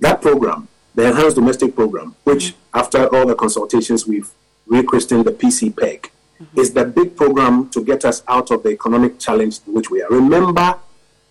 That 0.00 0.20
program, 0.20 0.68
the 0.94 1.08
Enhanced 1.08 1.36
Domestic 1.36 1.74
Program, 1.74 2.14
which 2.24 2.52
mm-hmm. 2.52 2.78
after 2.78 3.06
all 3.14 3.26
the 3.26 3.34
consultations 3.34 4.06
we've 4.06 4.30
rechristened 4.66 5.24
the 5.24 5.32
PCPEG, 5.32 6.00
mm-hmm. 6.00 6.60
is 6.60 6.72
the 6.72 6.84
big 6.84 7.16
program 7.16 7.68
to 7.70 7.84
get 7.84 8.04
us 8.04 8.22
out 8.28 8.50
of 8.50 8.62
the 8.62 8.70
economic 8.70 9.18
challenge 9.18 9.60
in 9.66 9.74
which 9.74 9.90
we 9.90 10.02
are. 10.02 10.10
Remember, 10.10 10.78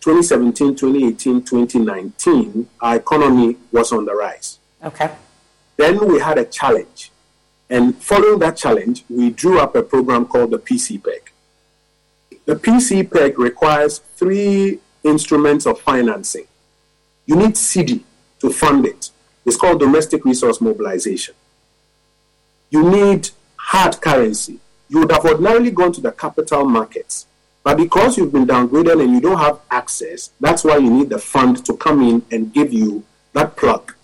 2017, 0.01 0.75
2018, 0.75 1.43
2019, 1.43 2.69
our 2.81 2.97
economy 2.97 3.55
was 3.71 3.91
on 3.93 4.03
the 4.05 4.13
rise. 4.13 4.59
Okay. 4.83 5.09
Then 5.77 6.05
we 6.07 6.19
had 6.19 6.37
a 6.37 6.45
challenge 6.45 7.11
and 7.73 7.97
following 7.97 8.37
that 8.37 8.55
challenge, 8.55 9.03
we 9.09 9.31
drew 9.31 9.59
up 9.59 9.75
a 9.75 9.81
program 9.81 10.27
called 10.27 10.51
the 10.51 10.59
PCPEG. 10.59 11.21
The 12.45 12.55
PCPEG 12.55 13.35
requires 13.39 13.97
three 14.15 14.77
instruments 15.03 15.65
of 15.65 15.81
financing. 15.81 16.45
You 17.25 17.35
need 17.35 17.55
cedi 17.55 18.03
to 18.41 18.51
fund 18.51 18.85
it. 18.85 19.09
It's 19.43 19.57
called 19.57 19.79
domestic 19.79 20.23
resource 20.23 20.61
mobilization. 20.61 21.33
You 22.69 22.87
need 22.87 23.31
hard 23.55 23.99
currency. 23.99 24.59
You 24.87 24.99
would 24.99 25.11
have 25.11 25.25
ordinarily 25.25 25.71
gone 25.71 25.93
to 25.93 26.01
the 26.01 26.11
capital 26.11 26.65
markets. 26.65 27.25
But 27.63 27.77
because 27.77 28.17
you've 28.17 28.33
been 28.33 28.45
downgraded 28.45 29.01
and 29.01 29.13
you 29.13 29.19
don't 29.19 29.39
have 29.39 29.61
access, 29.71 30.29
that's 30.39 30.63
why 30.63 30.77
you 30.77 30.91
need 30.91 31.09
the 31.09 31.17
fund 31.17 31.65
to 31.65 31.75
come 31.75 32.03
in 32.03 32.23
and 32.29 32.53
give 32.53 32.71
you 32.71 33.03
that 33.31 33.57
plug. 33.57 33.95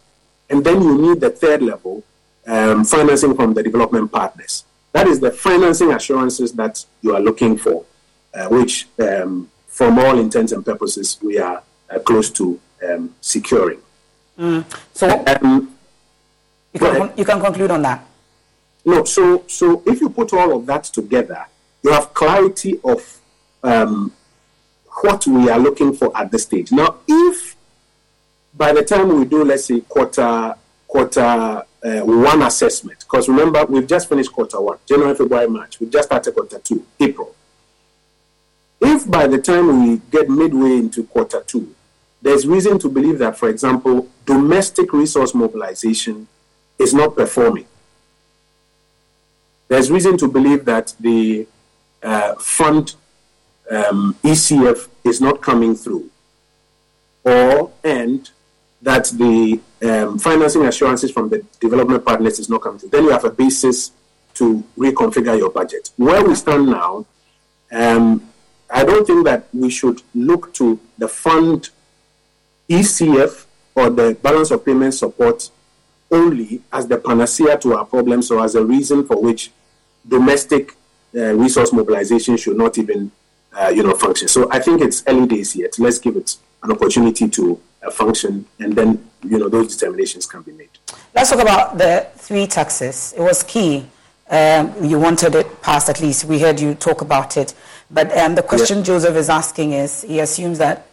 And 0.49 0.65
then 0.65 0.81
you 0.81 0.97
need 0.97 1.21
the 1.21 1.29
third 1.29 1.61
level, 1.61 2.03
um, 2.49 2.83
financing 2.83 3.35
from 3.35 3.53
the 3.53 3.63
development 3.63 4.11
partners. 4.11 4.65
That 4.91 5.07
is 5.07 5.19
the 5.19 5.31
financing 5.31 5.91
assurances 5.93 6.51
that 6.53 6.83
you 7.01 7.15
are 7.15 7.21
looking 7.21 7.57
for, 7.57 7.85
uh, 8.33 8.47
which, 8.47 8.87
um, 8.99 9.49
from 9.67 9.99
all 9.99 10.17
intents 10.19 10.51
and 10.51 10.65
purposes, 10.65 11.19
we 11.21 11.37
are 11.37 11.61
uh, 11.89 11.99
close 11.99 12.29
to 12.31 12.59
um, 12.87 13.15
securing. 13.21 13.79
Mm. 14.37 14.65
So, 14.93 15.23
um, 15.27 15.75
you, 16.73 16.79
can, 16.79 17.13
you 17.17 17.25
can 17.25 17.39
conclude 17.39 17.71
on 17.71 17.81
that. 17.83 18.05
No, 18.85 19.03
so 19.03 19.43
so 19.47 19.83
if 19.85 20.01
you 20.01 20.09
put 20.09 20.33
all 20.33 20.55
of 20.55 20.65
that 20.65 20.85
together, 20.85 21.45
you 21.83 21.91
have 21.91 22.13
clarity 22.13 22.79
of 22.83 23.19
um, 23.61 24.11
what 25.01 25.27
we 25.27 25.49
are 25.49 25.59
looking 25.59 25.93
for 25.93 26.15
at 26.17 26.31
this 26.31 26.43
stage. 26.43 26.71
Now, 26.71 26.95
if 27.07 27.55
by 28.55 28.71
the 28.71 28.83
time 28.83 29.19
we 29.19 29.25
do, 29.25 29.43
let's 29.43 29.65
say 29.65 29.81
quarter 29.81 30.55
quarter 30.87 31.65
uh, 31.83 32.01
one 32.01 32.41
assessment. 32.41 32.99
Because 32.99 33.27
remember, 33.29 33.65
we've 33.65 33.87
just 33.87 34.09
finished 34.09 34.31
quarter 34.31 34.59
one, 34.61 34.77
January, 34.85 35.15
February, 35.15 35.47
March. 35.47 35.79
We've 35.79 35.91
just 35.91 36.09
started 36.09 36.33
quarter 36.33 36.59
two, 36.59 36.85
April. 36.99 37.35
If 38.81 39.09
by 39.09 39.27
the 39.27 39.39
time 39.39 39.89
we 39.89 39.97
get 40.11 40.29
midway 40.29 40.77
into 40.77 41.03
quarter 41.03 41.41
two, 41.41 41.75
there's 42.21 42.45
reason 42.45 42.79
to 42.79 42.89
believe 42.89 43.17
that, 43.19 43.37
for 43.37 43.49
example, 43.49 44.09
domestic 44.25 44.91
resource 44.93 45.33
mobilization 45.33 46.27
is 46.77 46.93
not 46.93 47.15
performing. 47.15 47.65
There's 49.67 49.91
reason 49.91 50.17
to 50.17 50.27
believe 50.27 50.65
that 50.65 50.93
the 50.99 51.47
uh, 52.01 52.35
fund 52.35 52.95
um, 53.69 54.15
ECF 54.23 54.87
is 55.03 55.21
not 55.21 55.41
coming 55.41 55.75
through, 55.75 56.09
or 57.23 57.71
and 57.83 58.29
that 58.81 59.05
the 59.07 59.59
um, 59.81 60.19
financing 60.19 60.65
assurances 60.65 61.11
from 61.11 61.29
the 61.29 61.45
development 61.59 62.05
partners 62.05 62.39
is 62.39 62.49
not 62.49 62.61
coming. 62.61 62.81
Then 62.91 63.03
you 63.03 63.09
have 63.09 63.25
a 63.25 63.29
basis 63.29 63.91
to 64.35 64.63
reconfigure 64.77 65.37
your 65.37 65.49
budget. 65.49 65.91
Where 65.97 66.23
we 66.23 66.35
stand 66.35 66.67
now, 66.67 67.05
um, 67.71 68.29
I 68.69 68.83
don't 68.83 69.05
think 69.05 69.25
that 69.25 69.47
we 69.53 69.69
should 69.69 70.01
look 70.13 70.53
to 70.55 70.79
the 70.97 71.07
fund 71.07 71.69
ECF 72.69 73.45
or 73.75 73.89
the 73.89 74.17
balance 74.21 74.51
of 74.51 74.65
payment 74.65 74.93
support 74.93 75.49
only 76.11 76.61
as 76.71 76.87
the 76.87 76.97
panacea 76.97 77.57
to 77.57 77.75
our 77.75 77.85
problems 77.85 78.31
or 78.31 78.43
as 78.43 78.55
a 78.55 78.63
reason 78.63 79.05
for 79.05 79.21
which 79.21 79.51
domestic 80.07 80.75
uh, 81.15 81.33
resource 81.33 81.73
mobilization 81.73 82.37
should 82.37 82.57
not 82.57 82.77
even 82.77 83.11
uh, 83.53 83.69
you 83.69 83.83
know 83.83 83.93
function. 83.95 84.27
So 84.27 84.49
I 84.51 84.59
think 84.59 84.81
it's 84.81 85.03
early 85.07 85.27
days 85.27 85.55
yet. 85.55 85.77
Let's 85.79 85.99
give 85.99 86.15
it 86.15 86.37
an 86.63 86.71
opportunity 86.71 87.27
to 87.29 87.59
uh, 87.83 87.91
function, 87.91 88.45
and 88.59 88.75
then 88.75 89.09
you 89.23 89.37
know 89.37 89.49
those 89.49 89.75
determinations 89.75 90.25
can 90.25 90.41
be 90.41 90.51
made. 90.51 90.69
Let's 91.15 91.29
talk 91.29 91.41
about 91.41 91.77
the 91.77 92.07
three 92.15 92.47
taxes. 92.47 93.13
It 93.17 93.21
was 93.21 93.43
key. 93.43 93.85
Um, 94.29 94.73
you 94.83 94.99
wanted 94.99 95.33
it 95.35 95.61
passed 95.61 95.89
at 95.89 96.01
least. 96.01 96.25
We 96.25 96.39
heard 96.39 96.59
you 96.59 96.75
talk 96.75 97.01
about 97.01 97.35
it. 97.37 97.53
But 97.89 98.15
um, 98.17 98.35
the 98.35 98.43
question. 98.43 98.83
Joseph 98.83 99.15
is 99.15 99.29
asking 99.29 99.73
is 99.73 100.03
he 100.03 100.19
assumes 100.19 100.59
that 100.59 100.85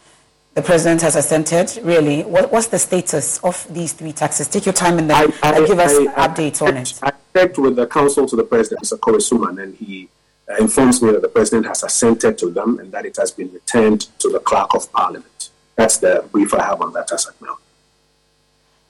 the 0.54 0.62
president 0.62 1.02
has 1.02 1.16
assented. 1.16 1.78
Really, 1.84 2.22
what, 2.22 2.50
what's 2.50 2.68
the 2.68 2.78
status 2.78 3.38
of 3.44 3.66
these 3.72 3.92
three 3.92 4.12
taxes? 4.12 4.48
Take 4.48 4.64
your 4.64 4.72
time 4.72 4.98
and 4.98 5.10
then 5.10 5.32
I, 5.42 5.50
I, 5.50 5.66
give 5.66 5.78
us 5.78 5.92
I, 5.92 6.28
updates 6.28 6.62
on 6.66 6.78
it. 6.78 6.98
I 7.02 7.12
checked 7.34 7.58
with 7.58 7.76
the 7.76 7.86
counsel 7.86 8.26
to 8.26 8.36
the 8.36 8.44
president, 8.44 8.82
Mr. 8.82 8.98
Suman, 8.98 9.62
and 9.62 9.74
he 9.74 10.08
uh, 10.48 10.56
informs 10.56 11.02
me 11.02 11.12
that 11.12 11.20
the 11.20 11.28
president 11.28 11.66
has 11.66 11.82
assented 11.82 12.38
to 12.38 12.50
them 12.50 12.78
and 12.78 12.90
that 12.92 13.04
it 13.04 13.16
has 13.18 13.30
been 13.32 13.52
returned 13.52 14.02
to 14.20 14.30
the 14.30 14.40
clerk 14.40 14.74
of 14.74 14.90
parliament. 14.92 15.35
That's 15.76 15.98
the 15.98 16.24
brief 16.32 16.52
I 16.54 16.64
have 16.64 16.80
on 16.80 16.92
that 16.94 17.12
as 17.12 17.26
of 17.26 17.40
now. 17.40 17.58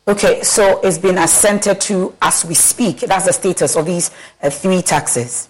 Okay, 0.09 0.45
so 0.45 0.81
it's 0.83 0.99
been 0.99 1.19
assented 1.19 1.81
to 1.83 2.15
as 2.23 2.45
we 2.45 2.55
speak. 2.55 3.01
That's 3.01 3.27
the 3.27 3.33
status 3.33 3.77
of 3.77 3.87
these 3.87 4.13
uh, 4.41 4.51
three 4.51 4.81
taxes. 4.81 5.49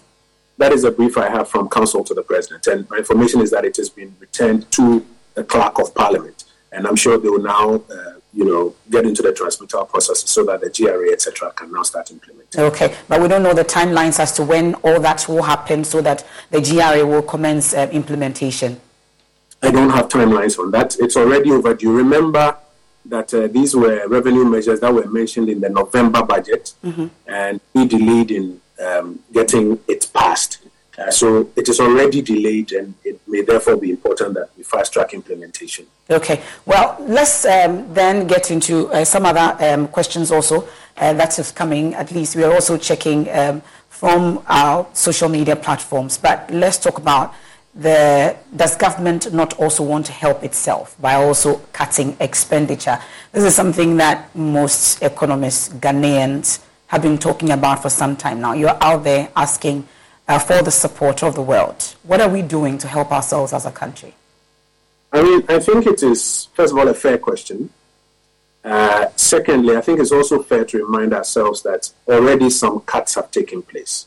That 0.57 0.71
is 0.73 0.83
a 0.83 0.89
brief 0.89 1.15
I 1.15 1.29
have 1.29 1.47
from 1.47 1.69
counsel 1.69 2.03
to 2.03 2.15
the 2.15 2.23
president, 2.23 2.65
and 2.65 2.89
my 2.89 2.97
information 2.97 3.41
is 3.41 3.51
that 3.51 3.65
it 3.65 3.77
has 3.77 3.89
been 3.91 4.15
returned 4.19 4.69
to 4.71 5.05
the 5.35 5.43
clerk 5.43 5.77
of 5.77 5.93
parliament, 5.93 6.45
and 6.71 6.87
I'm 6.87 6.95
sure 6.95 7.19
they 7.19 7.29
will 7.29 7.43
now, 7.43 7.75
uh, 7.75 8.13
you 8.33 8.45
know, 8.45 8.73
get 8.89 9.05
into 9.05 9.21
the 9.21 9.31
transmittal 9.31 9.85
process 9.85 10.27
so 10.27 10.43
that 10.45 10.61
the 10.61 10.71
GRA, 10.71 11.11
etc., 11.11 11.51
can 11.55 11.71
now 11.71 11.83
start 11.83 12.09
implementing. 12.09 12.59
Okay, 12.59 12.95
but 13.07 13.21
we 13.21 13.27
don't 13.27 13.43
know 13.43 13.53
the 13.53 13.63
timelines 13.63 14.19
as 14.19 14.31
to 14.33 14.43
when 14.43 14.73
all 14.75 14.99
that 14.99 15.27
will 15.29 15.43
happen, 15.43 15.83
so 15.83 16.01
that 16.01 16.25
the 16.49 16.59
GRA 16.59 17.05
will 17.05 17.21
commence 17.21 17.75
uh, 17.75 17.87
implementation. 17.91 18.81
I 19.61 19.71
don't 19.71 19.89
have 19.89 20.07
timelines 20.07 20.59
on 20.59 20.71
that. 20.71 20.97
It's 20.99 21.17
already 21.17 21.51
overdue. 21.51 21.91
Remember 21.91 22.55
that 23.05 23.33
uh, 23.33 23.47
these 23.47 23.75
were 23.75 24.07
revenue 24.07 24.45
measures 24.45 24.79
that 24.81 24.93
were 24.93 25.07
mentioned 25.07 25.49
in 25.49 25.59
the 25.59 25.69
November 25.69 26.23
budget, 26.23 26.73
mm-hmm. 26.83 27.07
and 27.27 27.59
we 27.73 27.87
delayed 27.87 28.31
in 28.31 28.61
um, 28.85 29.19
getting 29.33 29.79
it 29.87 30.09
passed. 30.13 30.59
Uh, 30.97 31.11
so 31.11 31.49
it 31.55 31.69
is 31.69 31.79
already 31.79 32.21
delayed, 32.21 32.71
and 32.71 32.93
it 33.03 33.19
may 33.27 33.41
therefore 33.41 33.77
be 33.77 33.91
important 33.91 34.33
that 34.33 34.49
we 34.57 34.63
fast 34.63 34.93
track 34.93 35.13
implementation. 35.13 35.85
Okay. 36.09 36.41
Well, 36.65 36.97
let's 36.99 37.45
um, 37.45 37.93
then 37.93 38.25
get 38.25 38.49
into 38.49 38.87
uh, 38.87 39.05
some 39.05 39.25
other 39.25 39.55
um, 39.63 39.87
questions 39.89 40.31
also 40.31 40.67
uh, 40.97 41.13
that 41.13 41.37
is 41.37 41.51
coming. 41.51 41.93
At 41.93 42.11
least 42.11 42.35
we 42.35 42.43
are 42.43 42.53
also 42.53 42.77
checking 42.77 43.29
um, 43.29 43.61
from 43.89 44.43
our 44.47 44.87
social 44.93 45.29
media 45.29 45.55
platforms. 45.55 46.17
But 46.17 46.49
let's 46.51 46.77
talk 46.77 46.97
about 46.97 47.33
the 47.77 48.35
does 48.55 48.75
government 48.75 49.31
not 49.31 49.53
also 49.59 49.83
want 49.83 50.07
to 50.07 50.11
help 50.11 50.43
itself 50.43 50.95
by 50.99 51.13
also 51.13 51.57
cutting 51.73 52.17
expenditure? 52.19 52.99
This 53.31 53.43
is 53.43 53.55
something 53.55 53.97
that 53.97 54.35
most 54.35 55.01
economists, 55.03 55.69
Ghanaians, 55.69 56.59
have 56.87 57.01
been 57.01 57.17
talking 57.17 57.51
about 57.51 57.81
for 57.81 57.89
some 57.89 58.15
time 58.15 58.41
now. 58.41 58.53
You're 58.53 58.81
out 58.81 59.03
there 59.03 59.29
asking 59.35 59.87
uh, 60.27 60.39
for 60.39 60.61
the 60.63 60.71
support 60.71 61.21
of 61.21 61.35
the 61.35 61.41
world. 61.41 61.95
What 62.03 62.19
are 62.19 62.29
we 62.29 62.41
doing 62.41 62.77
to 62.79 62.87
help 62.87 63.11
ourselves 63.11 63.53
as 63.53 63.65
a 63.65 63.71
country? 63.71 64.15
I 65.13 65.21
mean, 65.21 65.43
I 65.47 65.59
think 65.59 65.85
it 65.85 66.01
is, 66.03 66.49
first 66.53 66.73
of 66.73 66.79
all, 66.79 66.87
a 66.87 66.93
fair 66.93 67.17
question. 67.17 67.69
Uh, 68.63 69.07
secondly, 69.15 69.77
I 69.77 69.81
think 69.81 69.99
it's 69.99 70.11
also 70.11 70.43
fair 70.43 70.65
to 70.65 70.85
remind 70.85 71.13
ourselves 71.13 71.61
that 71.63 71.91
already 72.07 72.49
some 72.49 72.81
cuts 72.81 73.15
have 73.15 73.31
taken 73.31 73.61
place. 73.61 74.06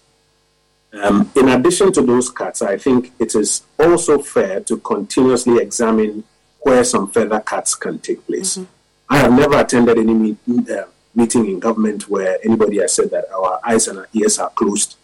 Um, 0.92 1.30
in 1.36 1.48
addition 1.48 1.92
to 1.92 2.02
those 2.02 2.30
cuts, 2.30 2.62
I 2.62 2.76
think 2.76 3.12
it 3.18 3.34
is 3.34 3.62
also 3.78 4.18
fair 4.18 4.60
to 4.60 4.76
continuously 4.78 5.58
examine 5.58 6.24
where 6.60 6.82
some 6.84 7.10
further 7.10 7.40
cuts 7.40 7.74
can 7.74 7.98
take 7.98 8.26
place. 8.26 8.56
Mm-hmm. 8.56 8.72
I 9.08 9.18
have 9.18 9.32
never 9.32 9.58
attended 9.58 9.98
any 9.98 10.14
meet, 10.14 10.38
uh, 10.70 10.86
meeting 11.14 11.46
in 11.46 11.60
government 11.60 12.08
where 12.08 12.38
anybody 12.44 12.78
has 12.78 12.94
said 12.94 13.10
that 13.10 13.30
our 13.32 13.60
eyes 13.64 13.88
and 13.88 13.98
our 13.98 14.08
ears 14.12 14.38
are 14.38 14.50
closed 14.50 14.96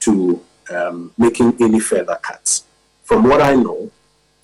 to 0.00 0.42
um, 0.70 1.12
making 1.16 1.56
any 1.60 1.80
further 1.80 2.16
cuts. 2.16 2.64
From 3.04 3.24
what 3.24 3.40
I 3.40 3.54
know, 3.54 3.90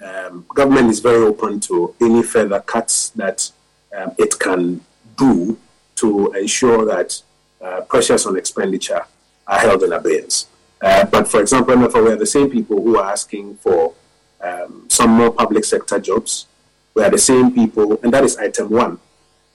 um, 0.02 0.44
government 0.48 0.90
is 0.90 1.00
very 1.00 1.24
open 1.24 1.60
to 1.60 1.94
any 2.00 2.22
further 2.22 2.60
cuts 2.60 3.10
that 3.10 3.50
um, 3.96 4.12
it 4.18 4.38
can 4.38 4.80
do 5.16 5.58
to 5.96 6.32
ensure 6.32 6.84
that 6.86 7.22
uh, 7.60 7.82
pressures 7.82 8.24
on 8.26 8.36
expenditure 8.36 9.04
are 9.46 9.58
held 9.58 9.82
in 9.82 9.92
abeyance. 9.92 10.46
Uh, 10.82 11.04
but 11.06 11.28
for 11.28 11.40
example, 11.40 11.74
Emefa, 11.74 12.02
we 12.02 12.10
are 12.10 12.16
the 12.16 12.26
same 12.26 12.50
people 12.50 12.82
who 12.82 12.96
are 12.96 13.10
asking 13.12 13.56
for 13.56 13.94
um, 14.40 14.86
some 14.88 15.10
more 15.10 15.30
public 15.30 15.64
sector 15.64 15.98
jobs. 15.98 16.46
We 16.94 17.02
are 17.02 17.10
the 17.10 17.18
same 17.18 17.52
people, 17.54 17.98
and 18.02 18.12
that 18.14 18.24
is 18.24 18.36
item 18.36 18.70
one. 18.70 18.98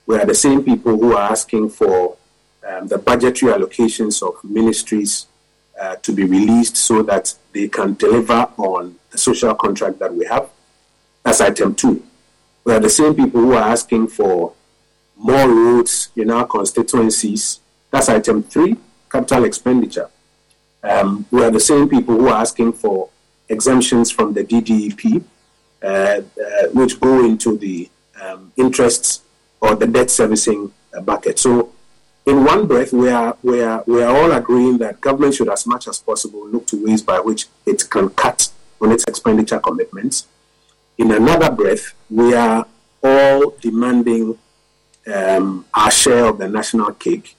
We 0.05 0.17
are 0.17 0.25
the 0.25 0.35
same 0.35 0.63
people 0.63 0.97
who 0.97 1.13
are 1.13 1.31
asking 1.31 1.69
for 1.69 2.17
um, 2.67 2.87
the 2.87 2.97
budgetary 2.97 3.51
allocations 3.51 4.21
of 4.21 4.43
ministries 4.43 5.25
uh, 5.79 5.95
to 5.97 6.13
be 6.13 6.23
released 6.23 6.77
so 6.77 7.01
that 7.03 7.33
they 7.53 7.67
can 7.67 7.95
deliver 7.95 8.47
on 8.57 8.95
the 9.09 9.17
social 9.17 9.53
contract 9.55 9.99
that 9.99 10.13
we 10.13 10.25
have. 10.25 10.49
That's 11.23 11.41
item 11.41 11.73
two. 11.75 12.03
We 12.63 12.73
are 12.73 12.79
the 12.79 12.89
same 12.89 13.15
people 13.15 13.41
who 13.41 13.53
are 13.53 13.69
asking 13.69 14.07
for 14.07 14.53
more 15.15 15.47
roads 15.47 16.09
in 16.15 16.29
our 16.29 16.45
constituencies. 16.45 17.59
That's 17.91 18.09
item 18.09 18.43
three, 18.43 18.77
capital 19.09 19.45
expenditure. 19.45 20.09
Um, 20.85 21.25
we 21.31 21.43
are 21.43 21.51
the 21.51 21.59
same 21.59 21.89
people 21.89 22.15
who 22.15 22.27
are 22.27 22.41
asking 22.41 22.73
for 22.73 23.09
exemptions 23.49 24.11
from 24.11 24.33
the 24.33 24.43
DDEP, 24.43 25.23
uh, 25.81 25.87
uh, 25.87 26.21
which 26.73 26.99
go 26.99 27.25
into 27.25 27.57
the 27.57 27.89
um, 28.21 28.51
interests 28.55 29.21
or 29.61 29.75
the 29.75 29.87
debt 29.87 30.11
servicing 30.11 30.71
bucket. 31.03 31.39
So, 31.39 31.71
in 32.25 32.43
one 32.43 32.65
breath, 32.67 32.91
we 32.93 33.09
are, 33.09 33.37
we, 33.43 33.61
are, 33.61 33.83
we 33.85 34.01
are 34.01 34.15
all 34.15 34.31
agreeing 34.31 34.77
that 34.79 35.01
government 35.01 35.35
should, 35.35 35.49
as 35.49 35.67
much 35.67 35.87
as 35.87 35.99
possible, 35.99 36.47
look 36.47 36.65
to 36.67 36.85
ways 36.85 37.01
by 37.01 37.19
which 37.19 37.47
it 37.65 37.87
can 37.89 38.09
cut 38.09 38.51
on 38.81 38.91
its 38.91 39.03
expenditure 39.07 39.59
commitments. 39.59 40.27
In 40.97 41.11
another 41.11 41.51
breath, 41.51 41.93
we 42.09 42.33
are 42.33 42.65
all 43.03 43.51
demanding 43.61 44.37
um, 45.13 45.65
our 45.73 45.91
share 45.91 46.25
of 46.25 46.39
the 46.39 46.47
national 46.47 46.93
cake 46.93 47.35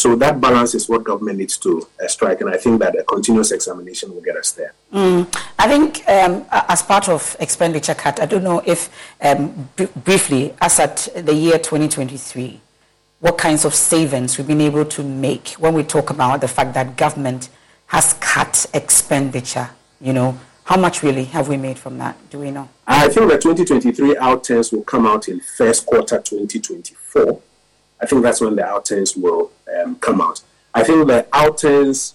so 0.00 0.16
that 0.16 0.40
balance 0.40 0.74
is 0.74 0.88
what 0.88 1.04
government 1.04 1.38
needs 1.38 1.58
to 1.58 1.86
uh, 2.02 2.08
strike, 2.08 2.40
and 2.40 2.48
I 2.48 2.56
think 2.56 2.80
that 2.80 2.98
a 2.98 3.04
continuous 3.04 3.52
examination 3.52 4.14
will 4.14 4.22
get 4.22 4.36
us 4.36 4.52
there. 4.52 4.72
Mm. 4.92 5.28
I 5.58 5.68
think 5.68 6.08
um, 6.08 6.46
as 6.50 6.82
part 6.82 7.08
of 7.08 7.36
expenditure 7.38 7.94
cut, 7.94 8.20
I 8.20 8.26
don't 8.26 8.42
know 8.42 8.62
if 8.64 8.88
um, 9.20 9.68
b- 9.76 9.88
briefly, 9.94 10.54
as 10.60 10.80
at 10.80 11.08
the 11.14 11.34
year 11.34 11.58
2023, 11.58 12.60
what 13.20 13.36
kinds 13.36 13.66
of 13.66 13.74
savings 13.74 14.38
we've 14.38 14.46
been 14.46 14.62
able 14.62 14.86
to 14.86 15.02
make 15.02 15.50
when 15.50 15.74
we 15.74 15.82
talk 15.82 16.08
about 16.08 16.40
the 16.40 16.48
fact 16.48 16.72
that 16.74 16.96
government 16.96 17.50
has 17.88 18.14
cut 18.14 18.64
expenditure. 18.72 19.70
You 20.00 20.14
know, 20.14 20.40
how 20.64 20.78
much 20.78 21.02
really 21.02 21.24
have 21.24 21.48
we 21.48 21.58
made 21.58 21.78
from 21.78 21.98
that? 21.98 22.16
Do 22.30 22.38
we 22.38 22.50
know? 22.50 22.70
I 22.86 23.08
think 23.08 23.30
the 23.30 23.36
2023 23.36 24.14
outturns 24.14 24.72
will 24.72 24.84
come 24.84 25.06
out 25.06 25.28
in 25.28 25.40
first 25.40 25.84
quarter 25.84 26.18
2024 26.18 27.42
I 28.00 28.06
think 28.06 28.22
that's 28.22 28.40
when 28.40 28.56
the 28.56 28.62
outturns 28.62 29.16
will 29.20 29.50
um, 29.78 29.96
come 29.96 30.20
out. 30.20 30.42
I 30.74 30.84
think 30.84 31.06
the 31.06 31.26
outturns 31.32 32.14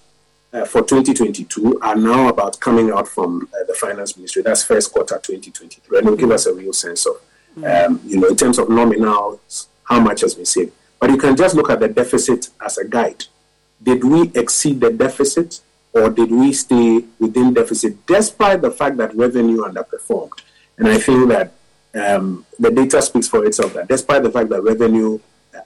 uh, 0.54 0.66
for 0.66 0.82
2022 0.82 1.80
are 1.82 1.96
now 1.96 2.30
about 2.30 2.60
coming 2.60 2.90
out 2.92 3.08
from 3.08 3.48
uh, 3.54 3.66
the 3.68 3.74
finance 3.74 4.16
ministry. 4.16 4.42
That's 4.42 4.64
first 4.64 4.94
quarter 4.94 5.16
2023, 5.16 5.98
and 5.98 6.08
it 6.08 6.10
will 6.10 6.18
give 6.18 6.32
us 6.32 6.46
a 6.46 6.54
real 6.54 6.74
sense 6.74 7.06
of, 7.06 7.16
um, 7.64 8.00
you 8.06 8.20
know, 8.20 8.28
in 8.28 8.36
terms 8.36 8.58
of 8.58 8.68
nominals, 8.68 9.68
how 9.84 10.00
much 10.00 10.22
has 10.22 10.36
been 10.36 10.46
saved. 10.46 10.72
But 11.00 11.10
you 11.10 11.18
can 11.18 11.36
just 11.36 11.56
look 11.56 11.70
at 11.70 11.80
the 11.80 11.90
deficit 11.90 12.50
as 12.64 12.78
a 12.78 12.86
guide. 12.86 13.26
Did 13.84 14.04
we 14.04 14.32
exceed 14.34 14.80
the 14.80 14.92
deficit, 14.92 15.62
or 15.94 16.10
did 16.10 16.32
we 16.32 16.54
stay 16.54 17.04
within 17.20 17.54
deficit, 17.54 18.06
despite 18.06 18.62
the 18.62 18.72
fact 18.72 18.98
that 18.98 19.16
revenue 19.16 19.58
underperformed? 19.58 20.42
And 20.78 20.88
I 20.88 20.98
think 20.98 21.30
that 21.30 21.52
um, 21.94 22.46
the 22.60 22.72
data 22.72 23.02
speaks 23.02 23.28
for 23.28 23.46
itself 23.46 23.74
that 23.74 23.88
despite 23.88 24.24
the 24.24 24.32
fact 24.32 24.50
that 24.50 24.62
revenue 24.62 25.20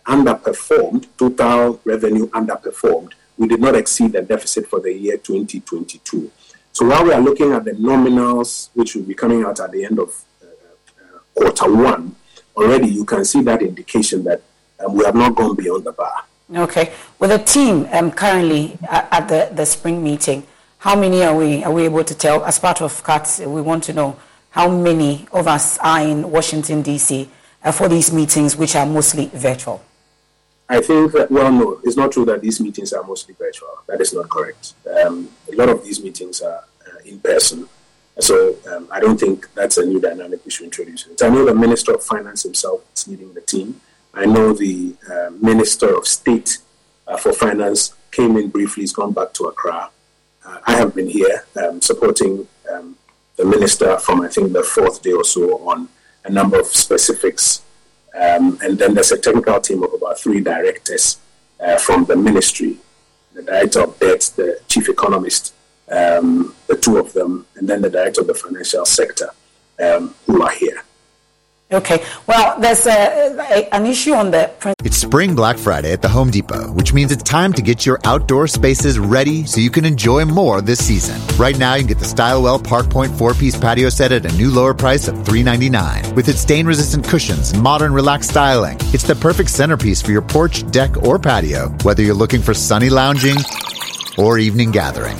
underperformed, 0.07 1.07
total 1.17 1.79
revenue 1.83 2.27
underperformed, 2.29 3.13
we 3.37 3.47
did 3.47 3.61
not 3.61 3.75
exceed 3.75 4.11
the 4.11 4.21
deficit 4.21 4.67
for 4.67 4.79
the 4.79 4.93
year 4.93 5.17
2022. 5.17 6.31
So 6.71 6.85
while 6.85 7.03
we 7.03 7.13
are 7.13 7.21
looking 7.21 7.51
at 7.53 7.65
the 7.65 7.71
nominals, 7.71 8.69
which 8.73 8.95
will 8.95 9.03
be 9.03 9.13
coming 9.13 9.43
out 9.43 9.59
at 9.59 9.71
the 9.71 9.85
end 9.85 9.99
of 9.99 10.23
uh, 10.41 10.45
uh, 10.45 11.19
quarter 11.35 11.73
one, 11.73 12.15
already 12.55 12.87
you 12.87 13.05
can 13.05 13.23
see 13.25 13.41
that 13.43 13.61
indication 13.61 14.23
that 14.25 14.41
um, 14.85 14.93
we 14.93 15.05
have 15.05 15.15
not 15.15 15.35
gone 15.35 15.55
beyond 15.55 15.85
the 15.85 15.91
bar. 15.91 16.25
Okay. 16.53 16.91
With 17.19 17.29
the 17.29 17.39
team 17.39 17.87
um, 17.91 18.11
currently 18.11 18.77
at, 18.89 19.07
at, 19.11 19.27
the, 19.27 19.55
the 19.55 19.65
spring 19.65 20.03
meeting, 20.03 20.45
how 20.79 20.95
many 20.95 21.23
are 21.23 21.35
we, 21.35 21.63
are 21.63 21.71
we 21.71 21.83
able 21.83 22.03
to 22.03 22.15
tell? 22.15 22.43
As 22.45 22.59
part 22.59 22.81
of 22.81 23.03
CATS, 23.03 23.39
we 23.39 23.61
want 23.61 23.83
to 23.85 23.93
know 23.93 24.17
how 24.51 24.69
many 24.69 25.27
of 25.31 25.47
us 25.47 25.77
are 25.79 26.01
in 26.01 26.31
Washington, 26.31 26.81
D.C. 26.81 27.29
For 27.73 27.89
these 27.89 28.11
meetings, 28.11 28.55
which 28.55 28.75
are 28.75 28.85
mostly 28.85 29.27
virtual. 29.33 29.83
I 30.69 30.81
think 30.81 31.11
that, 31.13 31.31
well, 31.31 31.51
no, 31.51 31.79
it's 31.83 31.97
not 31.97 32.11
true 32.11 32.25
that 32.25 32.41
these 32.41 32.61
meetings 32.61 32.93
are 32.93 33.03
mostly 33.03 33.35
virtual. 33.37 33.69
That 33.87 33.99
is 33.99 34.13
not 34.13 34.29
correct. 34.29 34.73
Um, 35.03 35.29
a 35.51 35.55
lot 35.55 35.67
of 35.69 35.83
these 35.83 36.01
meetings 36.03 36.41
are 36.41 36.63
uh, 36.87 36.99
in 37.05 37.19
person. 37.19 37.67
So 38.19 38.55
um, 38.71 38.87
I 38.91 38.99
don't 38.99 39.19
think 39.19 39.51
that's 39.55 39.77
a 39.77 39.85
new 39.85 39.99
dynamic 39.99 40.45
we 40.45 40.51
should 40.51 40.65
introduce. 40.65 41.07
I 41.21 41.29
know 41.29 41.43
the 41.45 41.55
Minister 41.55 41.95
of 41.95 42.03
Finance 42.03 42.43
himself 42.43 42.81
is 42.95 43.07
leading 43.07 43.33
the 43.33 43.41
team. 43.41 43.81
I 44.13 44.25
know 44.25 44.53
the 44.53 44.95
uh, 45.11 45.31
Minister 45.41 45.95
of 45.95 46.07
State 46.07 46.59
uh, 47.07 47.17
for 47.17 47.33
Finance 47.33 47.93
came 48.11 48.37
in 48.37 48.49
briefly, 48.49 48.83
he's 48.83 48.93
gone 48.93 49.13
back 49.13 49.33
to 49.33 49.45
Accra. 49.45 49.89
Uh, 50.45 50.59
I 50.65 50.75
have 50.75 50.93
been 50.93 51.09
here 51.09 51.45
um, 51.63 51.81
supporting 51.81 52.47
um, 52.71 52.95
the 53.37 53.45
Minister 53.45 53.97
from, 53.97 54.21
I 54.21 54.27
think, 54.27 54.53
the 54.53 54.63
fourth 54.63 55.01
day 55.01 55.13
or 55.13 55.23
so 55.23 55.67
on 55.67 55.89
a 56.25 56.31
number 56.31 56.59
of 56.59 56.67
specifics 56.67 57.61
um, 58.19 58.57
and 58.61 58.77
then 58.77 58.93
there's 58.93 59.11
a 59.11 59.17
technical 59.17 59.59
team 59.61 59.83
of 59.83 59.93
about 59.93 60.19
three 60.19 60.41
directors 60.41 61.17
uh, 61.59 61.77
from 61.77 62.05
the 62.05 62.15
ministry 62.15 62.77
the 63.39 63.51
director 63.51 63.81
of 63.81 63.99
debt, 63.99 64.31
the 64.35 64.59
chief 64.67 64.89
economist, 64.89 65.53
um, 65.89 66.53
the 66.67 66.75
two 66.75 66.97
of 66.97 67.13
them, 67.13 67.45
and 67.55 67.67
then 67.67 67.81
the 67.81 67.89
director 67.89 68.21
of 68.21 68.27
the 68.27 68.33
financial 68.33 68.85
sector 68.85 69.29
um, 69.83 70.13
who 70.25 70.41
are 70.41 70.51
here. 70.51 70.83
Okay. 71.71 72.03
Well, 72.25 72.59
there's 72.59 72.87
a, 72.87 73.37
a, 73.37 73.75
an 73.75 73.85
issue 73.85 74.13
on 74.13 74.31
the. 74.31 74.49
It's 74.83 74.97
Spring 74.97 75.35
Black 75.35 75.57
Friday 75.57 75.93
at 75.93 76.01
the 76.01 76.09
Home 76.09 76.31
Depot, 76.31 76.71
which 76.71 76.93
means 76.93 77.11
it's 77.11 77.21
time 77.21 77.53
to 77.53 77.61
get 77.61 77.85
your 77.85 77.99
outdoor 78.05 78.47
spaces 78.47 78.97
ready 78.97 79.45
so 79.45 79.61
you 79.61 79.69
can 79.69 79.85
enjoy 79.85 80.25
more 80.25 80.61
this 80.61 80.83
season. 80.83 81.21
Right 81.37 81.57
now, 81.59 81.75
you 81.75 81.81
can 81.81 81.89
get 81.89 81.99
the 81.99 82.05
Stylewell 82.05 82.63
Park 82.63 82.89
Point 82.89 83.15
four-piece 83.15 83.55
patio 83.59 83.89
set 83.89 84.11
at 84.11 84.25
a 84.25 84.35
new 84.35 84.49
lower 84.49 84.73
price 84.73 85.07
of 85.07 85.15
$3.99. 85.17 86.15
With 86.15 86.27
its 86.27 86.39
stain-resistant 86.39 87.07
cushions 87.07 87.51
and 87.51 87.61
modern 87.61 87.93
relaxed 87.93 88.31
styling, 88.31 88.77
it's 88.91 89.03
the 89.03 89.15
perfect 89.15 89.51
centerpiece 89.51 90.01
for 90.01 90.11
your 90.11 90.23
porch, 90.23 90.69
deck, 90.71 90.97
or 91.03 91.19
patio, 91.19 91.69
whether 91.83 92.01
you're 92.01 92.15
looking 92.15 92.41
for 92.41 92.55
sunny 92.55 92.89
lounging 92.89 93.37
or 94.17 94.39
evening 94.39 94.71
gathering. 94.71 95.17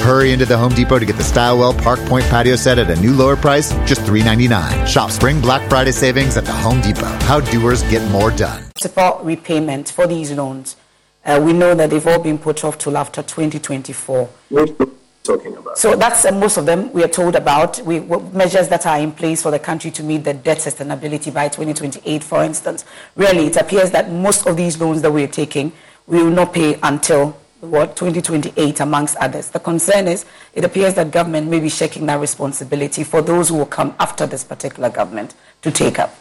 Hurry 0.00 0.32
into 0.32 0.46
the 0.46 0.56
Home 0.56 0.72
Depot 0.72 0.98
to 0.98 1.04
get 1.04 1.16
the 1.16 1.22
Stylewell 1.22 1.76
Park 1.82 2.00
Point 2.06 2.24
patio 2.26 2.56
set 2.56 2.78
at 2.78 2.90
a 2.90 3.00
new 3.00 3.12
lower 3.12 3.36
price, 3.36 3.70
just 3.86 4.00
$3.99. 4.02 4.86
Shop 4.86 5.10
Spring 5.10 5.40
Black 5.40 5.68
Friday 5.68 5.92
savings 5.92 6.36
at 6.36 6.44
the 6.44 6.52
Home 6.52 6.80
Depot. 6.80 7.06
How 7.26 7.40
doers 7.40 7.82
get 7.84 8.08
more 8.10 8.30
done. 8.30 8.64
Support 8.78 9.24
repayment 9.24 9.90
for 9.90 10.06
these 10.06 10.32
loans. 10.32 10.76
Uh, 11.24 11.40
we 11.44 11.52
know 11.52 11.74
that 11.74 11.90
they've 11.90 12.06
all 12.06 12.18
been 12.18 12.38
put 12.38 12.64
off 12.64 12.78
till 12.78 12.96
after 12.96 13.22
2024. 13.22 14.28
What 14.48 14.90
talking 15.22 15.56
about? 15.56 15.78
So 15.78 15.96
that's 15.96 16.24
uh, 16.24 16.32
most 16.32 16.56
of 16.56 16.66
them 16.66 16.92
we 16.92 17.04
are 17.04 17.08
told 17.08 17.36
about. 17.36 17.80
We, 17.80 18.00
measures 18.00 18.68
that 18.68 18.86
are 18.86 18.98
in 18.98 19.12
place 19.12 19.42
for 19.42 19.50
the 19.50 19.58
country 19.58 19.90
to 19.92 20.02
meet 20.02 20.24
the 20.24 20.34
debt 20.34 20.58
sustainability 20.58 21.32
by 21.32 21.48
2028, 21.48 22.24
for 22.24 22.42
instance. 22.42 22.84
Really, 23.16 23.46
it 23.46 23.56
appears 23.56 23.90
that 23.90 24.10
most 24.10 24.46
of 24.46 24.56
these 24.56 24.80
loans 24.80 25.02
that 25.02 25.10
we 25.10 25.24
are 25.24 25.28
taking, 25.28 25.72
we 26.06 26.22
will 26.22 26.30
not 26.30 26.52
pay 26.52 26.78
until 26.82 27.36
what 27.60 27.94
2028 27.96 28.80
amongst 28.80 29.16
others. 29.16 29.50
The 29.50 29.60
concern 29.60 30.08
is 30.08 30.24
it 30.54 30.64
appears 30.64 30.94
that 30.94 31.10
government 31.10 31.48
may 31.48 31.60
be 31.60 31.68
shaking 31.68 32.06
that 32.06 32.18
responsibility 32.20 33.04
for 33.04 33.22
those 33.22 33.50
who 33.50 33.56
will 33.56 33.66
come 33.66 33.94
after 34.00 34.26
this 34.26 34.44
particular 34.44 34.88
government 34.88 35.34
to 35.62 35.70
take 35.70 35.98
up. 35.98 36.14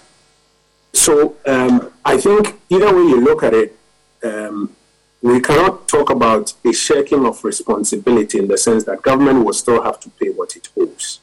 So 0.93 1.37
um, 1.45 1.93
I 2.03 2.17
think 2.17 2.59
either 2.69 2.93
way 2.93 3.01
you 3.01 3.21
look 3.21 3.43
at 3.43 3.53
it, 3.53 3.77
um, 4.23 4.75
we 5.21 5.39
cannot 5.39 5.87
talk 5.87 6.09
about 6.09 6.53
a 6.65 6.73
shaking 6.73 7.25
of 7.25 7.43
responsibility 7.43 8.39
in 8.39 8.47
the 8.47 8.57
sense 8.57 8.83
that 8.85 9.01
government 9.01 9.45
will 9.45 9.53
still 9.53 9.81
have 9.81 9.99
to 10.01 10.09
pay 10.09 10.29
what 10.29 10.55
it 10.55 10.69
owes. 10.77 11.19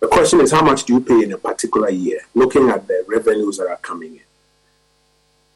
The 0.00 0.08
question 0.08 0.40
is 0.40 0.52
how 0.52 0.62
much 0.62 0.84
do 0.84 0.94
you 0.94 1.00
pay 1.00 1.22
in 1.22 1.32
a 1.32 1.38
particular 1.38 1.90
year, 1.90 2.20
looking 2.34 2.68
at 2.68 2.86
the 2.86 3.04
revenues 3.08 3.56
that 3.58 3.68
are 3.68 3.78
coming 3.78 4.16
in. 4.16 4.20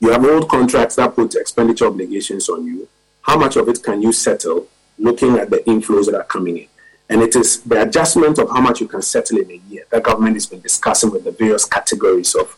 You 0.00 0.10
have 0.12 0.24
old 0.24 0.48
contracts 0.48 0.96
that 0.96 1.14
put 1.14 1.34
expenditure 1.34 1.86
obligations 1.86 2.48
on 2.48 2.64
you 2.66 2.88
how 3.28 3.36
much 3.36 3.56
of 3.56 3.68
it 3.68 3.82
can 3.82 4.00
you 4.00 4.10
settle 4.10 4.66
looking 4.98 5.36
at 5.36 5.50
the 5.50 5.58
inflows 5.58 6.06
that 6.06 6.14
are 6.14 6.24
coming 6.24 6.56
in? 6.56 6.68
And 7.10 7.20
it 7.20 7.36
is 7.36 7.60
the 7.60 7.82
adjustment 7.82 8.38
of 8.38 8.48
how 8.48 8.62
much 8.62 8.80
you 8.80 8.88
can 8.88 9.02
settle 9.02 9.36
in 9.38 9.50
a 9.50 9.60
year 9.68 9.84
that 9.90 10.02
government 10.02 10.36
has 10.36 10.46
been 10.46 10.60
discussing 10.60 11.10
with 11.10 11.24
the 11.24 11.30
various 11.30 11.66
categories 11.66 12.34
of 12.34 12.56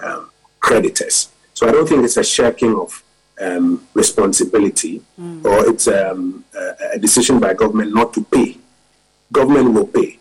um, 0.00 0.30
creditors. 0.60 1.28
So 1.54 1.68
I 1.68 1.72
don't 1.72 1.88
think 1.88 2.04
it's 2.04 2.16
a 2.16 2.24
shirking 2.24 2.74
of 2.76 3.02
um, 3.40 3.86
responsibility 3.94 5.02
mm. 5.20 5.44
or 5.44 5.68
it's 5.68 5.88
um, 5.88 6.44
a, 6.56 6.94
a 6.94 6.98
decision 7.00 7.40
by 7.40 7.54
government 7.54 7.92
not 7.92 8.14
to 8.14 8.22
pay. 8.22 8.58
Government 9.32 9.74
will 9.74 9.88
pay. 9.88 10.20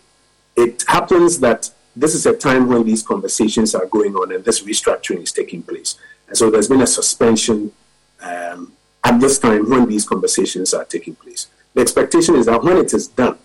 It 0.55 0.83
happens 0.87 1.39
that 1.41 1.69
this 1.95 2.15
is 2.15 2.25
a 2.25 2.35
time 2.35 2.67
when 2.69 2.83
these 2.85 3.03
conversations 3.03 3.75
are 3.75 3.85
going 3.85 4.15
on 4.15 4.31
and 4.33 4.43
this 4.43 4.63
restructuring 4.63 5.21
is 5.21 5.31
taking 5.31 5.61
place. 5.61 5.95
And 6.27 6.35
so 6.35 6.49
there's 6.49 6.69
been 6.69 6.81
a 6.81 6.87
suspension 6.87 7.71
um, 8.21 8.73
at 9.03 9.19
this 9.19 9.39
time 9.39 9.69
when 9.69 9.87
these 9.87 10.05
conversations 10.07 10.73
are 10.73 10.85
taking 10.85 11.15
place. 11.15 11.47
The 11.73 11.81
expectation 11.81 12.35
is 12.35 12.45
that 12.45 12.63
when 12.63 12.77
it 12.77 12.93
is 12.93 13.07
done 13.07 13.37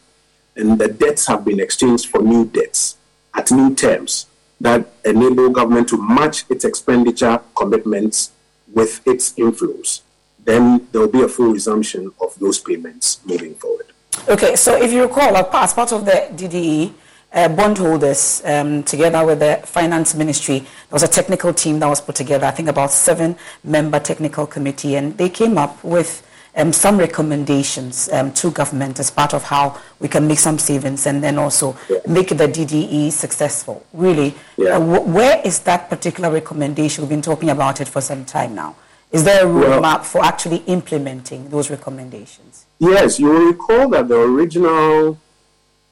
and 0.56 0.78
the 0.78 0.88
debts 0.88 1.26
have 1.26 1.44
been 1.44 1.60
exchanged 1.60 2.08
for 2.08 2.22
new 2.22 2.44
debts 2.44 2.96
at 3.34 3.50
new 3.50 3.74
terms 3.74 4.26
that 4.60 4.88
enable 5.04 5.50
government 5.50 5.88
to 5.88 5.96
match 5.96 6.44
its 6.48 6.64
expenditure 6.64 7.40
commitments 7.54 8.32
with 8.72 9.06
its 9.06 9.32
inflows, 9.34 10.00
then 10.44 10.86
there 10.92 11.02
will 11.02 11.08
be 11.08 11.22
a 11.22 11.28
full 11.28 11.52
resumption 11.52 12.10
of 12.20 12.38
those 12.38 12.58
payments 12.58 13.20
moving 13.24 13.54
forward. 13.54 13.86
Okay, 14.28 14.56
so 14.56 14.80
if 14.80 14.92
you 14.92 15.02
recall, 15.02 15.36
as 15.36 15.74
part 15.74 15.92
of 15.92 16.04
the 16.04 16.28
DDE, 16.32 16.92
uh, 17.32 17.48
bondholders 17.48 18.42
um, 18.44 18.82
together 18.82 19.24
with 19.24 19.40
the 19.40 19.60
finance 19.64 20.14
ministry. 20.14 20.60
There 20.60 20.68
was 20.90 21.02
a 21.02 21.08
technical 21.08 21.52
team 21.52 21.78
that 21.80 21.88
was 21.88 22.00
put 22.00 22.14
together, 22.14 22.46
I 22.46 22.50
think 22.50 22.68
about 22.68 22.90
seven 22.90 23.36
member 23.64 24.00
technical 24.00 24.46
committee, 24.46 24.96
and 24.96 25.16
they 25.18 25.28
came 25.28 25.58
up 25.58 25.82
with 25.84 26.26
um, 26.56 26.72
some 26.72 26.96
recommendations 26.96 28.08
um, 28.12 28.32
to 28.32 28.50
government 28.50 28.98
as 28.98 29.10
part 29.10 29.34
of 29.34 29.44
how 29.44 29.78
we 30.00 30.08
can 30.08 30.26
make 30.26 30.38
some 30.38 30.58
savings 30.58 31.06
and 31.06 31.22
then 31.22 31.38
also 31.38 31.76
yeah. 31.88 31.98
make 32.08 32.28
the 32.28 32.48
DDE 32.48 33.12
successful. 33.12 33.84
Really, 33.92 34.34
yeah. 34.56 34.76
uh, 34.76 34.78
w- 34.78 35.12
where 35.12 35.42
is 35.44 35.60
that 35.60 35.90
particular 35.90 36.30
recommendation? 36.30 37.02
We've 37.02 37.10
been 37.10 37.22
talking 37.22 37.50
about 37.50 37.80
it 37.80 37.88
for 37.88 38.00
some 38.00 38.24
time 38.24 38.54
now. 38.54 38.76
Is 39.12 39.24
there 39.24 39.46
a 39.46 39.48
roadmap 39.48 39.82
well, 39.82 40.02
for 40.02 40.24
actually 40.24 40.58
implementing 40.66 41.48
those 41.50 41.70
recommendations? 41.70 42.66
Yes, 42.78 43.20
you 43.20 43.28
will 43.28 43.46
recall 43.52 43.88
that 43.90 44.08
the 44.08 44.18
original 44.18 45.18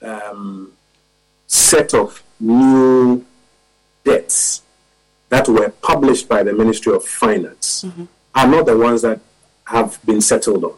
um, 0.02 0.72
set 1.54 1.94
of 1.94 2.22
new 2.40 3.24
debts 4.04 4.62
that 5.28 5.48
were 5.48 5.70
published 5.82 6.28
by 6.28 6.42
the 6.42 6.52
Ministry 6.52 6.92
of 6.92 7.04
Finance 7.04 7.84
mm-hmm. 7.86 8.04
are 8.34 8.46
not 8.46 8.66
the 8.66 8.76
ones 8.76 9.02
that 9.02 9.20
have 9.66 10.04
been 10.04 10.20
settled 10.20 10.64
on. 10.64 10.74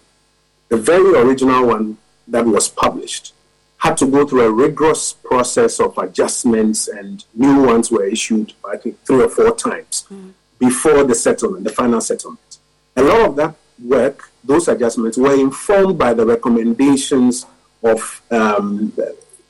The 0.69 0.77
very 0.77 1.19
original 1.19 1.67
one 1.67 1.99
that 2.29 2.45
was 2.45 2.69
published 2.69 3.33
had 3.79 3.97
to 3.99 4.07
go 4.07 4.27
through 4.27 4.43
a 4.43 4.51
rigorous 4.51 5.13
process 5.13 5.81
of 5.81 5.97
adjustments, 5.99 6.89
and 6.89 7.25
new 7.35 7.63
ones 7.63 7.91
were 7.91 8.05
issued, 8.05 8.53
I 8.71 8.77
think, 8.77 9.03
three 9.05 9.23
or 9.23 9.29
four 9.29 9.55
times 9.55 10.05
mm-hmm. 10.11 10.31
before 10.59 11.05
the 11.05 11.15
settlement, 11.15 11.65
the 11.65 11.71
final 11.71 12.01
settlement. 12.01 12.59
A 12.97 13.03
lot 13.03 13.29
of 13.29 13.37
that 13.37 13.55
work, 13.83 14.31
those 14.45 14.69
adjustments, 14.69 15.17
were 15.19 15.35
informed 15.35 15.99
by 15.99 16.15
the 16.15 16.25
recommendations 16.27 17.47
of 17.83 18.23
um, 18.31 18.93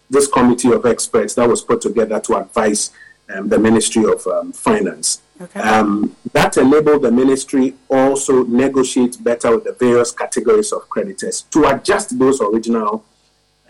this 0.09 0.27
committee 0.29 0.73
of 0.73 0.87
experts 0.87 1.35
that 1.35 1.49
was 1.49 1.63
put 1.63 1.81
together 1.81 2.21
to 2.21 2.37
advise 2.37 2.91
um, 3.35 3.49
the 3.49 3.59
Ministry 3.59 4.05
of 4.05 4.27
um, 4.27 4.53
Finance. 4.53 5.23
Okay. 5.41 5.61
Um, 5.61 6.17
that 6.33 6.57
enabled 6.57 7.03
the 7.03 7.13
ministry 7.13 7.75
also 7.91 8.45
negotiate 8.45 9.23
better 9.23 9.55
with 9.55 9.65
the 9.65 9.73
various 9.73 10.11
categories 10.11 10.73
of 10.73 10.89
creditors 10.89 11.43
to 11.51 11.67
adjust 11.67 12.19
those 12.19 12.41
original, 12.41 13.05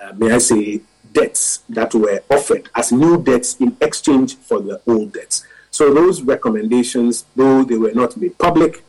uh, 0.01 0.13
may 0.13 0.31
I 0.31 0.39
say, 0.39 0.83
debts 1.13 1.65
that 1.69 1.93
were 1.95 2.23
offered 2.31 2.69
as 2.75 2.93
new 2.93 3.21
debts 3.21 3.57
in 3.57 3.77
exchange 3.81 4.37
for 4.37 4.61
the 4.61 4.81
old 4.87 5.13
debts. 5.13 5.45
So 5.71 5.93
those 5.93 6.23
recommendations, 6.23 7.25
though 7.35 7.65
they 7.65 7.77
were 7.77 7.93
not 7.93 8.17
made 8.17 8.39
public, 8.39 8.85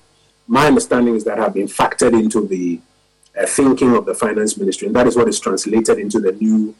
my 0.47 0.67
understanding 0.67 1.15
is 1.15 1.23
that 1.23 1.39
have 1.39 1.55
been 1.55 1.67
factored 1.67 2.13
into 2.13 2.47
the 2.47 2.79
uh, 3.39 3.45
thinking 3.45 3.95
of 3.95 4.05
the 4.05 4.13
finance 4.13 4.57
ministry, 4.57 4.87
and 4.87 4.95
that 4.95 5.07
is 5.07 5.15
what 5.15 5.27
is 5.27 5.39
translated 5.39 5.97
into 5.97 6.19
the 6.19 6.31
new 6.33 6.75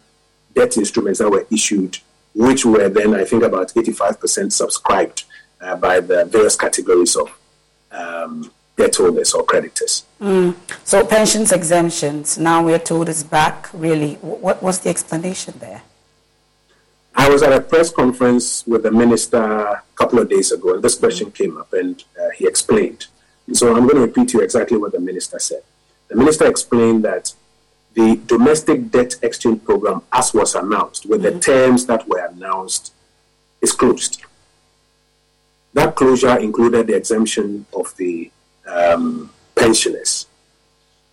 debt 0.53 0.77
instruments 0.77 1.19
that 1.19 1.29
were 1.29 1.45
issued 1.51 1.97
which 2.37 2.65
were 2.65 2.87
then, 2.87 3.15
I 3.15 3.23
think, 3.23 3.41
about 3.43 3.69
85% 3.69 4.51
subscribed 4.51 5.23
uh, 5.59 5.75
by 5.75 5.99
the 5.99 6.25
various 6.25 6.55
categories 6.55 7.15
of 7.15 7.35
um, 7.91 8.51
debt 8.75 8.95
holders 8.95 9.33
or 9.33 9.43
creditors. 9.43 10.05
Mm. 10.21 10.55
So 10.83 11.03
pensions 11.03 11.51
exemptions, 11.51 12.37
now 12.37 12.63
we're 12.63 12.77
told 12.77 13.09
is 13.09 13.23
back, 13.23 13.69
really. 13.73 14.15
What 14.21 14.61
was 14.61 14.79
the 14.79 14.89
explanation 14.91 15.55
there? 15.59 15.81
I 17.15 17.27
was 17.27 17.41
at 17.41 17.51
a 17.51 17.59
press 17.59 17.89
conference 17.89 18.65
with 18.67 18.83
the 18.83 18.91
minister 18.91 19.41
a 19.41 19.83
couple 19.95 20.19
of 20.19 20.29
days 20.29 20.51
ago, 20.51 20.75
and 20.75 20.83
this 20.83 20.93
question 20.93 21.31
came 21.31 21.57
up, 21.57 21.73
and 21.73 22.03
uh, 22.21 22.29
he 22.37 22.45
explained. 22.45 23.07
So 23.53 23.75
I'm 23.75 23.87
going 23.87 23.95
to 23.95 24.01
repeat 24.01 24.29
to 24.29 24.37
you 24.37 24.43
exactly 24.43 24.77
what 24.77 24.91
the 24.91 24.99
minister 24.99 25.39
said. 25.39 25.63
The 26.09 26.15
minister 26.15 26.45
explained 26.45 27.03
that 27.05 27.33
the 27.97 28.21
domestic 28.27 28.91
debt 28.91 29.15
exchange 29.23 29.63
program, 29.63 30.01
as 30.13 30.33
was 30.33 30.55
announced, 30.55 31.05
with 31.05 31.23
mm-hmm. 31.23 31.35
the 31.35 31.39
terms 31.41 31.85
that 31.87 32.07
were 32.07 32.23
announced, 32.25 32.93
is 33.61 33.71
closed. 33.71 34.21
That 35.73 35.95
closure 35.95 36.37
included 36.37 36.87
the 36.87 36.95
exemption 36.95 37.65
of 37.73 37.95
the 37.97 38.31
um, 38.67 39.31
pensioners. 39.55 40.27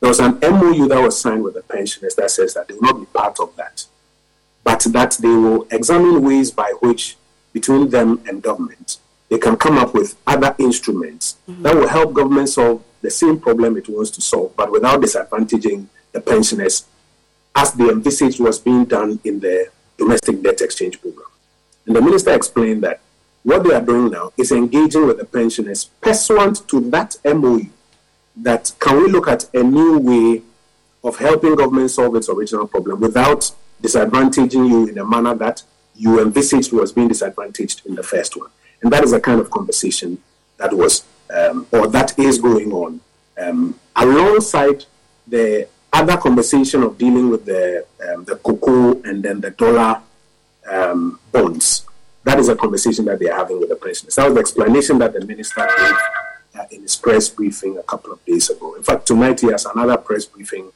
There 0.00 0.10
was 0.10 0.20
an 0.20 0.38
MOU 0.40 0.86
that 0.88 1.00
was 1.00 1.18
signed 1.18 1.42
with 1.42 1.54
the 1.54 1.62
pensioners 1.62 2.14
that 2.16 2.30
says 2.30 2.54
that 2.54 2.68
they 2.68 2.74
will 2.74 2.82
not 2.82 3.00
be 3.00 3.06
part 3.06 3.40
of 3.40 3.56
that 3.56 3.86
but 4.64 4.80
that 4.88 5.12
they 5.20 5.28
will 5.28 5.66
examine 5.70 6.22
ways 6.22 6.50
by 6.50 6.72
which, 6.80 7.16
between 7.52 7.90
them 7.90 8.20
and 8.26 8.42
government, 8.42 8.98
they 9.28 9.38
can 9.38 9.56
come 9.56 9.76
up 9.76 9.94
with 9.94 10.16
other 10.26 10.56
instruments 10.58 11.36
mm-hmm. 11.48 11.62
that 11.62 11.74
will 11.76 11.88
help 11.88 12.14
government 12.14 12.48
solve 12.48 12.82
the 13.02 13.10
same 13.10 13.38
problem 13.38 13.76
it 13.76 13.88
wants 13.88 14.10
to 14.10 14.22
solve, 14.22 14.56
but 14.56 14.72
without 14.72 15.02
disadvantaging 15.02 15.86
the 16.14 16.20
pensioners, 16.20 16.86
as 17.54 17.72
the 17.72 17.90
envisaged 17.90 18.40
was 18.40 18.58
being 18.58 18.86
done 18.86 19.20
in 19.24 19.40
the 19.40 19.68
domestic 19.98 20.42
debt 20.42 20.62
exchange 20.62 20.98
program. 21.00 21.26
And 21.86 21.94
the 21.94 22.00
minister 22.00 22.32
explained 22.32 22.82
that 22.84 23.00
what 23.42 23.62
they 23.64 23.74
are 23.74 23.82
doing 23.82 24.10
now 24.10 24.32
is 24.38 24.50
engaging 24.52 25.06
with 25.06 25.18
the 25.18 25.26
pensioners 25.26 25.84
pursuant 26.00 26.66
to 26.68 26.80
that 26.90 27.16
MOU. 27.24 27.66
That 28.36 28.72
can 28.80 28.96
we 28.96 29.08
look 29.10 29.28
at 29.28 29.54
a 29.54 29.62
new 29.62 29.98
way 29.98 30.42
of 31.04 31.18
helping 31.18 31.54
government 31.54 31.90
solve 31.90 32.16
its 32.16 32.28
original 32.28 32.66
problem 32.66 33.00
without 33.00 33.52
disadvantaging 33.82 34.66
you 34.68 34.86
in 34.88 34.96
a 34.98 35.04
manner 35.04 35.34
that 35.34 35.62
you 35.94 36.20
envisaged 36.20 36.72
was 36.72 36.92
being 36.92 37.08
disadvantaged 37.08 37.84
in 37.86 37.94
the 37.94 38.02
first 38.02 38.36
one. 38.36 38.50
And 38.82 38.92
that 38.92 39.04
is 39.04 39.12
a 39.12 39.20
kind 39.20 39.40
of 39.40 39.50
conversation 39.50 40.18
that 40.56 40.72
was, 40.72 41.04
um, 41.30 41.66
or 41.70 41.86
that 41.88 42.18
is 42.18 42.38
going 42.38 42.72
on 42.72 43.00
um, 43.38 43.78
alongside 43.94 44.86
the 45.26 45.68
other 45.94 46.16
conversation 46.16 46.82
of 46.82 46.98
dealing 46.98 47.30
with 47.30 47.44
the, 47.44 47.86
um, 48.08 48.24
the 48.24 48.36
cocoa 48.36 49.00
and 49.02 49.22
then 49.22 49.40
the 49.40 49.50
dollar 49.50 50.02
um, 50.70 51.20
bonds. 51.30 51.86
That 52.24 52.38
is 52.38 52.48
a 52.48 52.56
conversation 52.56 53.04
that 53.04 53.18
they 53.18 53.28
are 53.28 53.38
having 53.38 53.60
with 53.60 53.68
the 53.68 53.76
president. 53.76 54.14
That 54.14 54.24
was 54.24 54.34
the 54.34 54.40
explanation 54.40 54.98
that 54.98 55.12
the 55.12 55.24
minister 55.24 55.60
gave 55.60 55.96
uh, 56.60 56.64
in 56.70 56.82
his 56.82 56.96
press 56.96 57.28
briefing 57.28 57.78
a 57.78 57.82
couple 57.82 58.12
of 58.12 58.24
days 58.24 58.50
ago. 58.50 58.74
In 58.74 58.82
fact, 58.82 59.06
tonight 59.06 59.40
he 59.40 59.48
has 59.48 59.66
another 59.66 59.96
press 59.96 60.24
briefing 60.24 60.72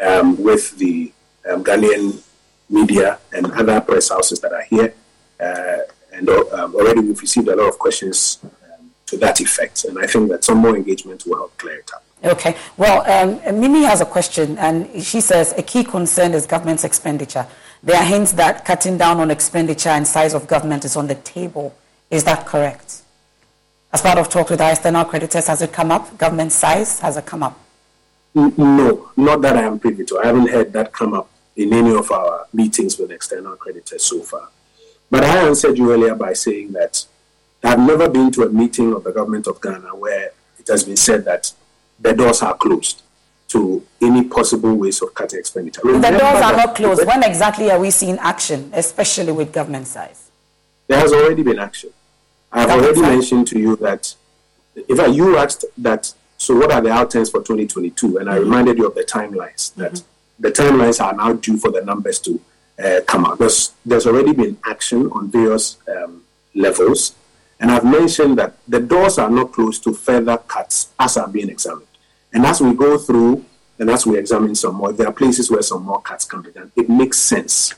um, 0.00 0.40
with 0.42 0.76
the 0.78 1.12
um, 1.50 1.64
Ghanaian 1.64 2.22
media 2.70 3.18
and 3.32 3.50
other 3.52 3.80
press 3.80 4.10
houses 4.10 4.40
that 4.40 4.52
are 4.52 4.62
here. 4.62 4.94
Uh, 5.40 5.78
and 6.12 6.28
um, 6.28 6.74
already 6.74 7.00
we've 7.00 7.20
received 7.20 7.48
a 7.48 7.56
lot 7.56 7.68
of 7.68 7.78
questions 7.78 8.38
um, 8.44 8.92
to 9.06 9.16
that 9.16 9.40
effect. 9.40 9.84
And 9.84 9.98
I 9.98 10.06
think 10.06 10.30
that 10.30 10.44
some 10.44 10.58
more 10.58 10.76
engagement 10.76 11.24
will 11.26 11.36
help 11.36 11.58
clear 11.58 11.78
it 11.78 11.90
up. 11.92 12.04
Okay. 12.24 12.56
Well, 12.76 13.02
um, 13.10 13.60
Mimi 13.60 13.82
has 13.82 14.00
a 14.00 14.06
question, 14.06 14.56
and 14.58 15.02
she 15.02 15.20
says 15.20 15.54
a 15.56 15.62
key 15.62 15.82
concern 15.82 16.34
is 16.34 16.46
government's 16.46 16.84
expenditure. 16.84 17.46
There 17.82 17.96
are 17.96 18.04
hints 18.04 18.32
that 18.32 18.64
cutting 18.64 18.96
down 18.96 19.18
on 19.18 19.30
expenditure 19.30 19.88
and 19.88 20.06
size 20.06 20.34
of 20.34 20.46
government 20.46 20.84
is 20.84 20.96
on 20.96 21.08
the 21.08 21.16
table. 21.16 21.74
Is 22.10 22.22
that 22.24 22.46
correct? 22.46 23.02
As 23.92 24.00
part 24.00 24.18
of 24.18 24.28
talk 24.28 24.50
with 24.50 24.60
our 24.60 24.70
external 24.70 25.04
creditors, 25.04 25.48
has 25.48 25.62
it 25.62 25.72
come 25.72 25.90
up? 25.90 26.16
Government 26.16 26.52
size, 26.52 27.00
has 27.00 27.16
it 27.16 27.26
come 27.26 27.42
up? 27.42 27.58
No, 28.34 29.10
not 29.16 29.42
that 29.42 29.56
I 29.56 29.62
am 29.62 29.78
privy 29.78 30.04
to. 30.06 30.20
I 30.20 30.26
haven't 30.26 30.48
heard 30.48 30.72
that 30.72 30.92
come 30.92 31.12
up 31.12 31.28
in 31.56 31.74
any 31.74 31.94
of 31.94 32.10
our 32.10 32.46
meetings 32.52 32.98
with 32.98 33.10
external 33.10 33.56
creditors 33.56 34.04
so 34.04 34.20
far. 34.20 34.48
But 35.10 35.24
I 35.24 35.46
answered 35.46 35.76
you 35.76 35.92
earlier 35.92 36.14
by 36.14 36.32
saying 36.32 36.72
that 36.72 37.04
I've 37.62 37.80
never 37.80 38.08
been 38.08 38.30
to 38.32 38.44
a 38.44 38.48
meeting 38.48 38.94
of 38.94 39.04
the 39.04 39.12
government 39.12 39.46
of 39.46 39.60
Ghana 39.60 39.94
where 39.96 40.30
it 40.58 40.68
has 40.68 40.84
been 40.84 40.96
said 40.96 41.24
that 41.26 41.52
the 42.02 42.12
doors 42.12 42.42
are 42.42 42.54
closed 42.54 43.02
to 43.48 43.84
any 44.00 44.24
possible 44.24 44.74
ways 44.74 45.02
of 45.02 45.14
cutting 45.14 45.38
expenditure. 45.38 45.80
the 45.82 46.00
doors 46.00 46.22
are 46.22 46.56
not 46.56 46.74
closed. 46.74 47.06
When 47.06 47.22
exactly 47.22 47.70
are 47.70 47.78
we 47.78 47.90
seeing 47.90 48.18
action, 48.18 48.70
especially 48.74 49.32
with 49.32 49.52
government 49.52 49.86
size? 49.86 50.30
There 50.88 50.98
has 50.98 51.12
already 51.12 51.42
been 51.42 51.58
action. 51.58 51.90
I've 52.50 52.70
already 52.70 53.00
size. 53.00 53.16
mentioned 53.16 53.46
to 53.48 53.58
you 53.58 53.76
that, 53.76 54.14
in 54.88 54.96
fact, 54.96 55.12
you 55.12 55.36
asked 55.36 55.64
that, 55.78 56.12
so 56.38 56.56
what 56.56 56.72
are 56.72 56.80
the 56.80 56.90
outcomes 56.90 57.30
for 57.30 57.40
2022? 57.40 58.18
And 58.18 58.28
I 58.28 58.34
mm-hmm. 58.34 58.44
reminded 58.44 58.78
you 58.78 58.86
of 58.86 58.94
the 58.94 59.04
timelines 59.04 59.74
that 59.74 59.92
mm-hmm 59.92 60.06
the 60.42 60.50
timelines 60.50 61.02
are 61.02 61.14
now 61.14 61.32
due 61.32 61.56
for 61.56 61.70
the 61.70 61.82
numbers 61.82 62.18
to 62.20 62.40
uh, 62.82 63.00
come 63.06 63.24
out. 63.24 63.38
There's, 63.38 63.72
there's 63.86 64.06
already 64.06 64.32
been 64.32 64.58
action 64.64 65.08
on 65.12 65.30
various 65.30 65.78
um, 65.88 66.24
levels, 66.54 67.14
and 67.60 67.70
I've 67.70 67.84
mentioned 67.84 68.38
that 68.38 68.56
the 68.66 68.80
doors 68.80 69.18
are 69.18 69.30
not 69.30 69.52
closed 69.52 69.84
to 69.84 69.94
further 69.94 70.36
cuts 70.36 70.90
as 70.98 71.16
are 71.16 71.28
being 71.28 71.48
examined. 71.48 71.86
And 72.32 72.46
as 72.46 72.60
we 72.60 72.74
go 72.74 72.98
through 72.98 73.44
and 73.78 73.90
as 73.90 74.06
we 74.06 74.18
examine 74.18 74.54
some 74.54 74.76
more, 74.76 74.92
there 74.92 75.08
are 75.08 75.12
places 75.12 75.50
where 75.50 75.62
some 75.62 75.84
more 75.84 76.00
cuts 76.00 76.24
can 76.24 76.42
be 76.42 76.50
done. 76.50 76.72
It 76.76 76.88
makes 76.88 77.18
sense 77.18 77.74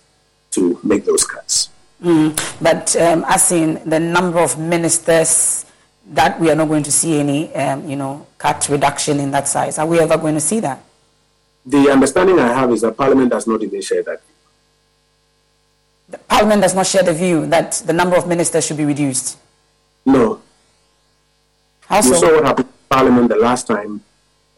to 0.53 0.79
make 0.83 1.05
those 1.05 1.25
cuts. 1.25 1.71
Mm, 2.03 2.37
but 2.61 2.95
um, 2.97 3.25
as 3.29 3.51
in 3.51 3.81
the 3.89 3.99
number 3.99 4.39
of 4.39 4.59
ministers, 4.59 5.67
that 6.09 6.39
we 6.39 6.51
are 6.51 6.55
not 6.55 6.69
going 6.69 6.83
to 6.83 6.93
see 6.93 7.19
any, 7.19 7.55
um, 7.55 7.89
you 7.89 7.97
know, 7.97 8.27
cut 8.37 8.69
reduction 8.69 9.21
in 9.21 9.31
that 9.31 9.49
size. 9.49 9.79
Are 9.79 9.87
we 9.87 9.99
ever 9.99 10.19
going 10.19 10.35
to 10.35 10.41
see 10.41 10.61
that? 10.61 10.85
the 11.67 11.91
understanding 11.91 12.39
I 12.39 12.49
have 12.49 12.71
is 12.73 12.83
that 12.83 12.97
Parliament 12.97 13.31
does 13.31 13.47
not 13.47 13.63
even 13.63 13.81
share 13.81 14.03
that 14.03 14.21
view. 14.21 14.35
The 16.11 16.19
Parliament 16.19 16.63
does 16.63 16.75
not 16.75 16.87
share 16.87 17.03
the 17.03 17.15
view 17.15 17.47
that 17.47 17.83
the 17.87 17.93
number 17.93 18.17
of 18.17 18.29
ministers 18.29 18.67
should 18.67 18.77
be 18.77 18.85
reduced. 18.85 19.39
No. 20.05 20.43
How 21.87 21.97
you 21.97 22.03
so? 22.03 22.15
saw 22.15 22.35
what 22.35 22.45
happened 22.45 22.69
in 22.69 22.75
Parliament 22.91 23.29
the 23.29 23.37
last 23.37 23.67
time. 23.67 24.03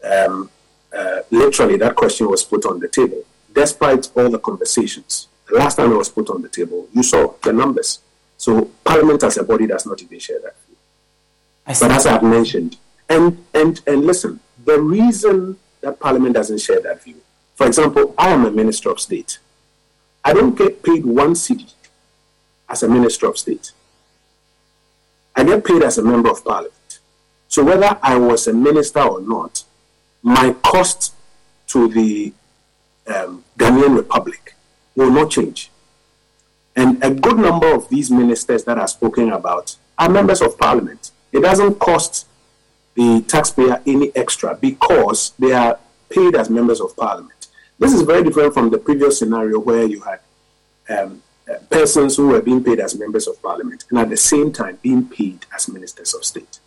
Um, 0.03 0.49
uh, 0.95 1.19
literally, 1.31 1.77
that 1.77 1.95
question 1.95 2.29
was 2.29 2.43
put 2.43 2.65
on 2.65 2.79
the 2.79 2.87
table. 2.87 3.23
Despite 3.53 4.09
all 4.15 4.29
the 4.29 4.39
conversations, 4.39 5.27
the 5.47 5.55
last 5.55 5.75
time 5.75 5.91
it 5.91 5.95
was 5.95 6.09
put 6.09 6.29
on 6.29 6.41
the 6.41 6.49
table, 6.49 6.87
you 6.93 7.03
saw 7.03 7.33
the 7.43 7.53
numbers. 7.53 7.99
So 8.37 8.65
Parliament 8.83 9.23
as 9.23 9.37
a 9.37 9.43
body 9.43 9.67
does 9.67 9.85
not 9.85 10.01
even 10.01 10.19
share 10.19 10.39
that 10.41 10.55
view. 10.67 10.77
But 11.65 11.91
as 11.91 12.05
I've 12.05 12.23
mentioned, 12.23 12.77
and 13.09 13.43
and 13.53 13.81
and 13.87 14.05
listen, 14.05 14.39
the 14.63 14.79
reason 14.79 15.57
that 15.81 15.99
Parliament 15.99 16.35
doesn't 16.35 16.59
share 16.59 16.81
that 16.81 17.03
view. 17.03 17.21
For 17.55 17.65
example, 17.65 18.13
I 18.17 18.29
am 18.29 18.45
a 18.45 18.51
Minister 18.51 18.89
of 18.91 18.99
State. 18.99 19.39
I 20.23 20.33
don't 20.33 20.57
get 20.57 20.83
paid 20.83 21.05
one 21.05 21.33
cedi 21.33 21.73
as 22.69 22.83
a 22.83 22.89
Minister 22.89 23.27
of 23.27 23.37
State. 23.37 23.71
I 25.35 25.43
get 25.43 25.63
paid 25.63 25.83
as 25.83 25.97
a 25.97 26.03
Member 26.03 26.29
of 26.29 26.43
Parliament. 26.43 26.99
So 27.47 27.63
whether 27.63 27.97
I 28.03 28.17
was 28.17 28.47
a 28.47 28.53
minister 28.53 28.99
or 29.01 29.21
not, 29.21 29.63
my 30.21 30.53
cost 30.63 31.13
to 31.67 31.87
the 31.87 32.33
um, 33.07 33.43
Ghanaian 33.57 33.95
Republic 33.95 34.55
will 34.95 35.11
not 35.11 35.31
change. 35.31 35.71
And 36.75 37.03
a 37.03 37.11
good 37.11 37.37
number 37.37 37.73
of 37.73 37.89
these 37.89 38.11
ministers 38.11 38.63
that 38.65 38.77
are 38.77 38.87
spoken 38.87 39.31
about 39.31 39.75
are 39.97 40.09
members 40.09 40.41
of 40.41 40.57
parliament. 40.57 41.11
It 41.31 41.41
doesn't 41.41 41.79
cost 41.79 42.27
the 42.95 43.23
taxpayer 43.27 43.81
any 43.85 44.15
extra 44.15 44.55
because 44.55 45.33
they 45.39 45.53
are 45.53 45.79
paid 46.09 46.35
as 46.35 46.49
members 46.49 46.81
of 46.81 46.95
parliament. 46.95 47.47
This 47.79 47.93
is 47.93 48.01
very 48.01 48.23
different 48.23 48.53
from 48.53 48.69
the 48.69 48.77
previous 48.77 49.19
scenario 49.19 49.59
where 49.59 49.85
you 49.85 50.01
had 50.01 50.19
um, 50.89 51.21
persons 51.69 52.15
who 52.17 52.27
were 52.27 52.41
being 52.41 52.63
paid 52.63 52.79
as 52.79 52.97
members 52.97 53.27
of 53.27 53.41
parliament 53.41 53.85
and 53.89 53.99
at 53.99 54.09
the 54.09 54.17
same 54.17 54.51
time 54.51 54.79
being 54.81 55.07
paid 55.07 55.45
as 55.55 55.67
ministers 55.67 56.13
of 56.13 56.23
state. 56.23 56.59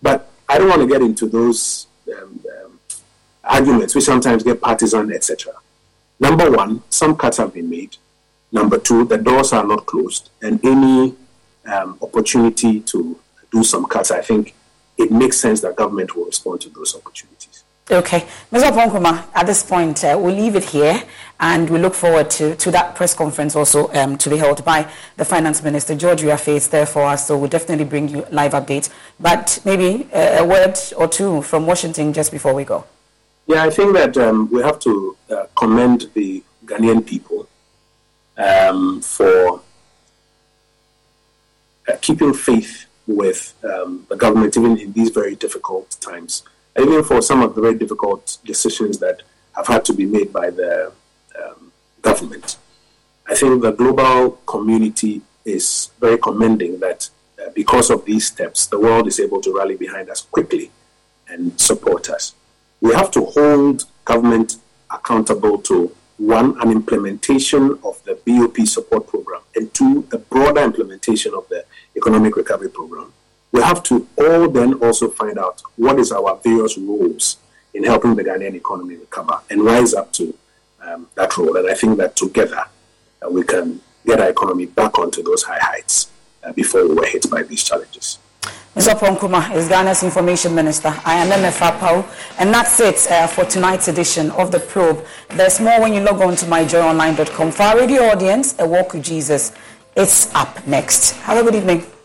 But 0.00 0.30
I 0.48 0.58
don't 0.58 0.68
want 0.68 0.82
to 0.82 0.88
get 0.88 1.02
into 1.02 1.26
those 1.26 1.86
um, 2.16 2.40
um, 2.64 2.77
arguments 3.48 3.94
we 3.94 4.00
sometimes 4.00 4.42
get 4.42 4.60
partisan, 4.60 5.12
etc. 5.12 5.52
Number 6.20 6.50
one, 6.50 6.82
some 6.90 7.16
cuts 7.16 7.38
have 7.38 7.54
been 7.54 7.70
made. 7.70 7.96
Number 8.52 8.78
two, 8.78 9.04
the 9.04 9.18
doors 9.18 9.52
are 9.52 9.64
not 9.66 9.86
closed, 9.86 10.30
and 10.42 10.64
any 10.64 11.14
um, 11.66 11.98
opportunity 12.00 12.80
to 12.80 13.18
do 13.50 13.62
some 13.62 13.86
cuts, 13.86 14.10
I 14.10 14.20
think, 14.20 14.54
it 14.96 15.10
makes 15.10 15.38
sense 15.38 15.60
that 15.60 15.76
government 15.76 16.16
will 16.16 16.24
respond 16.26 16.60
to 16.62 16.70
those 16.70 16.94
opportunities. 16.94 17.64
Okay. 17.90 18.20
Mr. 18.52 18.70
Oppong 18.70 18.90
Nkrumah, 18.90 19.24
at 19.34 19.46
this 19.46 19.62
point, 19.62 20.04
uh, 20.04 20.18
we'll 20.20 20.34
leave 20.34 20.56
it 20.56 20.64
here 20.64 21.02
and 21.40 21.70
we 21.70 21.78
look 21.78 21.94
forward 21.94 22.28
to, 22.28 22.54
to 22.56 22.70
that 22.70 22.94
press 22.94 23.14
conference 23.14 23.56
also 23.56 23.90
um, 23.94 24.18
to 24.18 24.28
be 24.28 24.36
held 24.36 24.62
by 24.62 24.86
the 25.16 25.24
Finance 25.24 25.62
Minister. 25.62 25.94
George 25.94 26.22
Weah 26.22 26.38
is 26.48 26.68
there 26.68 26.84
for 26.84 27.04
us, 27.04 27.26
so 27.26 27.38
we'll 27.38 27.48
definitely 27.48 27.86
bring 27.86 28.08
you 28.08 28.26
live 28.30 28.52
updates. 28.52 28.90
But 29.18 29.58
maybe 29.64 30.06
a, 30.12 30.40
a 30.40 30.44
word 30.44 30.78
or 30.98 31.08
two 31.08 31.40
from 31.40 31.66
Washington 31.66 32.12
just 32.12 32.30
before 32.30 32.52
we 32.52 32.64
go. 32.64 32.84
Yeah, 33.48 33.64
I 33.64 33.70
think 33.70 33.94
that 33.94 34.14
um, 34.18 34.50
we 34.50 34.60
have 34.60 34.78
to 34.80 35.16
uh, 35.30 35.46
commend 35.56 36.10
the 36.12 36.44
Ghanaian 36.66 37.06
people 37.06 37.48
um, 38.36 39.00
for 39.00 39.62
uh, 41.88 41.96
keeping 42.02 42.34
faith 42.34 42.84
with 43.06 43.54
um, 43.64 44.04
the 44.10 44.16
government, 44.16 44.54
even 44.54 44.76
in 44.76 44.92
these 44.92 45.08
very 45.08 45.34
difficult 45.34 45.96
times, 45.98 46.42
even 46.78 47.02
for 47.02 47.22
some 47.22 47.42
of 47.42 47.54
the 47.54 47.62
very 47.62 47.74
difficult 47.74 48.36
decisions 48.44 48.98
that 48.98 49.22
have 49.56 49.66
had 49.66 49.82
to 49.86 49.94
be 49.94 50.04
made 50.04 50.30
by 50.30 50.50
the 50.50 50.92
um, 51.42 51.72
government. 52.02 52.58
I 53.26 53.34
think 53.34 53.62
the 53.62 53.72
global 53.72 54.32
community 54.44 55.22
is 55.46 55.90
very 55.98 56.18
commending 56.18 56.80
that 56.80 57.08
uh, 57.40 57.48
because 57.54 57.88
of 57.88 58.04
these 58.04 58.26
steps, 58.26 58.66
the 58.66 58.78
world 58.78 59.08
is 59.08 59.18
able 59.18 59.40
to 59.40 59.56
rally 59.56 59.76
behind 59.76 60.10
us 60.10 60.20
quickly 60.20 60.70
and 61.28 61.58
support 61.58 62.10
us. 62.10 62.34
We 62.80 62.94
have 62.94 63.10
to 63.12 63.24
hold 63.24 63.84
government 64.04 64.56
accountable 64.90 65.58
to 65.62 65.94
one, 66.18 66.60
an 66.60 66.70
implementation 66.72 67.78
of 67.84 68.02
the 68.04 68.18
BOP 68.26 68.66
support 68.66 69.06
program, 69.06 69.40
and 69.54 69.72
two, 69.72 70.06
the 70.10 70.18
broader 70.18 70.62
implementation 70.62 71.32
of 71.34 71.48
the 71.48 71.64
economic 71.96 72.36
recovery 72.36 72.68
program. 72.68 73.12
We 73.52 73.62
have 73.62 73.82
to 73.84 74.06
all 74.16 74.48
then 74.48 74.74
also 74.74 75.08
find 75.08 75.38
out 75.38 75.62
what 75.76 75.98
is 75.98 76.12
our 76.12 76.38
various 76.42 76.76
roles 76.76 77.38
in 77.72 77.84
helping 77.84 78.16
the 78.16 78.24
Ghanaian 78.24 78.54
economy 78.54 78.96
recover 78.96 79.40
and 79.48 79.64
rise 79.64 79.94
up 79.94 80.12
to 80.14 80.34
um, 80.80 81.08
that 81.14 81.36
role. 81.36 81.56
And 81.56 81.70
I 81.70 81.74
think 81.74 81.98
that 81.98 82.16
together 82.16 82.64
uh, 83.24 83.30
we 83.30 83.42
can 83.44 83.80
get 84.04 84.20
our 84.20 84.30
economy 84.30 84.66
back 84.66 84.98
onto 84.98 85.22
those 85.22 85.42
high 85.44 85.60
heights 85.60 86.10
uh, 86.42 86.52
before 86.52 86.86
we 86.88 86.94
were 86.94 87.06
hit 87.06 87.30
by 87.30 87.42
these 87.42 87.62
challenges. 87.62 88.18
Mr. 88.74 88.94
Oppong 88.94 89.16
Nkrumah 89.16 89.56
is 89.56 89.68
Ghana's 89.68 90.04
Information 90.04 90.54
Minister. 90.54 90.94
I 91.04 91.14
am 91.14 91.28
Emefa 91.28 91.72
Apawu, 91.72 92.06
and 92.38 92.54
that's 92.54 92.78
it 92.78 93.10
uh, 93.10 93.26
for 93.26 93.44
tonight's 93.44 93.88
edition 93.88 94.30
of 94.32 94.52
The 94.52 94.60
Probe. 94.60 95.04
There's 95.30 95.58
more 95.58 95.80
when 95.80 95.94
you 95.94 96.00
log 96.00 96.20
on 96.20 96.36
to 96.36 96.46
myjoyonline.com. 96.46 97.50
For 97.50 97.62
our 97.64 97.76
radio 97.76 98.02
audience, 98.04 98.54
A 98.60 98.68
Walk 98.68 98.92
with 98.92 99.02
Jesus, 99.02 99.52
it's 99.96 100.32
up 100.34 100.64
next. 100.66 101.10
Have 101.22 101.38
a 101.38 101.42
good 101.42 101.56
evening. 101.56 101.90